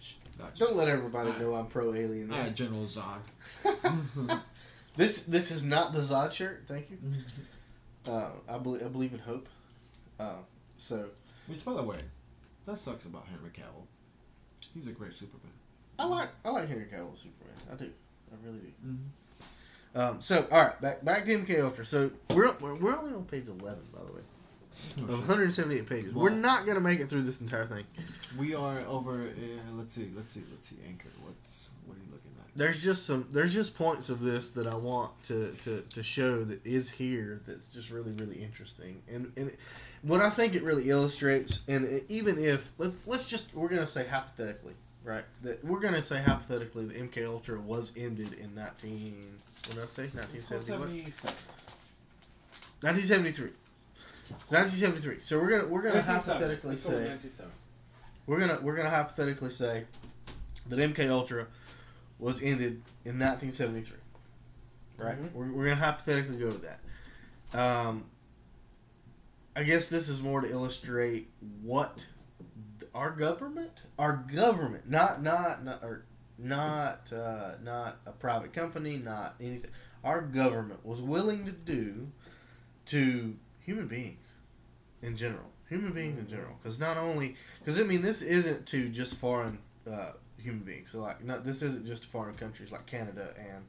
Shh. 0.00 0.12
about? 0.36 0.50
Gotcha. 0.54 0.64
don't 0.64 0.76
let 0.76 0.88
everybody 0.88 1.28
Alright. 1.30 1.42
know 1.42 1.54
I'm 1.54 1.66
pro 1.66 1.94
alien. 1.94 2.32
Alright, 2.32 2.54
General 2.54 2.86
Zod. 2.86 3.20
This 4.96 5.20
this 5.20 5.50
is 5.50 5.64
not 5.64 5.92
the 5.92 6.00
Zod 6.00 6.32
shirt. 6.32 6.64
Thank 6.66 6.90
you. 6.90 6.98
Uh, 8.10 8.30
I 8.48 8.58
believe 8.58 8.82
I 8.82 8.88
believe 8.88 9.12
in 9.12 9.18
hope. 9.20 9.48
Uh, 10.18 10.34
so 10.76 11.06
Which, 11.46 11.64
by 11.64 11.74
the 11.74 11.82
way, 11.82 12.00
that 12.66 12.76
sucks 12.76 13.04
about 13.04 13.26
Henry 13.26 13.50
Cavill. 13.50 13.86
He's 14.74 14.88
a 14.88 14.92
great 14.92 15.14
Superman. 15.14 15.52
I 15.98 16.04
like 16.06 16.30
I 16.44 16.50
like 16.50 16.68
Henry 16.68 16.86
Cavill 16.86 17.16
Superman. 17.16 17.56
I 17.72 17.74
do. 17.76 17.90
I 18.32 18.46
really 18.46 18.58
do. 18.58 18.66
Mm-hmm. 18.86 19.04
Um, 19.94 20.20
so 20.20 20.46
all 20.50 20.62
right, 20.62 20.80
back 20.80 21.04
back 21.04 21.24
to 21.24 21.38
MK 21.38 21.62
Ultra. 21.62 21.84
So 21.84 22.10
we're 22.30 22.52
we're, 22.60 22.74
we're 22.74 22.96
only 22.96 23.14
on 23.14 23.24
page 23.24 23.46
eleven, 23.48 23.82
by 23.92 24.04
the 24.06 24.12
way, 24.12 24.20
Oh, 24.98 25.02
of 25.02 25.18
178 25.20 25.88
pages. 25.88 26.14
We're 26.14 26.30
not 26.30 26.66
gonna 26.66 26.80
make 26.80 27.00
it 27.00 27.08
through 27.08 27.24
this 27.24 27.40
entire 27.40 27.66
thing. 27.66 27.84
We 28.38 28.54
are 28.54 28.80
over. 28.86 29.22
Uh, 29.22 29.72
let's 29.74 29.94
see. 29.94 30.10
Let's 30.14 30.32
see. 30.32 30.42
Let's 30.50 30.68
see. 30.68 30.76
Anchor. 30.86 31.08
What's 31.22 31.68
what 31.86 31.96
are 31.96 32.00
you 32.00 32.06
looking 32.12 32.30
at? 32.38 32.56
There's 32.56 32.80
just 32.80 33.06
some 33.06 33.26
there's 33.30 33.52
just 33.52 33.74
points 33.76 34.08
of 34.08 34.20
this 34.20 34.50
that 34.50 34.66
I 34.66 34.74
want 34.74 35.10
to, 35.24 35.56
to, 35.64 35.82
to 35.92 36.02
show 36.02 36.44
that 36.44 36.64
is 36.64 36.88
here 36.88 37.40
that's 37.46 37.72
just 37.72 37.90
really 37.90 38.12
really 38.12 38.42
interesting 38.42 39.02
and 39.08 39.32
and 39.36 39.50
what 40.02 40.20
I 40.20 40.30
think 40.30 40.54
it 40.54 40.62
really 40.62 40.88
illustrates 40.90 41.60
and 41.68 42.02
even 42.08 42.38
if 42.42 42.70
let's 42.78 42.96
let's 43.06 43.28
just 43.28 43.54
we're 43.54 43.68
gonna 43.68 43.86
say 43.86 44.06
hypothetically 44.06 44.74
right 45.04 45.24
that 45.42 45.64
we're 45.64 45.80
gonna 45.80 46.02
say 46.02 46.20
hypothetically 46.22 46.86
the 46.86 46.94
MK 46.94 47.26
Ultra 47.26 47.60
was 47.60 47.92
ended 47.96 48.32
in 48.34 48.54
19 48.54 49.40
what 49.66 49.74
did 49.76 49.84
I 49.84 49.88
say 49.94 50.02
1970 50.14 51.02
what? 51.02 51.12
77. 51.12 51.34
1973 52.82 53.50
1973 54.48 55.18
so 55.22 55.38
we're 55.38 55.50
gonna 55.50 55.66
we're 55.66 55.82
gonna 55.82 56.02
hypothetically 56.02 56.76
say 56.76 57.16
we're 58.26 58.38
gonna 58.38 58.58
we're 58.62 58.76
gonna 58.76 58.90
hypothetically 58.90 59.50
say 59.50 59.84
that 60.68 60.78
MK 60.78 61.10
Ultra 61.10 61.46
was 62.20 62.40
ended 62.42 62.82
in 63.04 63.18
1973. 63.18 63.96
Right? 64.98 65.18
Mhm. 65.18 65.32
We're, 65.32 65.52
we're 65.52 65.64
gonna 65.64 65.76
hypothetically 65.76 66.36
go 66.36 66.46
with 66.46 66.62
that. 66.62 67.58
Um, 67.58 68.04
I 69.56 69.64
guess 69.64 69.88
this 69.88 70.08
is 70.08 70.22
more 70.22 70.40
to 70.42 70.50
illustrate 70.50 71.28
what 71.62 71.98
our 72.94 73.10
government, 73.10 73.82
our 73.98 74.24
government, 74.32 74.88
not 74.88 75.22
not 75.22 75.64
not 75.64 75.82
or 75.82 76.04
not 76.42 77.12
uh, 77.12 77.52
not 77.62 78.00
a 78.06 78.12
private 78.12 78.52
company, 78.52 78.96
not 78.96 79.34
anything. 79.40 79.70
Our 80.02 80.22
government 80.22 80.84
was 80.84 81.00
willing 81.00 81.44
to 81.46 81.52
do 81.52 82.08
to 82.86 83.34
human 83.60 83.86
beings 83.86 84.26
in 85.02 85.16
general, 85.16 85.50
human 85.68 85.92
beings 85.92 86.18
in 86.18 86.28
general, 86.28 86.56
because 86.62 86.78
not 86.78 86.96
only 86.96 87.36
because 87.58 87.78
I 87.78 87.84
mean 87.84 88.02
this 88.02 88.22
isn't 88.22 88.66
to 88.66 88.88
just 88.88 89.14
foreign 89.16 89.58
uh, 89.90 90.12
human 90.38 90.62
beings. 90.62 90.90
So 90.92 91.00
like, 91.00 91.22
not 91.24 91.44
this 91.44 91.62
isn't 91.62 91.86
just 91.86 92.06
foreign 92.06 92.34
countries 92.34 92.72
like 92.72 92.86
Canada 92.86 93.34
and 93.38 93.64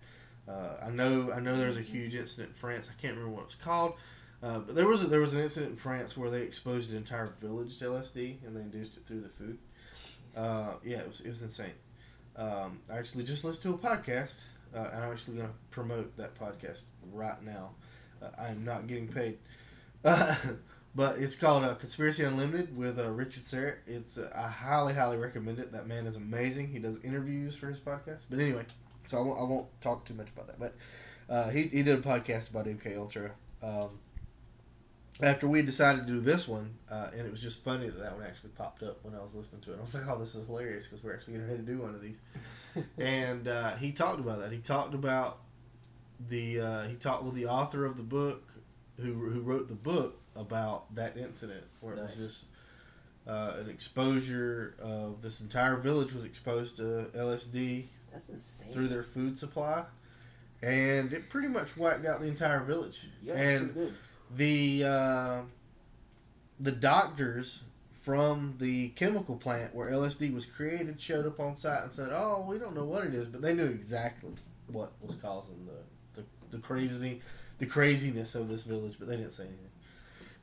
uh, 0.47 0.85
I 0.85 0.89
know 0.89 1.31
I 1.31 1.39
know 1.39 1.57
there's 1.57 1.77
a 1.77 1.81
huge 1.81 2.15
incident 2.15 2.49
in 2.49 2.55
France. 2.55 2.87
I 2.89 2.99
can't 3.01 3.15
remember 3.15 3.35
what 3.35 3.45
it's 3.45 3.55
called, 3.55 3.93
uh, 4.41 4.59
but 4.59 4.75
there 4.75 4.87
was 4.87 5.03
a, 5.03 5.07
there 5.07 5.21
was 5.21 5.33
an 5.33 5.39
incident 5.39 5.73
in 5.73 5.77
France 5.77 6.17
where 6.17 6.29
they 6.29 6.41
exposed 6.41 6.89
an 6.91 6.97
entire 6.97 7.27
village 7.27 7.77
to 7.79 7.85
LSD 7.85 8.45
and 8.45 8.55
they 8.55 8.61
induced 8.61 8.97
it 8.97 9.03
through 9.07 9.21
the 9.21 9.29
food. 9.29 9.57
Uh, 10.35 10.73
yeah, 10.83 10.97
it 10.97 11.07
was 11.07 11.21
it 11.21 11.29
was 11.29 11.41
insane. 11.41 11.73
Um, 12.35 12.79
I 12.89 12.97
actually 12.97 13.23
just 13.23 13.43
listened 13.43 13.63
to 13.63 13.73
a 13.73 13.77
podcast, 13.77 14.29
uh, 14.75 14.89
and 14.93 15.03
I'm 15.03 15.11
actually 15.11 15.37
going 15.37 15.47
to 15.47 15.53
promote 15.69 16.15
that 16.17 16.39
podcast 16.39 16.81
right 17.11 17.41
now. 17.43 17.71
Uh, 18.21 18.29
I 18.37 18.47
am 18.47 18.63
not 18.63 18.87
getting 18.87 19.07
paid. 19.07 19.37
Uh, 20.03 20.35
but 20.95 21.19
it's 21.19 21.35
called 21.35 21.63
uh, 21.63 21.75
Conspiracy 21.75 22.23
Unlimited 22.23 22.75
with 22.75 22.99
uh, 22.99 23.09
Richard 23.09 23.45
Syrett. 23.45 23.77
It's 23.87 24.17
uh, 24.17 24.29
I 24.35 24.47
highly, 24.47 24.93
highly 24.93 25.17
recommend 25.17 25.59
it. 25.59 25.71
That 25.71 25.87
man 25.87 26.07
is 26.07 26.15
amazing. 26.15 26.69
He 26.69 26.79
does 26.79 26.97
interviews 27.03 27.55
for 27.55 27.69
his 27.69 27.79
podcast. 27.79 28.19
But 28.29 28.39
anyway, 28.39 28.65
so 29.07 29.17
I 29.17 29.21
won't, 29.21 29.39
I 29.39 29.43
won't 29.43 29.81
talk 29.81 30.05
too 30.05 30.13
much 30.13 30.27
about 30.29 30.47
that. 30.47 30.59
But 30.59 30.75
uh, 31.29 31.49
he 31.49 31.63
he 31.63 31.83
did 31.83 31.99
a 31.99 32.01
podcast 32.01 32.49
about 32.49 32.65
MK 32.65 32.97
Ultra. 32.97 33.31
Um, 33.63 33.99
after 35.21 35.47
we 35.47 35.61
decided 35.61 36.07
to 36.07 36.13
do 36.13 36.19
this 36.19 36.47
one, 36.47 36.73
uh, 36.89 37.07
and 37.11 37.21
it 37.21 37.31
was 37.31 37.41
just 37.41 37.63
funny 37.63 37.87
that 37.87 37.99
that 37.99 38.15
one 38.17 38.25
actually 38.25 38.49
popped 38.51 38.83
up 38.83 38.99
when 39.03 39.13
I 39.13 39.19
was 39.19 39.29
listening 39.33 39.61
to 39.61 39.73
it. 39.73 39.77
I 39.79 39.81
was 39.81 39.93
like, 39.93 40.07
"Oh, 40.07 40.17
this 40.19 40.35
is 40.35 40.47
hilarious" 40.47 40.85
because 40.85 41.03
we're 41.03 41.13
actually 41.13 41.35
going 41.35 41.47
to 41.49 41.57
do 41.57 41.77
one 41.77 41.93
of 41.93 42.01
these. 42.01 42.17
and 42.97 43.47
uh, 43.47 43.75
he 43.75 43.91
talked 43.91 44.19
about 44.19 44.39
that. 44.39 44.51
He 44.51 44.59
talked 44.59 44.93
about 44.93 45.39
the 46.29 46.59
uh, 46.59 46.83
he 46.87 46.95
talked 46.95 47.23
with 47.23 47.35
the 47.35 47.45
author 47.45 47.85
of 47.85 47.97
the 47.97 48.03
book 48.03 48.43
who 48.97 49.13
who 49.13 49.41
wrote 49.41 49.67
the 49.67 49.75
book 49.75 50.19
about 50.35 50.93
that 50.95 51.17
incident 51.17 51.63
where 51.81 51.95
it 51.95 52.01
was 52.01 52.15
just 52.15 52.45
uh, 53.27 53.53
an 53.59 53.69
exposure 53.69 54.75
of 54.81 55.21
this 55.21 55.41
entire 55.41 55.77
village 55.77 56.13
was 56.13 56.23
exposed 56.23 56.77
to 56.77 57.09
LSD 57.15 57.85
That's 58.11 58.29
insane. 58.29 58.73
through 58.73 58.87
their 58.87 59.03
food 59.03 59.37
supply, 59.39 59.83
and 60.61 61.13
it 61.13 61.29
pretty 61.29 61.47
much 61.47 61.75
wiped 61.77 62.05
out 62.05 62.21
the 62.21 62.27
entire 62.27 62.63
village. 62.63 62.99
yeah, 63.21 63.33
and 63.33 63.73
sure 63.73 63.85
did. 63.85 63.93
The 64.35 64.83
uh, 64.83 65.41
the 66.59 66.71
doctors 66.71 67.59
from 68.03 68.55
the 68.59 68.89
chemical 68.89 69.35
plant 69.35 69.75
where 69.75 69.91
LSD 69.91 70.33
was 70.33 70.45
created 70.45 70.99
showed 70.99 71.25
up 71.27 71.39
on 71.39 71.55
site 71.57 71.83
and 71.83 71.91
said, 71.93 72.09
"Oh, 72.11 72.43
we 72.47 72.57
don't 72.57 72.75
know 72.75 72.85
what 72.85 73.05
it 73.05 73.13
is," 73.13 73.27
but 73.27 73.41
they 73.41 73.53
knew 73.53 73.65
exactly 73.65 74.31
what 74.67 74.91
was 75.01 75.15
causing 75.21 75.65
the 75.65 76.21
the, 76.21 76.27
the 76.55 76.61
crazy 76.61 77.21
the 77.59 77.65
craziness 77.65 78.33
of 78.35 78.49
this 78.49 78.63
village, 78.63 78.95
but 78.97 79.07
they 79.07 79.17
didn't 79.17 79.33
say 79.33 79.43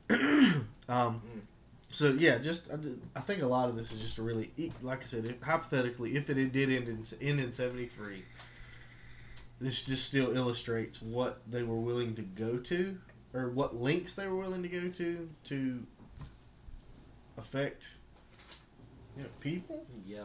anything. 0.09 0.65
um, 0.89 1.21
Mm. 1.21 1.41
so 1.91 2.09
yeah, 2.11 2.37
just 2.37 2.61
I, 2.71 2.77
did- 2.77 3.01
I 3.15 3.19
think 3.21 3.41
a 3.41 3.47
lot 3.47 3.69
of 3.69 3.75
this 3.75 3.91
is 3.91 3.99
just 3.99 4.17
a 4.17 4.21
really 4.21 4.51
like 4.81 5.03
I 5.03 5.05
said, 5.05 5.25
if, 5.25 5.41
hypothetically, 5.41 6.15
if 6.15 6.29
it 6.29 6.35
did 6.51 6.69
end 6.69 6.87
in 6.87 7.05
end 7.21 7.39
in 7.39 7.51
seventy 7.51 7.87
three. 7.87 8.23
This 9.61 9.83
just 9.83 10.05
still 10.05 10.33
illustrates 10.37 11.01
what 11.01 11.41
they 11.45 11.63
were 11.63 11.75
willing 11.75 12.15
to 12.15 12.21
go 12.21 12.55
to 12.59 12.97
or 13.33 13.49
what 13.49 13.75
links 13.75 14.15
they 14.15 14.27
were 14.27 14.35
willing 14.37 14.63
to 14.63 14.69
go 14.69 14.87
to 14.89 15.29
to 15.45 15.83
affect 17.37 17.83
you 19.17 19.23
know, 19.23 19.29
people. 19.39 19.85
Yeah. 20.05 20.23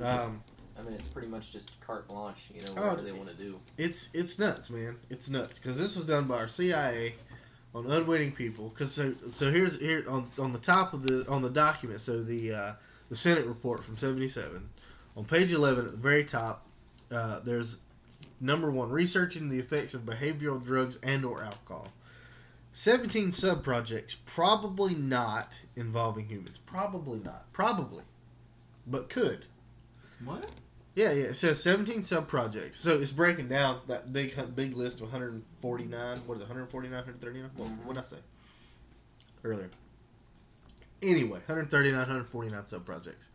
Um, 0.00 0.42
I 0.78 0.82
mean, 0.82 0.94
it's 0.94 1.06
pretty 1.08 1.28
much 1.28 1.52
just 1.52 1.78
carte 1.80 2.08
blanche. 2.08 2.38
You 2.54 2.62
know, 2.62 2.72
Oh, 2.76 2.80
whatever 2.88 3.02
they 3.02 3.12
want 3.12 3.28
to 3.28 3.34
do. 3.34 3.58
it's 3.76 4.08
it's 4.12 4.38
nuts, 4.38 4.70
man. 4.70 4.96
It's 5.10 5.28
nuts 5.28 5.58
because 5.58 5.76
this 5.76 5.94
was 5.96 6.06
done 6.06 6.26
by 6.26 6.36
our 6.36 6.48
CIA 6.48 7.14
on 7.74 7.90
unwitting 7.90 8.32
people. 8.32 8.68
Because 8.70 8.92
so 8.92 9.14
so 9.30 9.50
here's 9.50 9.78
here 9.78 10.04
on 10.08 10.28
on 10.38 10.52
the 10.52 10.58
top 10.58 10.94
of 10.94 11.06
the 11.06 11.26
on 11.28 11.42
the 11.42 11.50
document. 11.50 12.00
So 12.00 12.22
the 12.22 12.52
uh, 12.52 12.72
the 13.10 13.16
Senate 13.16 13.46
report 13.46 13.84
from 13.84 13.96
'77 13.98 14.68
on 15.16 15.24
page 15.26 15.52
11 15.52 15.84
at 15.86 15.90
the 15.92 15.96
very 15.98 16.24
top. 16.24 16.66
Uh, 17.10 17.40
there's 17.40 17.76
number 18.40 18.70
one 18.70 18.88
researching 18.88 19.50
the 19.50 19.58
effects 19.58 19.92
of 19.92 20.00
behavioral 20.06 20.64
drugs 20.64 20.98
and 21.02 21.22
or 21.24 21.42
alcohol. 21.44 21.88
17 22.74 23.32
sub 23.32 23.62
projects, 23.62 24.16
probably 24.26 24.94
not 24.94 25.52
involving 25.76 26.26
humans. 26.26 26.58
Probably 26.64 27.18
not. 27.18 27.52
Probably, 27.52 28.04
but 28.86 29.08
could. 29.08 29.44
What? 30.24 30.48
Yeah, 30.94 31.12
yeah. 31.12 31.24
It 31.24 31.36
says 31.36 31.62
17 31.62 32.04
sub 32.04 32.28
projects. 32.28 32.80
So 32.80 33.00
it's 33.00 33.12
breaking 33.12 33.48
down 33.48 33.80
that 33.88 34.12
big 34.12 34.34
big 34.54 34.76
list 34.76 34.96
of 34.96 35.12
149. 35.12 36.22
What 36.26 36.34
is 36.34 36.40
it? 36.40 36.44
149, 36.44 36.92
139? 36.92 37.50
What 37.56 37.68
what 37.86 37.94
did 37.94 38.04
I 38.04 38.06
say 38.08 38.22
earlier? 39.44 39.70
Anyway, 41.02 41.40
139, 41.46 41.98
149 41.98 42.66
sub 42.68 42.84
projects. 42.84 43.26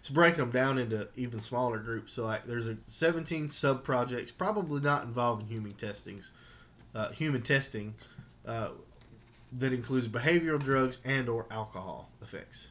It's 0.00 0.10
breaking 0.10 0.38
them 0.38 0.50
down 0.50 0.78
into 0.78 1.08
even 1.16 1.40
smaller 1.40 1.78
groups. 1.78 2.12
So 2.12 2.24
like, 2.24 2.46
there's 2.46 2.68
a 2.68 2.76
17 2.86 3.50
sub 3.50 3.82
projects, 3.82 4.30
probably 4.30 4.80
not 4.80 5.02
involving 5.02 5.46
human 5.46 5.72
testings, 5.72 6.30
uh, 6.94 7.10
human 7.10 7.42
testing, 7.42 7.94
uh, 8.48 8.70
that 9.52 9.72
includes 9.72 10.08
behavioral 10.08 10.62
drugs 10.62 10.98
and 11.04 11.28
or 11.28 11.46
alcohol 11.50 12.10
effects. 12.22 12.68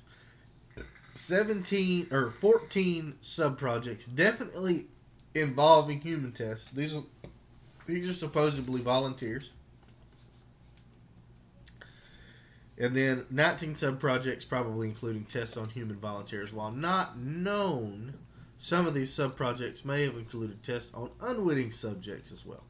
17 1.15 2.07
or 2.11 2.31
14 2.31 3.15
sub 3.21 3.57
projects 3.57 4.05
definitely 4.05 4.87
involving 5.33 6.01
human 6.01 6.31
tests. 6.31 6.69
These 6.73 6.93
are 6.93 7.03
these 7.85 8.09
are 8.09 8.13
supposedly 8.13 8.81
volunteers. 8.81 9.49
And 12.77 12.95
then 12.95 13.25
19 13.31 13.75
sub 13.75 13.99
projects 13.99 14.45
probably 14.45 14.87
including 14.89 15.25
tests 15.25 15.57
on 15.57 15.69
human 15.69 15.97
volunteers. 15.97 16.53
While 16.53 16.71
not 16.71 17.17
known, 17.17 18.13
some 18.59 18.85
of 18.85 18.93
these 18.93 19.11
sub 19.11 19.35
projects 19.35 19.83
may 19.83 20.03
have 20.03 20.15
included 20.15 20.61
tests 20.61 20.91
on 20.93 21.09
unwitting 21.21 21.71
subjects 21.71 22.31
as 22.31 22.45
well. 22.45 22.66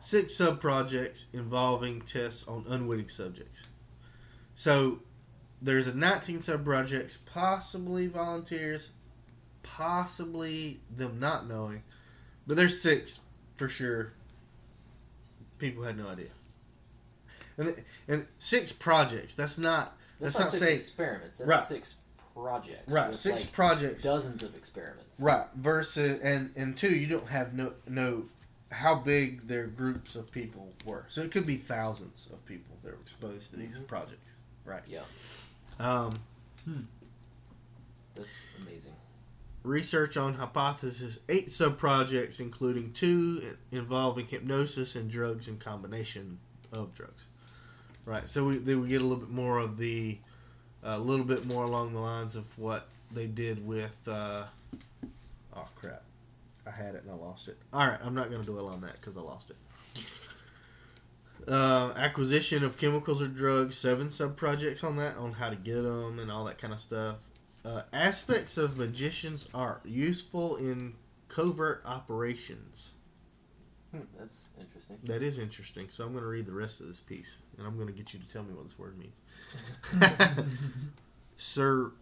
Six 0.00 0.36
sub 0.36 0.60
projects 0.60 1.26
involving 1.32 2.00
tests 2.02 2.44
on 2.46 2.64
unwitting 2.68 3.08
subjects. 3.08 3.60
So 4.54 5.00
there's 5.60 5.86
a 5.86 5.94
19 5.94 6.42
sub 6.42 6.64
projects, 6.64 7.18
possibly 7.26 8.06
volunteers, 8.06 8.90
possibly 9.62 10.80
them 10.96 11.18
not 11.18 11.48
knowing, 11.48 11.82
but 12.46 12.56
there's 12.56 12.80
six 12.80 13.20
for 13.56 13.68
sure. 13.68 14.12
People 15.58 15.82
had 15.82 15.98
no 15.98 16.08
idea, 16.08 16.28
and 17.56 17.74
and 18.06 18.26
six 18.38 18.70
projects. 18.70 19.34
That's 19.34 19.58
not 19.58 19.96
That's, 20.20 20.34
That's 20.34 20.38
not 20.38 20.44
not 20.44 20.50
six 20.52 20.62
saying- 20.62 20.76
experiments. 20.76 21.38
That's 21.38 21.48
Right. 21.48 21.64
six 21.64 21.96
projects. 22.34 22.88
right. 22.88 23.14
Six 23.14 23.42
like, 23.44 23.52
projects, 23.52 24.02
dozens 24.04 24.42
of 24.44 24.54
experiments. 24.54 25.18
right? 25.18 25.46
Versus 25.56 26.20
and 26.20 26.52
and 26.56 26.76
two, 26.78 26.94
you 26.94 27.08
don't 27.08 27.26
have 27.28 27.54
no 27.54 27.72
no 27.88 28.28
how 28.70 28.94
big 28.96 29.46
their 29.48 29.66
groups 29.66 30.14
of 30.14 30.30
people 30.30 30.72
were. 30.84 31.06
So 31.08 31.22
it 31.22 31.30
could 31.32 31.46
be 31.46 31.56
thousands 31.56 32.28
of 32.32 32.44
people 32.46 32.76
that 32.82 32.92
were 32.94 33.00
exposed 33.00 33.50
to 33.50 33.56
these 33.56 33.76
Mhm. 33.76 33.86
projects, 33.86 34.30
right? 34.64 34.82
Yeah. 34.86 35.04
Um, 35.78 36.18
That's 38.14 38.42
amazing. 38.60 38.92
research 39.62 40.16
on 40.16 40.34
hypothesis 40.34 41.18
eight 41.28 41.50
sub 41.50 41.78
projects 41.78 42.40
including 42.40 42.92
two 42.92 43.56
involving 43.72 44.26
hypnosis 44.26 44.94
and 44.96 45.10
drugs 45.10 45.46
and 45.48 45.58
combination 45.60 46.38
of 46.72 46.94
drugs 46.94 47.22
right 48.04 48.28
so 48.28 48.44
we, 48.46 48.58
then 48.58 48.80
we 48.80 48.88
get 48.88 49.00
a 49.00 49.04
little 49.04 49.18
bit 49.18 49.30
more 49.30 49.58
of 49.58 49.76
the 49.78 50.18
a 50.82 50.98
little 50.98 51.24
bit 51.24 51.44
more 51.46 51.64
along 51.64 51.92
the 51.92 51.98
lines 51.98 52.34
of 52.36 52.44
what 52.58 52.86
they 53.12 53.26
did 53.26 53.64
with 53.66 53.96
uh, 54.08 54.44
oh 55.54 55.68
crap 55.76 56.02
i 56.68 56.70
had 56.70 56.94
it 56.94 57.02
and 57.02 57.10
i 57.10 57.14
lost 57.14 57.48
it 57.48 57.56
all 57.72 57.86
right 57.86 57.98
i'm 58.04 58.14
not 58.14 58.30
going 58.30 58.40
to 58.42 58.50
dwell 58.50 58.68
on 58.68 58.80
that 58.80 58.94
because 58.94 59.16
i 59.16 59.20
lost 59.20 59.50
it 59.50 59.56
uh, 61.46 61.94
acquisition 61.96 62.62
of 62.62 62.76
chemicals 62.76 63.22
or 63.22 63.28
drugs 63.28 63.76
seven 63.76 64.10
sub 64.10 64.36
projects 64.36 64.84
on 64.84 64.96
that 64.96 65.16
on 65.16 65.32
how 65.32 65.48
to 65.48 65.56
get 65.56 65.82
them 65.82 66.18
and 66.18 66.30
all 66.30 66.44
that 66.44 66.60
kind 66.60 66.74
of 66.74 66.80
stuff 66.80 67.16
uh, 67.64 67.82
aspects 67.92 68.56
of 68.56 68.76
magician's 68.76 69.46
art 69.54 69.80
useful 69.84 70.56
in 70.56 70.94
covert 71.28 71.82
operations. 71.84 72.90
Hmm, 73.92 74.00
that's 74.18 74.36
interesting. 74.58 74.98
That 75.04 75.22
is 75.22 75.38
interesting. 75.38 75.88
So 75.90 76.04
I'm 76.04 76.12
going 76.12 76.24
to 76.24 76.28
read 76.28 76.46
the 76.46 76.52
rest 76.52 76.80
of 76.80 76.88
this 76.88 77.00
piece, 77.00 77.36
and 77.56 77.66
I'm 77.66 77.76
going 77.76 77.86
to 77.86 77.92
get 77.92 78.12
you 78.12 78.18
to 78.18 78.28
tell 78.32 78.42
me 78.42 78.54
what 78.54 78.68
this 78.68 78.78
word 78.78 78.96
means. 78.98 79.16
Sir, 81.36 81.92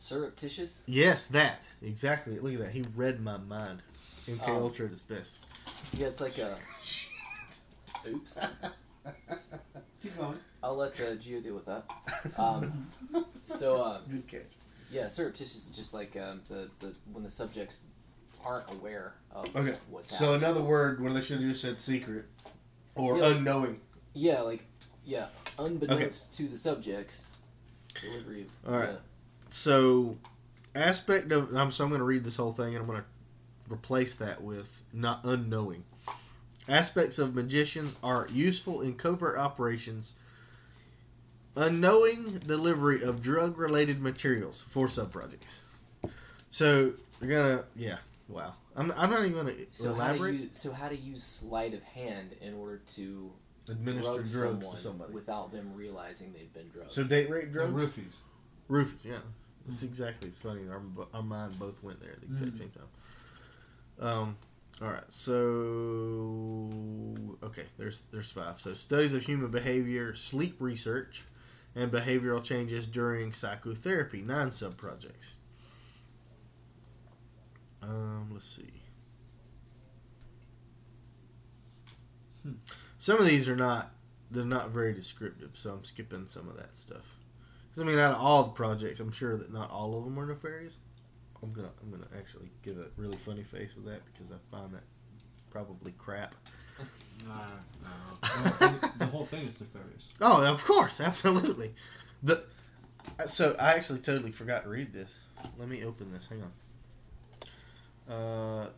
Surreptitious? 0.00 0.82
yes, 0.86 1.26
that 1.26 1.60
exactly. 1.82 2.38
Look 2.38 2.54
at 2.54 2.58
that. 2.60 2.70
He 2.72 2.84
read 2.96 3.20
my 3.20 3.36
mind. 3.36 3.82
MK 4.26 4.42
Oh. 4.48 4.62
Ultra 4.64 4.86
at 4.86 4.92
its 4.92 5.02
best. 5.02 5.34
Yeah, 5.96 6.06
it's 6.08 6.20
like 6.20 6.38
a. 6.38 6.56
Oops. 8.08 8.38
Keep 10.02 10.16
going. 10.18 10.38
I'll 10.62 10.76
let 10.76 10.92
uh, 11.00 11.14
Gio 11.16 11.42
deal 11.42 11.54
with 11.54 11.66
that. 11.66 11.84
Um, 12.38 12.88
So, 13.46 13.82
uh, 13.82 14.00
Good 14.10 14.26
catch. 14.28 14.52
yeah, 14.90 15.08
surreptitious 15.08 15.66
is 15.66 15.70
just 15.70 15.94
like 15.94 16.16
um, 16.16 16.40
the, 16.48 16.68
the 16.80 16.94
when 17.12 17.24
the 17.24 17.30
subjects 17.30 17.82
aren't 18.44 18.70
aware 18.70 19.14
of 19.32 19.54
Okay, 19.56 19.74
what's 19.90 20.10
So 20.10 20.16
happening. 20.32 20.36
another 20.44 20.62
word 20.62 21.02
where 21.02 21.12
they 21.12 21.20
should 21.22 21.40
have 21.40 21.50
just 21.50 21.62
said 21.62 21.80
secret 21.80 22.26
or 22.94 23.18
Yeah. 23.18 23.28
unknowing. 23.30 23.80
Yeah, 24.14 24.40
like 24.42 24.64
yeah, 25.04 25.26
unbeknownst 25.58 26.32
to 26.36 26.48
the 26.48 26.56
subjects, 26.58 27.26
delivery 28.00 28.46
All 28.66 28.74
right. 28.74 28.90
So, 29.50 30.16
aspect 30.74 31.32
of 31.32 31.54
I'm 31.54 31.70
so 31.72 31.84
I'm 31.84 31.90
going 31.90 32.00
to 32.00 32.04
read 32.04 32.24
this 32.24 32.36
whole 32.36 32.52
thing, 32.52 32.74
and 32.74 32.78
I'm 32.78 32.86
going 32.86 33.00
to 33.00 33.72
replace 33.72 34.14
that 34.14 34.42
with 34.42 34.70
not 34.92 35.24
unknowing. 35.24 35.84
Aspects 36.68 37.18
of 37.18 37.34
magicians 37.34 37.94
are 38.02 38.28
useful 38.30 38.82
in 38.82 38.94
covert 38.94 39.38
operations. 39.38 40.12
Unknowing 41.56 42.40
delivery 42.46 43.02
of 43.02 43.22
drug-related 43.22 44.00
materials 44.00 44.62
for 44.68 44.88
sub-projects. 44.88 45.54
So 46.50 46.92
you're 47.20 47.30
gonna, 47.30 47.64
yeah, 47.74 47.96
wow. 48.28 48.54
I'm, 48.76 48.92
I'm 48.96 49.10
not 49.10 49.20
even 49.20 49.32
gonna 49.32 49.54
So 49.72 49.94
how, 49.94 50.12
to 50.12 50.32
use, 50.32 50.50
so 50.52 50.72
how 50.72 50.88
to 50.88 50.96
use 50.96 51.24
sleight 51.24 51.74
of 51.74 51.82
hand 51.82 52.36
in 52.40 52.54
order 52.54 52.80
to 52.94 53.32
Administer 53.68 54.02
drug 54.02 54.14
drugs 54.16 54.32
someone 54.32 54.76
to 54.76 54.82
somebody. 54.82 55.12
without 55.12 55.52
them 55.52 55.72
realizing 55.74 56.32
they've 56.32 56.52
been 56.52 56.68
drugged. 56.68 56.92
So 56.92 57.02
date 57.02 57.28
rape 57.28 57.52
drugs. 57.52 57.72
Roofies. 57.72 58.12
Rufus, 58.68 59.04
yeah. 59.04 59.18
That's 59.68 59.82
exactly. 59.82 60.28
It's 60.28 60.38
funny. 60.38 60.62
Our, 60.68 60.80
our 61.14 61.22
mind 61.22 61.58
both 61.58 61.82
went 61.82 62.00
there 62.00 62.12
at 62.12 62.20
the 62.20 62.26
exact 62.26 62.54
Mm. 62.54 62.58
same 62.58 62.70
time. 62.70 64.06
Um, 64.08 64.36
all 64.80 64.88
right. 64.88 65.10
So 65.12 65.32
okay, 67.42 67.64
there's 67.76 68.02
there's 68.12 68.30
five. 68.30 68.60
So 68.60 68.72
studies 68.74 69.12
of 69.12 69.22
human 69.22 69.50
behavior, 69.50 70.14
sleep 70.14 70.56
research, 70.60 71.24
and 71.74 71.90
behavioral 71.92 72.42
changes 72.42 72.86
during 72.86 73.32
psychotherapy. 73.32 74.22
Nine 74.22 74.52
sub 74.52 74.76
projects. 74.76 75.32
Um, 77.82 78.30
let's 78.32 78.46
see. 78.46 78.72
Hmm. 82.42 82.52
Some 82.98 83.18
of 83.18 83.26
these 83.26 83.48
are 83.48 83.56
not 83.56 83.92
they're 84.30 84.44
not 84.44 84.70
very 84.70 84.92
descriptive, 84.92 85.50
so 85.54 85.70
I'm 85.72 85.84
skipping 85.84 86.26
some 86.32 86.48
of 86.48 86.56
that 86.56 86.76
stuff. 86.76 87.17
I 87.78 87.84
mean, 87.84 87.98
out 87.98 88.12
of 88.12 88.20
all 88.20 88.44
the 88.44 88.52
projects, 88.52 89.00
I'm 89.00 89.12
sure 89.12 89.36
that 89.36 89.52
not 89.52 89.70
all 89.70 89.96
of 89.98 90.04
them 90.04 90.18
are 90.18 90.26
nefarious. 90.26 90.74
I'm 91.42 91.52
gonna 91.52 91.70
I'm 91.82 91.90
gonna 91.90 92.08
actually 92.18 92.50
give 92.62 92.78
a 92.78 92.86
really 92.96 93.18
funny 93.24 93.44
face 93.44 93.74
with 93.76 93.84
that 93.86 94.00
because 94.06 94.32
I 94.32 94.56
find 94.56 94.72
that 94.74 94.82
probably 95.50 95.92
crap. 95.98 96.34
Nah, 97.26 97.34
nah. 97.82 98.18
The 98.18 98.26
whole 98.28 98.50
thing, 98.70 98.90
the 98.98 99.06
whole 99.06 99.26
thing 99.26 99.48
is 99.48 99.60
nefarious. 99.60 100.02
Oh, 100.20 100.42
of 100.42 100.64
course, 100.64 101.00
absolutely. 101.00 101.74
The 102.22 102.44
so 103.30 103.54
I 103.58 103.74
actually 103.74 104.00
totally 104.00 104.32
forgot 104.32 104.64
to 104.64 104.68
read 104.68 104.92
this. 104.92 105.10
Let 105.58 105.68
me 105.68 105.84
open 105.84 106.12
this. 106.12 106.24
Hang 106.28 106.42
on. 106.42 106.52
Uh, 108.12 108.68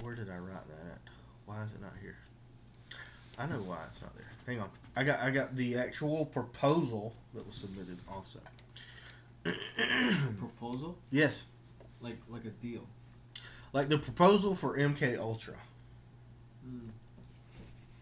where 0.00 0.14
did 0.14 0.30
I 0.30 0.36
write 0.38 0.66
that 0.68 0.92
at? 0.92 1.00
Why 1.46 1.62
is 1.62 1.70
it 1.72 1.80
not 1.80 1.92
here? 2.00 2.16
I 3.38 3.46
know 3.46 3.60
why 3.60 3.78
it's 3.90 4.00
not 4.00 4.16
there. 4.16 4.30
Hang 4.46 4.60
on. 4.60 4.68
I 4.96 5.04
got 5.04 5.20
I 5.20 5.30
got 5.30 5.56
the 5.56 5.76
actual 5.76 6.26
proposal 6.26 7.14
that 7.34 7.46
was 7.46 7.56
submitted 7.56 7.98
also. 8.10 8.38
Proposal, 10.38 10.96
yes, 11.10 11.42
like 12.00 12.16
like 12.28 12.44
a 12.44 12.50
deal. 12.50 12.86
like 13.72 13.88
the 13.88 13.98
proposal 13.98 14.54
for 14.54 14.76
MK 14.78 15.18
Ultra 15.18 15.54
Mm. 16.66 16.88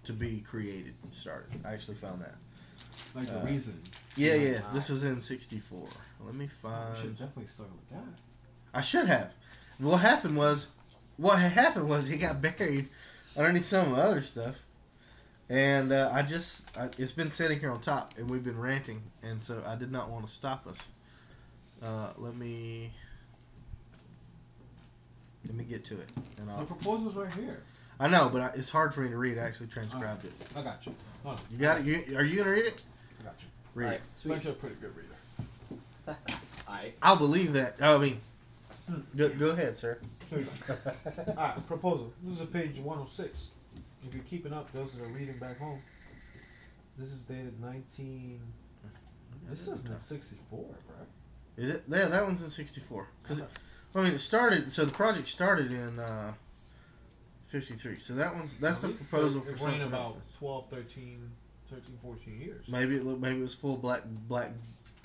to 0.04 0.12
be 0.12 0.38
created 0.48 0.94
started. 1.20 1.60
I 1.64 1.72
actually 1.72 1.96
found 1.96 2.20
that. 2.22 2.36
Like 3.12 3.26
the 3.26 3.40
Uh, 3.40 3.44
reason. 3.44 3.80
Yeah, 4.14 4.34
Yeah. 4.34 4.50
yeah. 4.50 4.72
This 4.72 4.88
was 4.88 5.02
in 5.02 5.20
'64. 5.20 5.88
Let 6.24 6.34
me 6.36 6.46
find. 6.46 6.96
should 6.96 7.18
definitely 7.18 7.48
start 7.48 7.70
with 7.72 7.90
that. 7.90 8.04
I 8.72 8.80
should 8.80 9.06
have. 9.08 9.32
What 9.78 9.96
happened 9.96 10.36
was, 10.36 10.68
what 11.16 11.40
happened 11.40 11.88
was 11.88 12.06
he 12.06 12.18
got 12.18 12.40
buried 12.40 12.88
underneath 13.36 13.66
some 13.66 13.94
other 13.94 14.22
stuff, 14.22 14.54
and 15.52 15.92
uh, 15.92 16.10
I 16.12 16.22
just 16.22 16.62
I, 16.78 16.88
it's 16.96 17.12
been 17.12 17.30
sitting 17.30 17.60
here 17.60 17.70
on 17.70 17.80
top, 17.80 18.14
and 18.16 18.28
we've 18.28 18.42
been 18.42 18.58
ranting, 18.58 19.02
and 19.22 19.40
so 19.40 19.62
I 19.66 19.76
did 19.76 19.92
not 19.92 20.08
want 20.10 20.26
to 20.26 20.32
stop 20.32 20.66
us. 20.66 20.78
Uh, 21.82 22.08
let 22.16 22.34
me 22.36 22.90
let 25.46 25.54
me 25.54 25.64
get 25.64 25.84
to 25.86 26.00
it, 26.00 26.08
and 26.38 26.48
The 26.48 26.52
I'll, 26.52 26.64
proposal's 26.64 27.14
right 27.16 27.30
here. 27.34 27.62
I 28.00 28.08
know, 28.08 28.30
but 28.32 28.40
I, 28.40 28.46
it's 28.54 28.70
hard 28.70 28.94
for 28.94 29.02
me 29.02 29.10
to 29.10 29.16
read. 29.18 29.36
I 29.38 29.42
actually 29.42 29.66
transcribed 29.66 30.24
it. 30.24 30.32
I 30.56 30.62
got 30.62 30.86
you. 30.86 30.94
Hold 31.22 31.36
on. 31.36 31.42
You 31.50 31.58
got 31.58 31.80
it. 31.80 31.84
You, 31.86 32.16
are 32.16 32.24
you 32.24 32.38
gonna 32.38 32.50
read 32.50 32.64
it? 32.64 32.80
I 33.20 33.24
got 33.24 33.34
you. 33.40 33.46
Read 33.74 33.84
Alright, 33.86 34.00
it. 34.00 34.20
sweet. 34.20 34.44
you're 34.44 34.52
a 34.54 34.56
pretty 34.56 34.76
good 34.76 34.92
reader. 34.96 36.18
I 36.66 36.92
I'll 37.02 37.16
believe 37.18 37.52
that. 37.52 37.76
Oh, 37.80 37.96
I 37.96 37.98
mean, 37.98 38.20
Hmm. 38.88 39.00
go, 39.16 39.28
go 39.28 39.50
ahead, 39.50 39.78
sir. 39.78 39.98
Here 40.30 40.38
we 40.38 40.44
go. 40.66 40.76
Alright, 41.28 41.66
proposal. 41.68 42.12
This 42.24 42.40
is 42.40 42.46
page 42.46 42.78
106. 42.78 43.48
If 44.06 44.14
you're 44.14 44.24
keeping 44.24 44.52
up, 44.52 44.72
those 44.72 44.92
that 44.92 45.02
are 45.02 45.08
reading 45.08 45.38
back 45.38 45.58
home, 45.58 45.80
this 46.98 47.08
is 47.08 47.20
dated 47.22 47.60
19. 47.60 48.40
This 49.48 49.66
is 49.66 49.84
not 49.84 50.02
64, 50.02 50.58
bro. 50.58 50.96
Is 51.56 51.70
it? 51.76 51.84
Yeah, 51.88 52.08
that 52.08 52.24
one's 52.24 52.42
in 52.42 52.50
'64. 52.50 53.08
'Cause 53.24 53.38
it- 53.38 53.48
I 53.94 54.02
mean, 54.02 54.12
it 54.14 54.20
started. 54.20 54.72
So 54.72 54.84
the 54.84 54.92
project 54.92 55.28
started 55.28 55.70
in 55.72 55.98
uh, 55.98 56.32
'53. 57.48 57.98
So 58.00 58.14
that 58.14 58.34
one's 58.34 58.50
that's 58.60 58.80
the 58.80 58.88
proposal 58.90 59.40
uh, 59.40 59.44
for 59.44 59.58
something 59.58 59.78
ran 59.80 59.88
about 59.88 60.00
else. 60.00 60.16
12, 60.38 60.70
13, 60.70 61.30
13, 61.70 61.98
14 62.02 62.40
years. 62.40 62.66
Maybe 62.68 62.96
it 62.96 63.04
looked, 63.04 63.20
maybe 63.20 63.38
it 63.40 63.42
was 63.42 63.54
full 63.54 63.76
black 63.76 64.02
black 64.28 64.52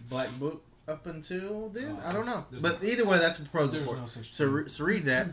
black 0.09 0.29
book 0.39 0.63
up 0.87 1.05
until 1.07 1.69
then. 1.69 1.97
Oh, 2.01 2.07
I 2.07 2.13
don't 2.13 2.25
know. 2.25 2.45
But 2.61 2.81
no- 2.81 2.87
either 2.87 3.05
way, 3.05 3.17
that's 3.19 3.39
the 3.39 3.45
proposal 3.45 3.93
no 3.95 4.05
So 4.05 4.45
re, 4.45 4.69
so 4.69 4.83
read 4.85 5.03
that. 5.05 5.31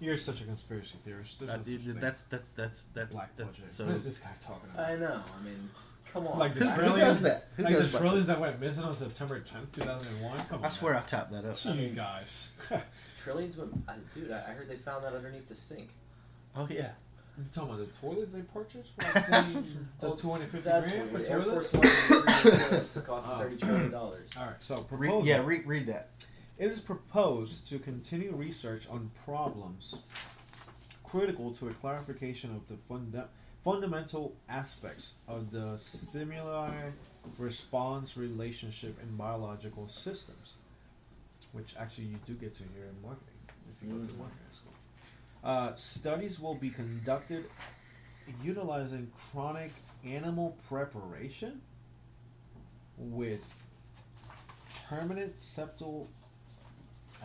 You're 0.00 0.16
such 0.16 0.40
a 0.40 0.44
conspiracy 0.44 0.96
theorist. 1.04 1.38
There's 1.38 1.50
Uh, 1.50 1.56
no 1.56 1.62
such 1.62 1.66
dude, 1.66 1.84
thing. 1.84 2.00
that's 2.00 2.22
that's 2.30 2.48
that's 2.56 2.84
that's 2.94 3.12
Black 3.12 3.36
that's 3.36 3.50
budget. 3.58 3.72
so. 3.74 3.84
what 3.86 3.94
is 3.94 4.04
this 4.04 4.18
guy 4.18 4.30
talking 4.42 4.70
about? 4.72 4.88
I 4.88 4.96
know. 4.96 5.22
I 5.38 5.44
mean, 5.44 5.70
come 6.12 6.26
on. 6.26 6.38
Like 6.38 6.54
the 6.54 6.60
Who- 6.60 6.70
who 6.70 6.76
trillions, 6.76 7.20
that? 7.20 7.46
Who 7.56 7.62
like 7.64 7.72
does 7.74 7.92
that? 7.92 7.98
trillions 7.98 8.26
that 8.28 8.40
went 8.40 8.58
missing 8.60 8.82
on 8.82 8.94
September 8.94 9.38
10th, 9.40 9.72
2001. 9.72 10.38
Come 10.46 10.58
on, 10.60 10.64
I 10.64 10.68
swear 10.70 10.96
I 10.96 11.02
tapped 11.02 11.32
that 11.32 11.44
up. 11.44 11.64
man. 11.66 11.78
you 11.78 11.88
guys. 11.90 12.48
Trillions 13.22 13.56
went. 13.58 13.72
I, 13.86 13.94
dude, 14.14 14.30
I, 14.32 14.38
I 14.38 14.52
heard 14.52 14.68
they 14.68 14.76
found 14.76 15.04
that 15.04 15.12
underneath 15.14 15.48
the 15.48 15.54
sink. 15.54 15.90
Oh 16.56 16.66
yeah. 16.70 16.92
You 17.38 17.44
talking 17.54 17.74
about 17.74 17.78
the 17.86 18.00
toilets 18.06 18.32
they 18.32 18.40
purchased 18.40 18.90
for 18.98 19.04
like 19.14 19.26
20, 19.52 19.62
the 20.00 20.06
Oh, 20.08 20.14
250 20.14 20.60
That's 20.68 20.90
grand 20.90 21.12
what 21.12 21.26
for 21.26 21.30
Air 21.32 21.38
toilets? 21.42 21.70
Force 21.70 22.10
One 22.10 22.16
and 22.26 22.40
three 22.40 22.50
toilets 22.50 22.94
that 22.94 23.06
cost 23.06 23.28
Oh. 23.30 23.38
thirty 23.38 23.56
trillion 23.56 23.90
dollars. 23.90 24.30
All 24.38 24.46
right, 24.46 24.54
so 24.60 24.74
Re, 24.90 25.08
proposal. 25.08 25.26
yeah. 25.26 25.42
Read 25.44 25.66
read 25.66 25.86
that. 25.86 26.08
It 26.60 26.70
is 26.70 26.78
proposed 26.78 27.66
to 27.68 27.78
continue 27.78 28.32
research 28.34 28.86
on 28.90 29.10
problems 29.24 29.96
critical 31.02 31.52
to 31.54 31.68
a 31.68 31.72
clarification 31.72 32.54
of 32.54 32.68
the 32.68 32.76
funda- 32.86 33.28
fundamental 33.64 34.36
aspects 34.46 35.14
of 35.26 35.50
the 35.50 35.78
stimuli 35.78 36.90
response 37.38 38.18
relationship 38.18 39.00
in 39.02 39.16
biological 39.16 39.88
systems, 39.88 40.56
which 41.52 41.74
actually 41.78 42.04
you 42.04 42.18
do 42.26 42.34
get 42.34 42.54
to 42.58 42.62
hear 42.74 42.84
in 42.84 43.02
marketing 43.02 43.40
if 43.70 43.82
you 43.82 43.94
go 43.94 44.06
to 44.06 44.12
marketing 44.18 44.52
school. 44.52 44.74
Uh, 45.42 45.74
studies 45.76 46.38
will 46.38 46.56
be 46.56 46.68
conducted 46.68 47.46
utilizing 48.44 49.10
chronic 49.32 49.72
animal 50.04 50.58
preparation 50.68 51.62
with 52.98 53.42
permanent 54.90 55.40
septal 55.40 56.06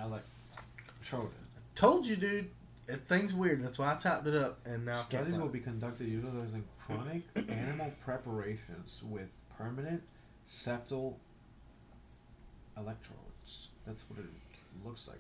electrode. 0.02 1.32
Told 1.76 2.06
you, 2.06 2.16
dude. 2.16 2.50
It, 2.88 3.02
thing's 3.08 3.34
weird. 3.34 3.64
That's 3.64 3.80
why 3.80 3.94
I 3.94 3.96
typed 3.96 4.28
it 4.28 4.36
up, 4.36 4.60
and 4.66 4.86
now 4.86 4.98
Studies 4.98 5.36
will 5.36 5.48
be 5.48 5.60
conducted 5.60 6.08
utilizing 6.08 6.64
chronic 6.80 7.24
animal 7.50 7.92
preparations 8.04 9.02
with 9.10 9.28
permanent 9.58 10.04
septal 10.48 11.16
electrodes. 12.78 13.70
That's 13.88 14.04
what 14.08 14.20
it 14.20 14.26
looks 14.86 15.08
like. 15.08 15.20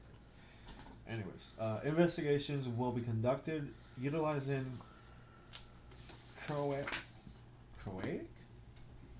Anyways, 1.09 1.51
uh, 1.59 1.79
investigations 1.83 2.67
will 2.67 2.91
be 2.91 3.01
conducted 3.01 3.67
utilizing 3.99 4.65
croic 6.47 6.85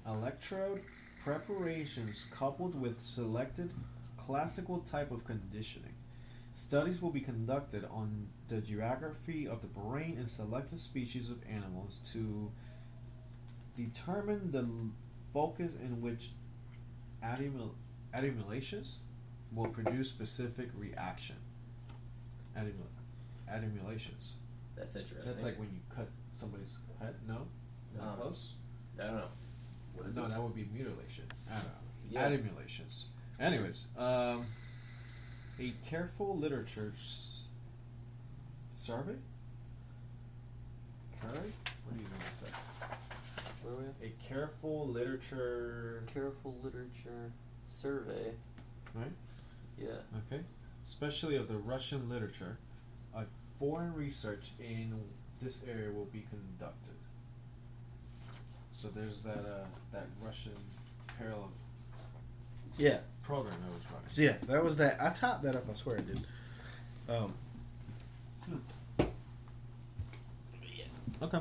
electrode 0.07 0.81
preparations 1.23 2.25
coupled 2.31 2.79
with 2.79 2.99
selected 3.03 3.71
classical 4.25 4.79
type 4.79 5.11
of 5.11 5.23
conditioning. 5.25 5.93
Studies 6.55 7.01
will 7.01 7.11
be 7.11 7.19
conducted 7.19 7.85
on 7.91 8.27
the 8.47 8.61
geography 8.61 9.47
of 9.47 9.61
the 9.61 9.67
brain 9.67 10.17
in 10.19 10.25
selected 10.27 10.79
species 10.79 11.29
of 11.29 11.37
animals 11.49 11.99
to 12.13 12.49
determine 13.77 14.51
the 14.51 14.65
focus 15.33 15.73
in 15.83 16.01
which 16.01 16.31
addimul- 17.23 17.75
addimulations 18.13 18.99
will 19.53 19.67
produce 19.67 20.09
specific 20.09 20.69
reaction. 20.75 21.35
Addimul- 22.57 22.87
addimulations. 23.49 24.33
That's 24.75 24.95
interesting. 24.95 25.25
That's 25.33 25.43
like 25.43 25.59
when 25.59 25.69
you 25.71 25.79
cut 25.93 26.07
somebody's 26.39 26.77
head. 26.99 27.15
No, 27.27 27.45
not 27.97 28.13
Um, 28.13 28.15
close. 28.21 28.53
I 28.97 29.03
don't 29.07 29.15
know. 29.17 29.29
No, 29.97 30.25
it? 30.25 30.29
that 30.29 30.41
would 30.41 30.55
be 30.55 30.65
mutilation. 30.73 31.25
I 31.49 31.55
don't 31.55 31.63
know. 31.65 31.71
Yeah. 32.09 32.27
Addimulations. 32.27 33.07
Anyways, 33.39 33.85
um, 33.97 34.45
a 35.59 35.73
careful 35.85 36.37
literature 36.37 36.93
s- 36.95 37.43
survey. 38.73 39.15
Survey? 41.21 41.51
What 41.85 41.97
do 41.97 42.01
you 42.01 42.07
says? 42.39 42.49
Where 43.63 43.73
are 43.73 43.77
we? 44.01 44.07
A 44.07 44.11
careful 44.27 44.87
literature. 44.87 46.03
Careful 46.13 46.55
literature 46.63 47.31
survey. 47.81 48.31
Right. 48.93 49.11
Yeah. 49.77 49.87
Okay. 50.31 50.41
Especially 50.85 51.35
of 51.35 51.47
the 51.47 51.57
Russian 51.57 52.09
literature, 52.09 52.57
a 53.15 53.23
foreign 53.59 53.93
research 53.93 54.51
in 54.59 54.93
this 55.41 55.59
area 55.67 55.91
will 55.91 56.05
be 56.05 56.25
conducted. 56.29 56.93
So 58.73 58.87
there's 58.93 59.21
that 59.23 59.39
uh, 59.39 59.65
that 59.91 60.07
Russian 60.21 60.53
parallel 61.17 61.51
Yeah. 62.77 62.97
program 63.23 63.55
that 63.63 63.73
was 63.73 63.83
running. 63.91 64.09
So 64.09 64.21
yeah, 64.21 64.35
that 64.47 64.63
was 64.63 64.75
that. 64.77 65.01
I 65.01 65.09
typed 65.09 65.43
that 65.43 65.55
up. 65.55 65.65
I 65.69 65.75
swear 65.75 65.97
I 65.97 66.01
did. 66.01 66.25
Um, 67.09 67.33
Okay. 71.21 71.39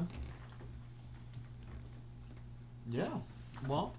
Yeah. 2.89 3.09
Well, 3.66 3.95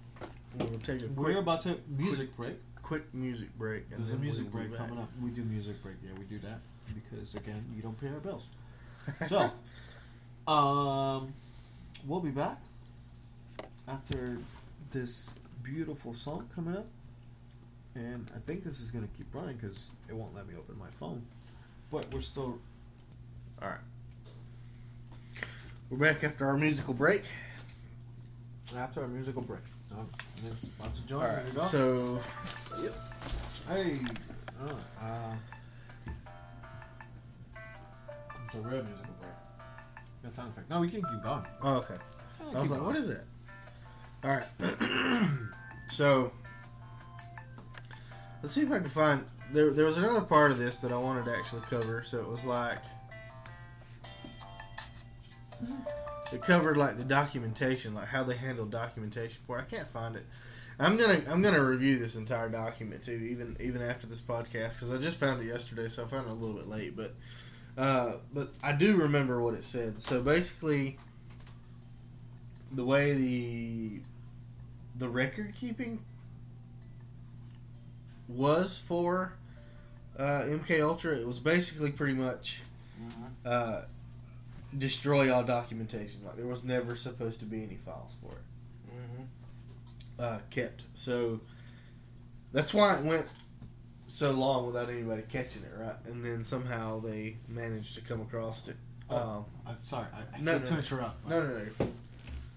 we'll 0.58 0.78
take 0.78 1.02
a 1.02 1.06
we're 1.08 1.38
about 1.38 1.60
to 1.62 1.78
music 1.88 2.34
break. 2.36 2.56
quick 2.82 3.12
music 3.14 3.48
break. 3.58 3.88
There's 3.90 4.10
a 4.12 4.16
music 4.16 4.46
we'll 4.52 4.64
break 4.64 4.76
coming 4.76 4.98
up. 4.98 5.10
We 5.22 5.30
do 5.30 5.42
music 5.42 5.82
break. 5.82 5.96
Yeah, 6.04 6.12
we 6.18 6.24
do 6.24 6.38
that 6.46 6.60
because 6.94 7.34
again, 7.34 7.64
you 7.76 7.82
don't 7.82 8.00
pay 8.00 8.08
our 8.08 8.20
bills. 8.20 8.44
So, 9.28 9.52
um, 10.52 11.32
we'll 12.06 12.18
be 12.20 12.30
back 12.30 12.60
after 13.86 14.38
this 14.90 15.30
beautiful 15.62 16.12
song 16.12 16.48
coming 16.54 16.76
up, 16.76 16.86
and 17.96 18.30
I 18.36 18.38
think 18.46 18.62
this 18.62 18.80
is 18.80 18.90
gonna 18.90 19.08
keep 19.16 19.26
running 19.34 19.56
because 19.56 19.86
it 20.08 20.14
won't 20.14 20.34
let 20.34 20.46
me 20.46 20.54
open 20.56 20.78
my 20.78 20.90
phone. 21.00 21.22
But 21.90 22.12
we're 22.12 22.20
still 22.20 22.58
Alright. 23.62 23.78
We're 25.88 25.96
back 25.96 26.22
after 26.24 26.46
our 26.46 26.58
musical 26.58 26.92
break. 26.92 27.22
after 28.76 29.00
our 29.00 29.08
musical 29.08 29.40
break. 29.40 29.60
Um, 29.92 30.08
and 30.42 30.52
it's 30.52 30.64
about 30.64 30.94
to 30.94 31.02
join. 31.02 31.22
All 31.22 31.30
Here 31.30 31.44
we 31.46 31.52
go. 31.52 31.60
right. 31.60 31.70
So 31.70 32.20
hey, 33.68 34.00
uh, 34.60 34.72
uh, 35.02 35.34
it's 38.44 38.54
a 38.54 38.58
real 38.58 38.82
musical 38.82 39.14
break. 39.20 39.32
That 40.22 40.32
sound 40.32 40.50
effect. 40.50 40.68
No, 40.68 40.80
we 40.80 40.90
can 40.90 41.02
keep 41.02 41.22
going. 41.22 41.44
oh, 41.62 41.76
okay. 41.76 41.94
Yeah, 42.40 42.58
I 42.58 42.60
was 42.60 42.70
like, 42.70 42.80
going. 42.80 42.84
what 42.84 42.96
is 42.96 43.08
it? 43.08 43.24
All 44.24 44.30
right. 44.30 45.28
so 45.90 46.32
let's 48.46 48.54
see 48.54 48.62
if 48.62 48.70
I 48.70 48.78
can 48.78 48.88
find. 48.88 49.24
There, 49.52 49.70
there 49.70 49.84
was 49.84 49.96
another 49.96 50.20
part 50.20 50.52
of 50.52 50.58
this 50.58 50.76
that 50.76 50.92
I 50.92 50.96
wanted 50.96 51.24
to 51.24 51.36
actually 51.36 51.62
cover. 51.62 52.04
So 52.06 52.20
it 52.20 52.28
was 52.28 52.44
like 52.44 52.78
it 56.32 56.42
covered 56.42 56.76
like 56.76 56.96
the 56.96 57.04
documentation, 57.04 57.92
like 57.92 58.06
how 58.06 58.22
they 58.22 58.36
handle 58.36 58.64
documentation 58.64 59.38
for. 59.48 59.58
I 59.58 59.62
can't 59.62 59.88
find 59.88 60.14
it. 60.14 60.24
I'm 60.78 60.96
gonna 60.96 61.22
I'm 61.28 61.42
gonna 61.42 61.60
review 61.60 61.98
this 61.98 62.14
entire 62.14 62.48
document 62.48 63.04
too, 63.04 63.14
even 63.14 63.56
even 63.58 63.82
after 63.82 64.06
this 64.06 64.20
podcast, 64.20 64.74
because 64.74 64.92
I 64.92 64.98
just 64.98 65.18
found 65.18 65.42
it 65.42 65.46
yesterday, 65.46 65.88
so 65.88 66.04
I 66.04 66.06
found 66.06 66.28
it 66.28 66.30
a 66.30 66.34
little 66.34 66.54
bit 66.54 66.68
late. 66.68 66.96
But 66.96 67.16
uh, 67.76 68.18
but 68.32 68.52
I 68.62 68.70
do 68.70 68.96
remember 68.96 69.42
what 69.42 69.54
it 69.54 69.64
said. 69.64 70.00
So 70.00 70.22
basically, 70.22 70.98
the 72.70 72.84
way 72.84 73.12
the 73.14 74.00
the 75.00 75.08
record 75.08 75.52
keeping 75.58 75.98
was 78.28 78.80
for 78.86 79.32
uh, 80.18 80.42
MK 80.42 80.80
Ultra, 80.82 81.14
it 81.16 81.26
was 81.26 81.38
basically 81.38 81.90
pretty 81.92 82.14
much 82.14 82.60
uh, 83.44 83.82
destroy 84.78 85.32
all 85.32 85.44
documentation. 85.44 86.20
Like 86.24 86.36
there 86.36 86.46
was 86.46 86.64
never 86.64 86.96
supposed 86.96 87.38
to 87.40 87.44
be 87.46 87.62
any 87.62 87.76
files 87.84 88.12
for 88.22 88.32
it 88.32 88.42
Mm-hmm. 88.88 90.24
uh, 90.24 90.38
kept. 90.50 90.82
So 90.94 91.40
that's 92.52 92.72
why 92.72 92.96
it 92.96 93.04
went 93.04 93.26
so 94.10 94.30
long 94.30 94.64
without 94.66 94.88
anybody 94.88 95.22
catching 95.30 95.62
it, 95.62 95.72
right? 95.78 95.96
And 96.06 96.24
then 96.24 96.44
somehow 96.44 97.00
they 97.00 97.36
managed 97.48 97.94
to 97.96 98.00
come 98.00 98.22
across 98.22 98.66
it. 98.68 98.76
Oh. 99.10 99.16
Um, 99.16 99.44
I'm 99.66 99.76
sorry, 99.84 100.06
I, 100.14 100.36
I 100.36 100.40
No, 100.40 100.56
no, 100.58 100.64
to 100.64 100.74
interrupt. 100.78 101.28
no, 101.28 101.42
no, 101.42 101.58
no. 101.78 101.88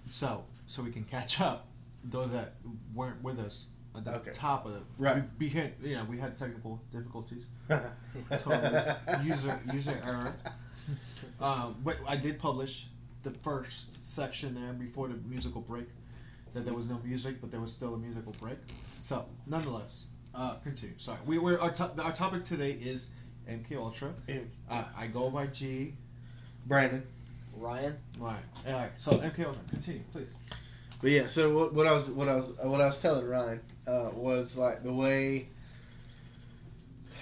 So, 0.09 0.43
so 0.67 0.81
we 0.81 0.91
can 0.91 1.03
catch 1.03 1.41
up. 1.41 1.65
Those 2.05 2.31
that 2.31 2.53
weren't 2.95 3.21
with 3.21 3.39
us 3.39 3.65
at 4.07 4.23
the 4.25 4.29
Okay. 4.29 4.31
top 4.37 4.65
of 4.65 4.75
it. 4.75 4.81
Right. 4.97 5.23
We, 5.37 5.47
we 5.47 5.49
had, 5.49 5.73
you 5.81 5.95
know, 5.95 6.05
we 6.09 6.17
had 6.17 6.37
technical 6.37 6.81
difficulties. 6.91 7.43
Totally. 7.69 8.81
user 9.23 9.59
user 9.73 9.99
error. 10.05 10.35
Um, 11.39 11.75
but 11.83 11.97
I 12.07 12.15
did 12.15 12.39
publish 12.39 12.87
the 13.23 13.31
first 13.31 14.05
section 14.07 14.55
there 14.55 14.73
before 14.73 15.07
the 15.07 15.15
musical 15.27 15.61
break. 15.61 15.85
That 16.53 16.65
there 16.65 16.73
was 16.73 16.87
no 16.87 16.99
music, 17.03 17.39
but 17.41 17.51
there 17.51 17.59
was 17.61 17.71
still 17.71 17.93
a 17.93 17.97
musical 17.97 18.33
break. 18.39 18.57
So, 19.03 19.25
nonetheless, 19.45 20.07
uh, 20.33 20.55
continue. 20.55 20.95
Sorry, 20.97 21.19
we 21.25 21.37
were 21.37 21.61
our, 21.61 21.69
to- 21.71 21.91
our 22.01 22.11
topic 22.11 22.43
today 22.43 22.71
is 22.71 23.05
MK 23.47 23.75
Ultra. 23.77 24.13
Uh, 24.69 24.83
I 24.97 25.05
go 25.07 25.29
by 25.29 25.45
G. 25.47 25.93
Brandon. 26.65 27.03
Ryan, 27.55 27.97
Right. 28.17 28.39
All 28.67 28.73
right. 28.73 28.91
So 28.97 29.11
MK 29.17 29.45
Ultra. 29.45 29.61
Continue, 29.69 30.01
please. 30.11 30.29
But 31.01 31.11
yeah, 31.11 31.27
so 31.27 31.53
what, 31.55 31.73
what 31.73 31.87
I 31.87 31.93
was 31.93 32.07
what 32.09 32.27
I 32.27 32.35
was 32.35 32.47
what 32.61 32.81
I 32.81 32.87
was 32.87 32.97
telling 32.97 33.25
Ryan 33.25 33.61
uh, 33.87 34.09
was 34.13 34.57
like 34.57 34.83
the 34.83 34.93
way 34.93 35.47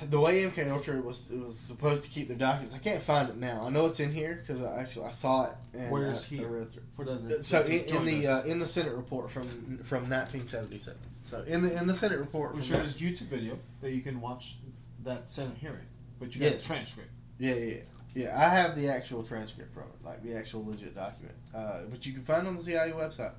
the 0.09 0.19
way 0.19 0.43
MK 0.43 0.71
Ultra 0.71 1.01
was 1.01 1.21
was 1.29 1.57
supposed 1.57 2.03
to 2.03 2.09
keep 2.09 2.27
their 2.27 2.37
documents. 2.37 2.73
I 2.73 2.79
can't 2.79 3.01
find 3.01 3.29
it 3.29 3.37
now. 3.37 3.63
I 3.65 3.69
know 3.69 3.85
it's 3.85 3.99
in 3.99 4.11
here 4.11 4.43
because 4.45 4.63
I 4.63 4.79
actually 4.79 5.05
I 5.05 5.11
saw 5.11 5.45
it. 5.45 5.51
And 5.73 5.91
Where's 5.91 6.23
I, 6.23 6.25
here? 6.25 6.47
I 6.47 6.51
read 6.51 6.73
through. 6.73 6.83
For 6.95 7.05
the, 7.05 7.15
the 7.15 7.43
So 7.43 7.61
in, 7.61 7.83
in 7.83 8.05
the 8.05 8.27
uh, 8.27 8.43
in 8.43 8.59
the 8.59 8.65
Senate 8.65 8.93
report 8.93 9.29
from 9.31 9.43
from 9.83 10.09
1977. 10.09 10.99
So 11.23 11.43
in 11.47 11.61
the 11.61 11.77
in 11.77 11.87
the 11.87 11.95
Senate 11.95 12.19
report, 12.19 12.55
Which 12.55 12.67
from 12.67 12.77
there's 12.77 12.95
YouTube 12.95 13.27
video 13.27 13.57
that 13.81 13.91
you 13.91 14.01
can 14.01 14.21
watch 14.21 14.55
that 15.03 15.29
Senate 15.29 15.57
hearing, 15.59 15.85
but 16.19 16.33
you 16.33 16.41
got 16.41 16.53
Yes. 16.53 16.63
a 16.63 16.65
transcript. 16.65 17.09
Yeah, 17.39 17.53
yeah, 17.53 17.65
yeah. 17.65 17.81
Yeah, 18.15 18.35
I 18.35 18.49
have 18.49 18.75
the 18.75 18.87
actual 18.87 19.21
transcript 19.21 19.71
from 19.73 19.83
it, 19.83 20.03
like 20.03 20.23
the 20.23 20.35
actual 20.35 20.65
legit 20.65 20.95
document. 20.95 21.35
Uh, 21.53 21.81
but 21.91 22.03
you 22.03 22.13
can 22.13 22.23
find 22.23 22.47
on 22.47 22.57
the 22.57 22.63
CIA 22.63 22.91
website. 22.91 23.33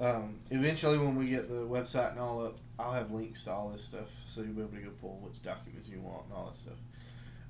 Um, 0.00 0.40
eventually, 0.50 0.98
when 0.98 1.14
we 1.16 1.26
get 1.26 1.48
the 1.48 1.66
website 1.66 2.12
and 2.12 2.20
all 2.20 2.46
up, 2.46 2.58
I'll 2.78 2.92
have 2.92 3.10
links 3.10 3.44
to 3.44 3.52
all 3.52 3.68
this 3.68 3.84
stuff, 3.84 4.08
so 4.32 4.40
you'll 4.40 4.54
be 4.54 4.62
able 4.62 4.72
to 4.72 4.80
go 4.80 4.90
pull 5.00 5.20
which 5.22 5.42
documents 5.42 5.88
you 5.88 6.00
want 6.00 6.24
and 6.24 6.34
all 6.34 6.46
that 6.46 6.56
stuff. 6.56 6.78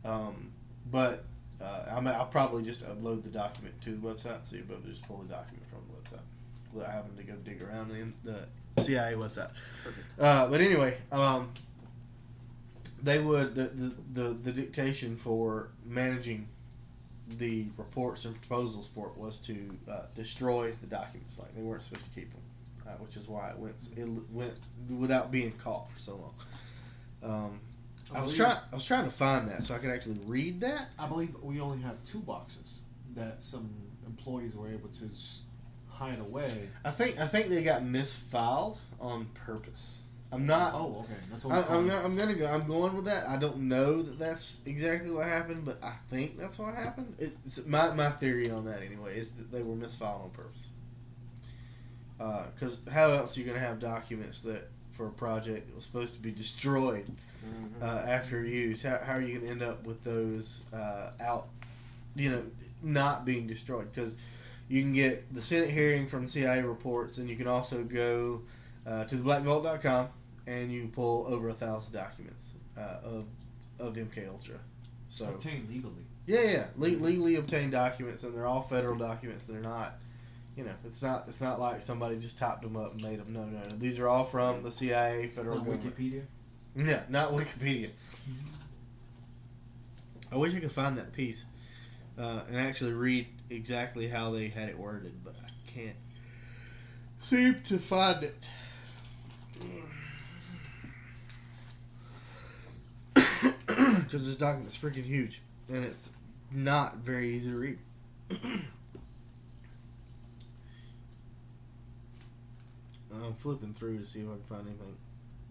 Um, 0.05 0.53
but 0.91 1.25
uh, 1.63 1.85
I 1.93 2.01
mean, 2.01 2.15
I'll 2.15 2.27
probably 2.27 2.65
just 2.65 2.83
upload 2.85 3.23
the 3.23 3.29
document 3.29 3.81
to 3.83 3.91
the 3.91 4.07
website, 4.07 4.41
so 4.49 4.57
you'll 4.57 4.67
be 4.67 4.75
able 4.75 4.83
to 4.83 4.89
just 4.89 5.03
pull 5.03 5.19
the 5.19 5.29
document 5.29 5.63
from 5.71 5.81
the 5.89 6.17
website 6.17 6.25
without 6.73 6.91
having 6.91 7.17
to 7.17 7.23
go 7.23 7.35
dig 7.45 7.63
around 7.63 7.91
in 7.93 8.15
the 8.25 8.83
CIA 8.83 9.15
website. 9.15 9.51
Uh, 10.19 10.49
but 10.49 10.61
anyway, 10.61 10.97
um, 11.13 11.53
they 13.03 13.19
would 13.19 13.55
the, 13.55 13.65
the, 13.65 13.95
the, 14.13 14.29
the 14.31 14.53
dictation 14.53 15.17
for 15.17 15.69
managing 15.85 16.49
the 17.39 17.67
reports 17.77 18.25
and 18.25 18.35
proposals 18.41 18.89
for 18.95 19.09
it 19.09 19.17
was 19.17 19.39
to 19.39 19.71
uh, 19.91 20.03
destroy 20.15 20.73
the 20.81 20.87
documents. 20.87 21.39
Like 21.39 21.55
they 21.55 21.63
weren't 21.63 21.83
supposed 21.83 22.05
to 22.05 22.11
keep 22.11 22.31
them, 22.33 22.43
uh, 22.87 22.91
which 22.99 23.17
is 23.17 23.29
why 23.29 23.51
it 23.51 23.59
went 23.59 23.77
it 23.97 24.09
went 24.33 24.61
without 24.99 25.31
being 25.31 25.53
caught 25.53 25.91
for 25.91 25.99
so 26.01 26.17
long. 26.17 26.35
Um, 27.23 27.61
I 28.15 28.23
was 28.23 28.35
trying 28.35 28.59
I 28.73 28.75
was 28.75 28.85
trying 28.85 29.05
to 29.05 29.11
find 29.11 29.49
that 29.49 29.63
so 29.63 29.75
I 29.75 29.79
could 29.79 29.91
actually 29.91 30.19
read 30.27 30.61
that. 30.61 30.89
I 30.99 31.07
believe 31.07 31.35
we 31.43 31.61
only 31.61 31.81
have 31.83 32.03
two 32.05 32.21
boxes 32.21 32.79
that 33.15 33.43
some 33.43 33.71
employees 34.07 34.55
were 34.55 34.69
able 34.69 34.89
to 34.89 35.11
hide 35.89 36.19
away. 36.19 36.69
I 36.85 36.91
think 36.91 37.19
I 37.19 37.29
think 37.29 37.49
they 37.49 37.63
got 37.63 37.83
misfiled 37.83 38.79
on 39.01 39.27
purpose. 39.47 39.95
I'm 40.33 40.47
not. 40.47 40.75
Oh, 40.75 40.99
okay. 41.05 41.15
That's 41.31 41.45
what 41.45 41.55
I, 41.59 41.63
call 41.63 41.79
I'm, 41.79 41.87
it. 41.87 41.89
go- 41.89 41.97
I'm 42.05 42.17
gonna 42.17 42.35
go. 42.35 42.47
I'm 42.47 42.67
going 42.67 42.95
with 42.95 43.05
that. 43.07 43.29
I 43.29 43.37
don't 43.37 43.63
know 43.69 44.01
that 44.03 44.19
that's 44.19 44.59
exactly 44.65 45.11
what 45.11 45.27
happened, 45.27 45.65
but 45.65 45.83
I 45.83 45.95
think 46.09 46.39
that's 46.39 46.59
what 46.59 46.75
happened. 46.75 47.15
It's 47.19 47.61
my 47.67 47.93
my 47.95 48.11
theory 48.13 48.49
on 48.51 48.65
that 48.67 48.81
anyway 48.83 49.19
is 49.19 49.33
that 49.33 49.51
they 49.51 49.63
were 49.63 49.75
misfiled 49.75 50.23
on 50.25 50.31
purpose. 50.31 50.69
Because 52.55 52.77
how 52.93 53.11
else 53.13 53.37
are 53.37 53.41
you 53.41 53.47
gonna 53.47 53.59
have 53.59 53.81
documents 53.81 54.43
that 54.43 54.71
for 54.93 55.07
a 55.07 55.11
project 55.11 55.67
that 55.69 55.75
was 55.75 55.85
supposed 55.85 56.15
to 56.15 56.21
be 56.21 56.31
destroyed 56.31 57.07
Mm-hmm. 57.43 57.83
uh, 57.83 57.87
after 57.87 58.45
use? 58.45 58.83
How, 58.83 58.99
how 59.03 59.15
are 59.15 59.23
you 59.23 59.39
gonna 59.39 59.51
end 59.51 59.63
up 59.63 59.83
with 59.85 60.05
those 60.05 60.61
uh, 60.75 61.13
out? 61.23 61.49
You 62.15 62.31
know, 62.31 62.43
not 62.83 63.25
being 63.25 63.47
destroyed 63.47 63.89
because 63.95 64.13
you 64.69 64.83
can 64.83 64.93
get 64.93 65.35
the 65.35 65.41
Senate 65.41 65.71
hearing 65.71 66.07
from 66.07 66.27
the 66.27 66.31
CIA 66.31 66.61
reports, 66.63 67.17
and 67.17 67.31
you 67.31 67.37
can 67.37 67.47
also 67.47 67.83
go 67.83 68.43
uh, 68.87 69.05
to 69.05 69.17
the 69.17 69.23
blackvault.com 69.23 70.09
and 70.51 70.73
you 70.73 70.89
pull 70.89 71.27
over 71.29 71.49
a 71.49 71.55
thousand 71.55 71.93
documents 71.93 72.53
uh, 72.77 72.97
of 73.05 73.25
of 73.79 73.95
MK 73.95 74.29
Ultra. 74.29 74.57
So 75.09 75.27
obtained 75.27 75.69
legally. 75.71 76.05
yeah, 76.27 76.43
yeah, 76.43 76.65
Le- 76.77 76.87
legally 76.89 77.37
obtained 77.37 77.73
documents, 77.73 78.23
and 78.23 78.35
they're 78.35 78.47
all 78.47 78.63
federal 78.63 78.97
documents. 78.97 79.45
They're 79.49 79.61
not, 79.61 79.95
you 80.57 80.65
know, 80.65 80.75
it's 80.85 81.03
not 81.03 81.25
it's 81.29 81.41
not 81.41 81.59
like 81.61 81.83
somebody 81.83 82.19
just 82.19 82.39
typed 82.39 82.63
them 82.63 82.77
up 82.77 82.93
and 82.93 83.03
made 83.03 83.19
them. 83.19 83.33
No, 83.33 83.45
no, 83.45 83.59
no. 83.69 83.77
These 83.77 83.99
are 83.99 84.09
all 84.09 84.25
from 84.25 84.63
the 84.63 84.71
CIA, 84.71 85.29
federal 85.35 85.59
government. 85.59 85.97
Wikipedia. 85.97 86.23
Yeah, 86.77 87.03
not 87.09 87.33
Wikipedia. 87.33 87.91
I 90.33 90.37
wish 90.37 90.55
I 90.55 90.61
could 90.61 90.71
find 90.73 90.97
that 90.99 91.13
piece 91.13 91.43
uh, 92.19 92.43
and 92.49 92.57
actually 92.57 92.93
read 92.93 93.27
exactly 93.51 94.07
how 94.07 94.31
they 94.31 94.47
had 94.49 94.69
it 94.69 94.79
worded, 94.79 95.13
but 95.25 95.35
I 95.45 95.49
can't 95.73 95.97
seem 97.21 97.61
to 97.67 97.79
find 97.79 98.23
it. 98.23 98.49
Because 104.05 104.27
this 104.27 104.37
document's 104.37 104.77
freaking 104.77 105.05
huge, 105.05 105.41
and 105.69 105.85
it's 105.85 106.09
not 106.51 106.97
very 106.97 107.37
easy 107.37 107.51
to 107.51 107.57
read. 107.57 107.79
I'm 113.13 113.35
flipping 113.37 113.75
through 113.75 113.99
to 113.99 114.07
see 114.07 114.21
if 114.21 114.27
I 114.27 114.33
can 114.33 114.43
find 114.49 114.67
anything. 114.67 114.97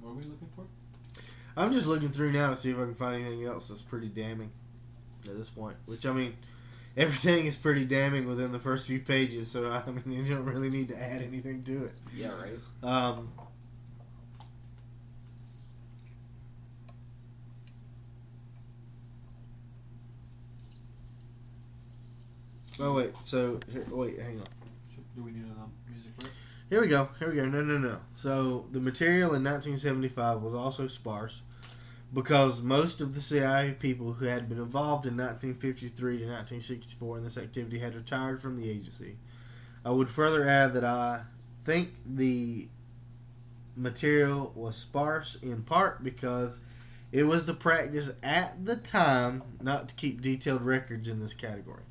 What 0.02 0.12
are 0.12 0.14
we 0.14 0.24
looking 0.24 0.50
for? 0.56 0.66
I'm 1.58 1.74
just 1.74 1.88
looking 1.88 2.12
through 2.12 2.32
now 2.32 2.50
to 2.50 2.56
see 2.56 2.72
if 2.72 2.78
I 2.78 2.84
can 2.84 2.96
find 2.96 3.26
anything 3.26 3.46
else 3.46 3.68
that's 3.68 3.82
pretty 3.82 4.08
damning 4.08 4.52
at 5.26 5.38
this 5.38 5.50
point. 5.50 5.76
Which 5.86 6.06
I 6.06 6.14
mean, 6.14 6.36
everything 6.96 7.46
is 7.46 7.56
pretty 7.56 7.86
damning 7.86 8.28
within 8.28 8.52
the 8.52 8.60
first 8.60 8.88
few 8.88 9.00
pages, 9.00 9.52
so 9.52 9.72
I 9.72 9.90
mean 9.90 10.26
you 10.26 10.36
don't 10.36 10.46
really 10.46 10.70
need 10.70 10.90
to 10.90 11.02
add 11.02 11.22
anything 11.22 11.64
to 11.64 11.86
it. 11.86 11.94
Yeah, 12.16 12.30
right. 12.30 12.60
Um, 12.84 13.30
oh 22.80 22.94
wait, 22.94 23.14
so 23.24 23.60
here, 23.72 23.86
wait, 23.90 24.20
hang 24.20 24.40
on. 24.40 24.46
Do 25.16 25.24
we 25.24 25.32
need 25.32 25.46
a 25.46 25.62
um, 25.62 25.72
music 25.90 26.16
break? 26.18 26.32
Here 26.70 26.82
we 26.82 26.88
go. 26.88 27.10
Here 27.20 27.30
we 27.30 27.36
go. 27.36 27.46
No, 27.46 27.62
no, 27.62 27.78
no. 27.78 27.98
So 28.16 28.66
the 28.72 28.80
material 28.80 29.34
in 29.36 29.44
1975 29.44 30.42
was 30.42 30.54
also 30.54 30.88
sparse 30.88 31.42
because 32.14 32.62
most 32.62 33.02
of 33.02 33.16
the 33.16 33.22
CIA 33.22 33.76
people 33.80 34.14
who 34.14 34.26
had 34.26 34.50
been 34.50 34.58
involved 34.58 35.06
in 35.06 35.18
1953 35.18 36.20
to 36.20 36.26
1964 36.26 37.18
in 37.18 37.24
this 37.24 37.38
activity 37.38 37.80
had 37.80 37.96
retired 37.96 38.42
from 38.42 38.60
the 38.60 38.70
agency. 38.70 39.18
I 39.86 39.92
would 39.92 40.10
further 40.10 40.48
add 40.48 40.74
that 40.74 40.84
I 40.84 41.22
think 41.66 41.90
the 42.06 42.68
material 43.76 44.52
was 44.56 44.76
sparse 44.76 45.38
in 45.42 45.64
part 45.64 46.04
because 46.04 46.60
it 47.12 47.24
was 47.24 47.46
the 47.46 47.54
practice 47.54 48.10
at 48.22 48.66
the 48.66 48.76
time 48.76 49.44
not 49.62 49.90
to 49.90 49.96
keep 49.96 50.22
detailed 50.22 50.62
records 50.62 51.08
in 51.08 51.20
this 51.20 51.34
category. 51.34 51.84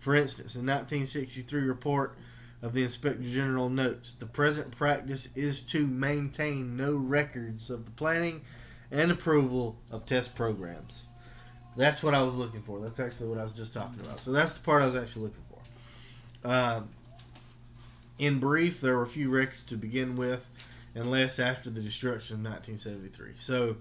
For 0.00 0.14
instance, 0.14 0.54
the 0.54 0.60
1963 0.60 1.60
report 1.62 2.16
of 2.62 2.72
the 2.72 2.82
Inspector 2.82 3.22
General 3.22 3.68
notes 3.68 4.14
the 4.18 4.26
present 4.26 4.70
practice 4.76 5.28
is 5.34 5.62
to 5.66 5.86
maintain 5.86 6.76
no 6.76 6.94
records 6.94 7.70
of 7.70 7.84
the 7.84 7.90
planning 7.92 8.42
and 8.90 9.10
approval 9.10 9.78
of 9.90 10.06
test 10.06 10.34
programs. 10.34 11.02
That's 11.76 12.02
what 12.02 12.14
I 12.14 12.22
was 12.22 12.34
looking 12.34 12.62
for. 12.62 12.80
That's 12.80 12.98
actually 12.98 13.28
what 13.28 13.38
I 13.38 13.44
was 13.44 13.52
just 13.52 13.72
talking 13.72 14.00
about. 14.00 14.20
So 14.20 14.32
that's 14.32 14.52
the 14.52 14.60
part 14.60 14.82
I 14.82 14.86
was 14.86 14.96
actually 14.96 15.22
looking 15.22 15.44
for. 15.48 16.50
Um, 16.50 16.88
in 18.18 18.38
brief, 18.38 18.80
there 18.80 18.96
were 18.98 19.06
few 19.06 19.30
records 19.30 19.64
to 19.68 19.76
begin 19.76 20.16
with, 20.16 20.48
and 20.94 21.10
less 21.10 21.38
after 21.38 21.70
the 21.70 21.80
destruction 21.80 22.44
of 22.44 22.52
1973. 22.52 23.34
So 23.38 23.76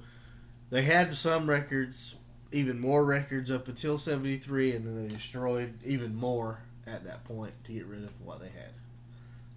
they 0.70 0.84
had 0.84 1.16
some 1.16 1.50
records, 1.50 2.16
even 2.52 2.80
more 2.80 3.04
records 3.04 3.52
up 3.52 3.68
until 3.68 3.98
73, 3.98 4.76
and 4.76 4.86
then 4.86 5.08
they 5.08 5.14
destroyed 5.14 5.74
even 5.86 6.16
more 6.16 6.60
at 6.88 7.04
that 7.06 7.24
point 7.26 7.54
to 7.66 7.72
get 7.74 7.86
rid 7.86 8.04
of 8.04 8.12
what 8.22 8.40
they 8.40 8.50
had. 8.50 8.74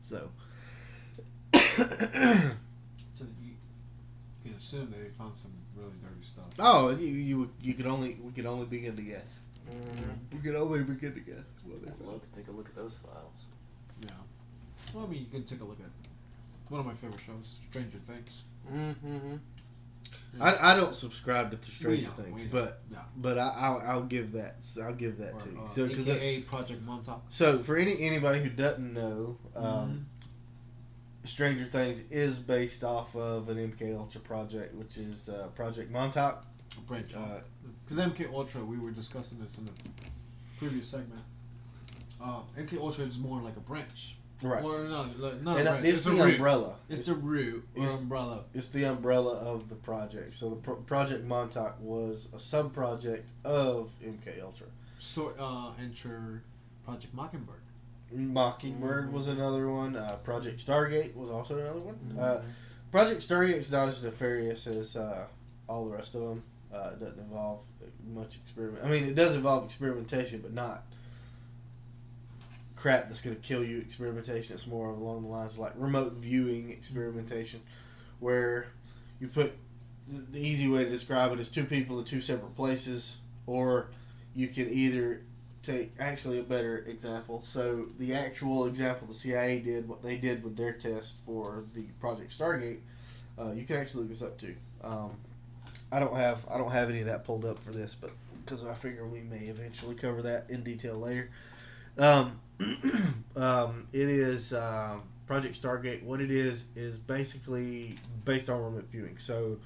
So. 0.01 0.31
So 3.15 3.25
you 3.41 3.55
can 4.45 4.55
assume 4.55 4.91
they 4.91 5.09
found 5.17 5.35
some 5.41 5.53
really 5.77 5.93
dirty 6.03 6.27
stuff. 6.27 6.47
Oh, 6.59 6.91
you 6.91 7.07
you 7.07 7.51
you 7.63 7.75
could 7.75 7.87
only 7.87 8.17
we 8.23 8.33
could 8.33 8.47
only 8.47 8.67
begin 8.67 8.97
to 8.97 9.03
guess. 9.03 9.29
Mm-hmm. 9.71 10.37
We 10.37 10.39
could 10.43 10.57
only 10.57 10.83
begin 10.83 11.15
to 11.15 11.21
guess. 11.21 11.45
What 11.65 11.83
they 11.83 11.91
found. 11.91 12.07
Look, 12.07 12.35
take 12.35 12.49
a 12.49 12.51
look 12.51 12.67
at 12.67 12.75
those 12.75 12.95
files. 13.05 13.47
Yeah. 14.01 14.09
Well, 14.93 15.05
I 15.05 15.09
mean, 15.09 15.21
you 15.21 15.27
can 15.31 15.45
take 15.45 15.61
a 15.61 15.65
look 15.65 15.79
at 15.79 16.71
one 16.71 16.81
of 16.81 16.87
my 16.87 16.95
favorite 16.95 17.21
shows, 17.25 17.57
Stranger 17.71 17.99
Things. 18.07 18.43
Mm-hmm. 18.73 19.37
I, 20.41 20.73
I 20.73 20.77
don't 20.77 20.95
subscribe 20.95 21.51
to 21.51 21.57
the 21.57 21.67
Stranger 21.71 22.11
Things, 22.11 22.43
but 22.51 22.81
Yeah. 22.91 22.99
but 23.17 23.39
I, 23.39 23.49
I'll, 23.49 23.83
I'll 23.87 24.03
give 24.05 24.33
that 24.33 24.57
I'll 24.83 24.95
give 24.95 25.19
that 25.19 25.35
Or, 25.35 25.41
to 25.41 25.51
you. 25.51 25.61
uh, 25.61 25.75
So, 25.75 25.85
AKA 25.85 26.41
Project 26.43 26.83
Montauk. 26.83 27.23
so 27.31 27.59
for 27.59 27.77
any 27.77 28.01
anybody 28.03 28.43
who 28.43 28.49
doesn't 28.51 28.93
know, 28.95 29.37
Mm-hmm. 29.57 29.67
um, 29.67 30.07
Stranger 31.25 31.67
Things 31.67 32.01
is 32.11 32.39
based 32.39 32.83
off 32.83 33.15
of 33.15 33.49
an 33.49 33.57
MK 33.57 33.97
Ultra 33.97 34.21
project, 34.23 34.75
which 34.75 34.97
is 34.97 35.29
uh, 35.29 35.49
Project 35.55 35.91
Montauk. 35.91 36.45
branch 36.89 37.15
Uh, 37.15 37.39
Because 37.85 38.05
MK 38.05 38.33
Ultra, 38.33 38.65
we 38.65 38.79
were 38.79 38.91
discussing 38.91 39.39
this 39.39 39.57
in 39.59 39.67
the 39.67 39.71
previous 40.59 40.89
segment. 40.89 41.21
Uh, 42.21 42.41
MK 42.59 42.79
Ultra 42.81 43.05
is 43.05 43.19
more 43.19 43.41
like 43.41 43.57
a 43.57 43.61
branch, 43.61 44.17
right, 44.43 44.63
or 44.63 44.85
no, 44.85 45.09
like, 45.19 45.43
not 45.43 45.59
and 45.59 45.69
uh, 45.69 45.73
it's, 45.75 45.87
It's, 45.99 46.03
the 46.05 46.11
root. 46.13 46.35
umbrella. 46.35 46.75
It's 46.89 47.07
the 47.07 47.15
root 47.15 47.65
or 47.77 47.83
it's- 47.85 47.99
umbrella. 47.99 48.45
It's 48.55 48.69
the 48.69 48.85
umbrella 48.85 49.35
of 49.37 49.69
the 49.69 49.75
project. 49.77 50.35
So 50.35 50.51
the 50.51 50.57
pro- 50.57 50.77
Project 50.77 51.25
Montauk 51.25 51.77
was 51.81 52.27
a 52.35 52.41
sub 52.41 52.73
project 52.75 53.27
of 53.45 53.91
MK 54.05 54.43
Ultra. 54.43 54.67
So 54.99 55.33
uh, 55.39 55.73
enter 55.83 56.43
Project 56.85 57.15
Mockingbird. 57.15 57.57
Mockingbird 58.13 59.09
Mhm. 59.09 59.13
was 59.13 59.27
another 59.27 59.69
one. 59.71 59.97
Uh, 59.97 60.17
Project 60.23 60.65
Stargate 60.65 61.15
was 61.15 61.31
also 61.31 61.57
another 61.59 61.81
one. 61.81 61.95
Mm-hmm. 62.09 62.21
Uh, 62.21 62.37
Project 62.91 63.27
Stargate's 63.27 63.71
not 63.71 63.89
as 63.89 64.03
nefarious 64.03 64.67
as 64.67 64.97
uh, 64.97 65.25
all 65.69 65.87
the 65.87 65.93
rest 65.97 66.15
of 66.15 66.21
them. 66.21 66.43
Uh, 66.73 66.91
it 66.93 67.01
doesn't 67.01 67.19
involve 67.19 67.61
much 68.15 68.37
experiment. 68.37 68.85
I 68.85 68.89
mean, 68.89 69.05
it 69.05 69.15
does 69.15 69.35
involve 69.35 69.65
experimentation, 69.65 70.41
but 70.41 70.53
not 70.53 70.85
crap 72.83 73.09
that's 73.09 73.21
going 73.21 73.37
to 73.37 73.43
kill 73.43 73.63
you 73.63 73.79
experimentation. 73.79 74.57
It's 74.57 74.67
more 74.67 74.91
along 74.91 75.23
the 75.23 75.29
lines 75.29 75.53
of 75.53 75.61
like 75.61 75.73
remote 75.77 76.15
viewing 76.15 76.71
experimentation, 76.71 77.63
where 78.19 78.67
you 79.21 79.29
put 79.29 79.53
the, 80.09 80.39
easy 80.39 80.67
way 80.67 80.83
to 80.83 80.91
describe 80.91 81.33
it 81.33 81.39
is 81.39 81.49
two 81.49 81.65
people 81.65 82.01
in 82.01 82.05
two 82.05 82.21
separate 82.21 82.57
places, 82.57 83.19
or 83.47 83.87
you 84.35 84.49
can 84.49 84.69
either 84.69 85.23
take 85.63 85.93
actually 86.01 86.41
a 86.41 86.43
better 86.43 86.79
example. 86.89 87.45
So 87.47 87.87
the 88.01 88.15
actual 88.15 88.67
example 88.67 89.07
the 89.07 89.15
CIA 89.15 89.61
did, 89.61 89.89
what 89.89 90.03
they 90.03 90.17
did 90.17 90.43
with 90.43 90.57
their 90.57 90.73
test 90.73 91.15
for 91.25 91.63
the 91.77 91.83
Project 92.01 92.37
Stargate, 92.37 92.81
uh, 93.39 93.53
you 93.53 93.65
can 93.65 93.77
actually 93.77 94.03
look 94.03 94.11
this 94.11 94.23
up 94.23 94.39
too. 94.39 94.57
Um, 94.83 95.13
I 95.93 96.01
don't 96.01 96.17
have 96.17 96.41
I 96.51 96.59
don't 96.59 96.73
have 96.73 96.91
any 96.91 96.99
of 96.99 97.07
that 97.07 97.25
pulled 97.25 97.45
up 97.45 97.63
for 97.63 97.71
this, 97.71 97.95
but 98.01 98.11
because 98.45 98.67
I 98.67 98.75
figure 98.75 99.07
we 99.07 99.21
may 99.21 99.47
eventually 99.47 99.95
cover 99.95 100.21
that 100.23 100.47
in 100.49 100.65
detail 100.65 100.97
later. 100.97 101.31
Um, 101.99 102.41
um, 103.37 103.87
it 103.93 104.09
is 104.09 104.53
um, 104.53 105.03
Project 105.27 105.61
Stargate. 105.61 106.03
What 106.03 106.21
it 106.21 106.31
is 106.31 106.65
is 106.77 106.99
basically 106.99 107.97
based 108.25 108.49
on 108.49 108.63
remote 108.63 108.89
viewing. 108.91 109.19
So 109.19 109.59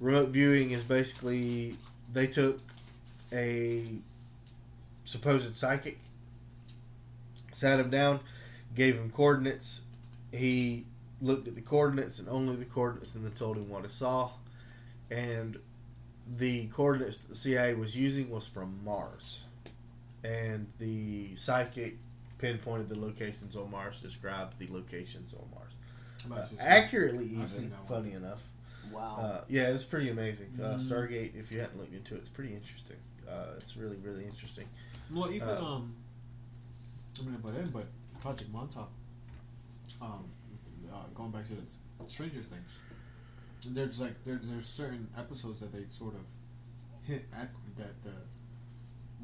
remote 0.00 0.30
viewing 0.30 0.72
is 0.72 0.82
basically 0.82 1.76
they 2.12 2.26
took 2.26 2.60
a 3.32 3.84
supposed 5.04 5.56
psychic, 5.56 5.98
sat 7.52 7.80
him 7.80 7.90
down, 7.90 8.20
gave 8.74 8.96
him 8.96 9.10
coordinates. 9.10 9.80
He 10.30 10.84
looked 11.20 11.46
at 11.46 11.54
the 11.54 11.60
coordinates 11.60 12.18
and 12.18 12.28
only 12.28 12.56
the 12.56 12.64
coordinates, 12.64 13.14
and 13.14 13.24
then 13.24 13.32
told 13.32 13.56
him 13.56 13.68
what 13.68 13.84
he 13.84 13.90
saw. 13.92 14.30
And 15.10 15.58
the 16.38 16.66
coordinates 16.68 17.18
that 17.18 17.28
the 17.28 17.36
CIA 17.36 17.74
was 17.74 17.96
using 17.96 18.30
was 18.30 18.46
from 18.46 18.80
Mars, 18.84 19.40
and 20.24 20.66
the 20.78 21.36
psychic 21.36 21.98
pinpointed 22.38 22.88
the 22.88 22.98
locations 22.98 23.56
on 23.56 23.70
Mars, 23.70 24.00
described 24.00 24.58
the 24.58 24.68
locations 24.70 25.34
on 25.34 25.44
Mars 25.54 25.72
uh, 26.30 26.46
accurately. 26.60 27.24
Even 27.26 27.70
that 27.70 27.88
one. 27.88 28.02
funny 28.02 28.12
enough. 28.14 28.40
Wow. 28.92 29.16
Uh, 29.20 29.44
yeah, 29.48 29.68
it's 29.68 29.84
pretty 29.84 30.10
amazing. 30.10 30.58
Uh, 30.60 30.74
Mhm. 30.76 30.82
Stargate, 30.88 31.34
if 31.34 31.50
you 31.50 31.60
hadn't 31.60 31.78
looked 31.78 31.94
into 31.94 32.14
it, 32.14 32.18
it's 32.18 32.28
pretty 32.28 32.54
interesting. 32.54 32.96
Uh, 33.28 33.54
it's 33.58 33.76
really, 33.76 33.96
really 33.96 34.24
interesting. 34.26 34.66
Well, 35.10 35.30
even 35.30 35.48
Uh, 35.48 35.64
um, 35.64 35.94
I 37.18 37.22
mean, 37.22 37.38
but 37.42 37.54
then, 37.54 37.70
but 37.70 37.86
Project 38.20 38.50
Montauk. 38.52 38.90
Um, 40.00 40.24
uh, 40.92 41.04
going 41.14 41.30
back 41.30 41.46
to 41.48 41.54
the 41.54 42.08
Stranger 42.08 42.42
Things, 42.42 42.68
and 43.66 43.74
there's 43.76 44.00
like 44.00 44.14
there's 44.24 44.48
there's 44.48 44.66
certain 44.66 45.08
episodes 45.16 45.60
that 45.60 45.72
they 45.72 45.84
sort 45.88 46.14
of 46.14 46.20
hit 47.04 47.24
at 47.32 47.50
that 47.78 48.02
the 48.02 48.10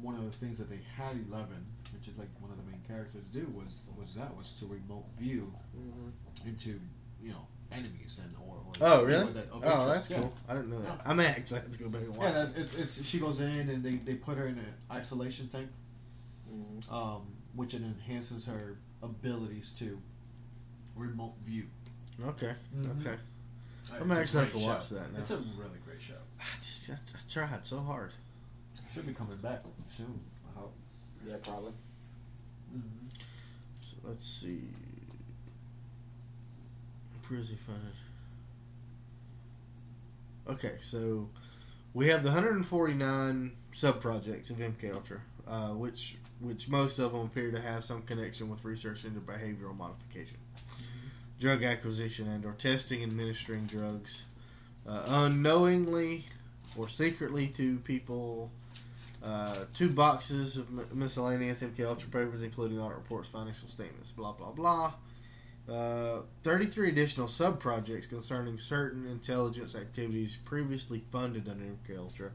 one 0.01 0.15
of 0.15 0.23
the 0.25 0.37
things 0.37 0.57
that 0.57 0.69
they 0.69 0.79
had 0.95 1.15
Eleven, 1.29 1.65
which 1.93 2.07
is 2.07 2.17
like 2.17 2.29
one 2.39 2.51
of 2.51 2.57
the 2.57 2.71
main 2.71 2.81
characters, 2.87 3.23
do 3.33 3.45
was 3.53 3.81
was 3.97 4.15
that 4.15 4.35
was 4.35 4.51
to 4.59 4.65
remote 4.65 5.05
view 5.17 5.51
Mhm. 5.77 6.47
into 6.47 6.79
you 7.21 7.31
know 7.31 7.47
enemies 7.71 8.17
and 8.23 8.33
or, 8.47 8.55
or 8.55 8.73
Oh, 8.81 8.91
people 8.99 9.05
really? 9.05 9.33
that- 9.33 9.47
Oh, 9.51 9.55
interest. 9.57 9.85
that's 9.87 10.09
Yeah. 10.09 10.21
cool. 10.21 10.33
I 10.47 10.53
didn't 10.55 10.69
know 10.71 10.81
that. 10.81 10.95
Yeah. 10.97 11.01
I 11.11 11.13
may 11.13 11.25
actually 11.27 11.59
have 11.61 11.71
to 11.71 11.77
go 11.77 11.89
back 11.89 12.01
and 12.01 12.15
watch. 12.15 12.19
Yeah, 12.21 12.31
that's, 12.45 12.57
it's, 12.57 12.97
it's 12.97 13.05
she 13.07 13.19
goes 13.19 13.39
in 13.41 13.69
and 13.69 13.83
they, 13.83 13.95
they 13.97 14.15
put 14.15 14.37
her 14.37 14.47
in 14.47 14.57
an 14.57 14.73
isolation 14.91 15.47
tank 15.49 15.69
Mhm. 16.51 16.91
um, 16.91 17.27
which 17.53 17.73
it 17.75 17.81
enhances 17.83 18.45
her 18.45 18.77
abilities 19.03 19.69
to 19.79 19.99
remote 20.95 21.33
view. 21.45 21.67
Okay. 22.21 22.55
Mhm. 22.75 23.01
Okay. 23.01 23.17
I'm 23.99 24.11
it's 24.11 24.19
actually 24.19 24.39
have 24.45 24.51
great 24.51 24.61
to 24.61 24.67
watch 24.67 24.89
show. 24.89 24.95
that 24.95 25.13
now. 25.13 25.19
It's 25.19 25.31
a 25.31 25.37
really 25.37 25.79
great 25.85 26.01
show. 26.01 26.17
I 26.39 26.43
just 26.59 26.89
I, 26.89 26.93
I 26.93 27.19
tried 27.29 27.67
so 27.67 27.79
hard. 27.81 28.13
Should 28.93 29.07
be 29.07 29.13
coming 29.13 29.37
back 29.37 29.63
soon. 29.85 30.19
I 30.47 30.59
hope. 30.59 30.73
Yeah, 31.27 31.35
probably. 31.41 31.71
Mm-hmm. 32.75 33.07
So 33.81 33.97
let's 34.03 34.27
see. 34.27 34.63
Where 37.27 37.39
is 37.39 37.49
he 37.49 37.55
funded? 37.55 37.93
Okay, 40.49 40.77
so 40.81 41.29
we 41.93 42.07
have 42.07 42.23
the 42.23 42.29
149 42.29 43.51
sub 43.71 44.01
projects 44.01 44.49
of 44.49 44.57
MK 44.57 44.93
Ultra, 44.93 45.21
uh, 45.47 45.69
which 45.69 46.17
which 46.39 46.67
most 46.69 46.99
of 46.99 47.11
them 47.11 47.21
appear 47.21 47.51
to 47.51 47.61
have 47.61 47.83
some 47.83 48.01
connection 48.03 48.49
with 48.49 48.63
research 48.63 49.03
into 49.03 49.19
behavioral 49.19 49.77
modification, 49.77 50.37
drug 51.39 51.63
acquisition, 51.63 52.27
and 52.29 52.45
or 52.45 52.53
testing 52.53 53.03
and 53.03 53.11
administering 53.11 53.65
drugs 53.65 54.23
uh, 54.87 55.03
unknowingly 55.07 56.25
or 56.77 56.89
secretly 56.89 57.47
to 57.47 57.77
people. 57.79 58.49
Uh, 59.23 59.65
two 59.73 59.89
boxes 59.89 60.55
of 60.55 60.95
miscellaneous 60.95 61.59
MK 61.59 61.85
Ultra 61.85 62.07
papers, 62.09 62.41
including 62.41 62.79
audit 62.79 62.97
reports, 62.97 63.27
financial 63.27 63.67
statements, 63.67 64.11
blah 64.11 64.31
blah 64.31 64.51
blah. 64.51 64.93
Uh, 65.69 66.21
33 66.43 66.89
additional 66.89 67.27
sub 67.27 67.59
projects 67.59 68.07
concerning 68.07 68.57
certain 68.57 69.05
intelligence 69.05 69.75
activities 69.75 70.37
previously 70.45 71.03
funded 71.11 71.47
under 71.47 71.63
MK 71.63 71.97
Ultra, 71.99 72.31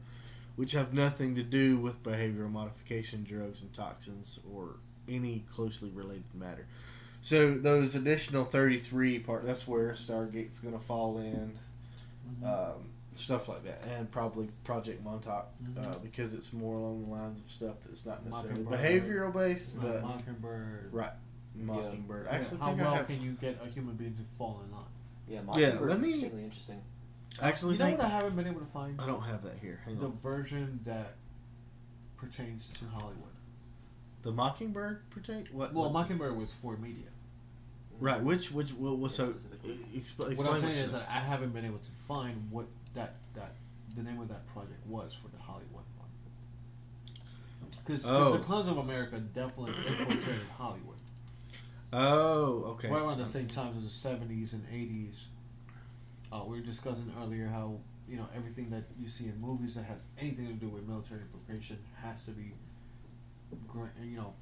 which 0.55 0.71
have 0.71 0.93
nothing 0.93 1.35
to 1.35 1.43
do 1.43 1.77
with 1.77 2.01
behavioral 2.03 2.51
modification, 2.51 3.25
drugs, 3.27 3.61
and 3.61 3.73
toxins, 3.73 4.39
or 4.53 4.75
any 5.09 5.43
closely 5.53 5.89
related 5.89 6.23
matter. 6.33 6.65
So 7.21 7.55
those 7.55 7.95
additional 7.95 8.45
33 8.45 9.19
part 9.19 9.45
that's 9.45 9.67
where 9.67 9.93
Stargate's 9.93 10.59
going 10.59 10.77
to 10.77 10.79
fall 10.79 11.17
in, 11.17 11.57
um, 12.45 12.91
stuff 13.17 13.47
like 13.47 13.63
that, 13.63 13.81
and 13.97 14.09
probably 14.11 14.47
Project 14.63 15.03
Montauk 15.03 15.47
uh, 15.77 15.81
Mhm. 15.81 16.01
because 16.03 16.33
it's 16.33 16.51
more 16.53 16.75
along 16.77 17.03
the 17.05 17.09
lines 17.11 17.39
of 17.39 17.49
stuff 17.51 17.75
that's 17.85 18.05
not 18.05 18.25
necessarily 18.25 18.63
behavioral 18.63 19.33
based, 19.33 19.75
Uh, 19.77 19.81
but 19.81 20.01
Mockingbird. 20.03 20.89
right. 20.93 21.13
Mockingbird. 21.55 22.27
I 22.27 22.31
Yeah, 22.31 22.37
actually 22.41 22.57
how 22.59 22.73
well 22.73 22.93
I 22.93 22.97
have. 22.97 23.07
can 23.07 23.21
you 23.21 23.31
get 23.33 23.59
a 23.63 23.67
human 23.67 23.95
being 23.95 24.15
to 24.15 24.23
fall 24.37 24.61
in 24.65 24.71
line? 24.71 24.83
Yeah, 25.27 25.41
Mockingbird 25.43 25.87
let 25.89 25.97
is 25.97 26.03
me- 26.03 26.09
extremely 26.11 26.43
interesting. 26.43 26.81
Actually 27.41 27.73
you 27.73 27.79
know 27.79 27.85
think 27.85 27.97
what 27.99 28.07
I 28.07 28.09
haven't 28.09 28.35
been 28.35 28.47
able 28.47 28.59
to 28.61 28.65
find? 28.67 28.99
I 29.01 29.05
don't 29.07 29.23
have 29.23 29.43
that 29.43 29.57
here. 29.59 29.81
Hang 29.85 29.99
the 29.99 30.05
on. 30.07 30.17
version 30.19 30.79
that 30.85 31.15
pertains 32.17 32.69
to 32.79 32.85
Hollywood. 32.87 33.31
The 34.23 34.31
Mockingbird 34.31 35.09
pertain 35.09 35.47
what? 35.51 35.73
Well, 35.73 35.85
what- 35.85 35.93
Mockingbird 35.93 36.35
was 36.37 36.53
for 36.53 36.77
media. 36.77 37.07
Right. 37.99 38.21
Which 38.21 38.51
which 38.51 38.73
what 38.73 38.97
was 38.99 39.15
so? 39.15 39.31
Specifically. 39.31 39.77
Expl- 39.95 40.35
what 40.35 40.47
I'm 40.47 40.59
saying 40.59 40.77
is 40.77 40.91
that 40.91 41.07
I 41.09 41.19
haven't 41.19 41.51
been 41.53 41.63
able 41.65 41.77
to 41.79 41.91
find 42.07 42.51
what 42.51 42.65
that 43.35 43.55
that 43.89 43.95
the 43.95 44.03
name 44.03 44.19
of 44.21 44.27
that 44.29 44.45
project 44.47 44.85
was 44.87 45.13
for 45.13 45.27
the 45.29 45.37
Hollywood 45.41 45.83
one. 45.97 46.09
Because 47.85 48.05
Oh. 48.09 48.33
the 48.33 48.39
Clowns 48.39 48.67
of 48.67 48.77
America 48.77 49.19
definitely 49.19 49.73
infiltrated 49.87 50.47
Hollywood. 50.57 50.97
Oh, 51.93 52.63
okay. 52.73 52.89
Right 52.89 53.01
around 53.01 53.19
the 53.19 53.25
same 53.25 53.47
times 53.47 53.77
as 53.77 53.83
the 53.83 54.09
70s 54.09 54.53
and 54.53 54.65
80s. 54.69 55.27
Uh, 56.31 56.43
we 56.45 56.59
were 56.59 56.65
discussing 56.65 57.11
earlier 57.21 57.47
how 57.47 57.77
you 58.09 58.17
know 58.17 58.27
everything 58.35 58.69
that 58.71 58.83
you 58.99 59.07
see 59.07 59.25
in 59.27 59.39
movies 59.39 59.75
that 59.75 59.83
has 59.85 60.05
anything 60.19 60.47
to 60.47 60.53
do 60.53 60.67
with 60.67 60.87
military 60.87 61.21
preparation 61.31 61.77
has 62.01 62.25
to 62.25 62.31
be, 62.31 62.51
gra- 63.67 63.89
you 64.03 64.17
know, 64.17 64.33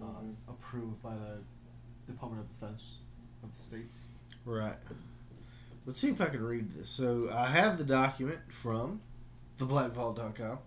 uh, 0.00 0.04
Mhm. 0.04 0.34
approved 0.48 1.00
by 1.02 1.14
the 1.16 1.38
Department 2.06 2.42
of 2.42 2.48
Defense 2.60 2.98
of 3.42 3.54
the 3.56 3.60
states. 3.62 3.96
Right. 4.44 4.76
Let's 5.88 6.00
see 6.00 6.10
if 6.10 6.20
I 6.20 6.26
can 6.26 6.44
read 6.44 6.74
this. 6.78 6.90
So 6.90 7.30
I 7.32 7.48
have 7.50 7.78
the 7.78 7.82
document 7.82 8.40
from 8.62 9.00
theblackvault.com 9.58 10.58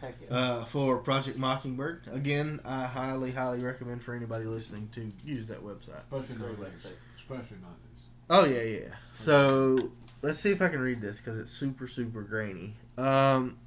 Heck 0.00 0.14
yeah. 0.22 0.36
uh, 0.36 0.64
for 0.66 0.98
Project 0.98 1.36
Mockingbird. 1.36 2.02
Again, 2.12 2.60
I 2.64 2.84
highly, 2.84 3.32
highly 3.32 3.58
recommend 3.58 4.04
for 4.04 4.14
anybody 4.14 4.44
listening 4.44 4.88
to 4.94 5.10
use 5.24 5.48
that 5.48 5.64
website. 5.64 5.98
Especially 6.12 6.36
Great 6.36 6.60
nowadays. 6.60 6.86
website. 6.86 7.16
Especially 7.16 7.56
nowadays. 7.60 7.98
Oh 8.30 8.44
yeah, 8.44 8.62
yeah. 8.62 8.94
So 9.18 9.90
let's 10.22 10.38
see 10.38 10.52
if 10.52 10.62
I 10.62 10.68
can 10.68 10.78
read 10.78 11.00
this 11.00 11.16
because 11.16 11.40
it's 11.40 11.52
super, 11.52 11.88
super 11.88 12.22
grainy. 12.22 12.74
Um, 12.96 13.58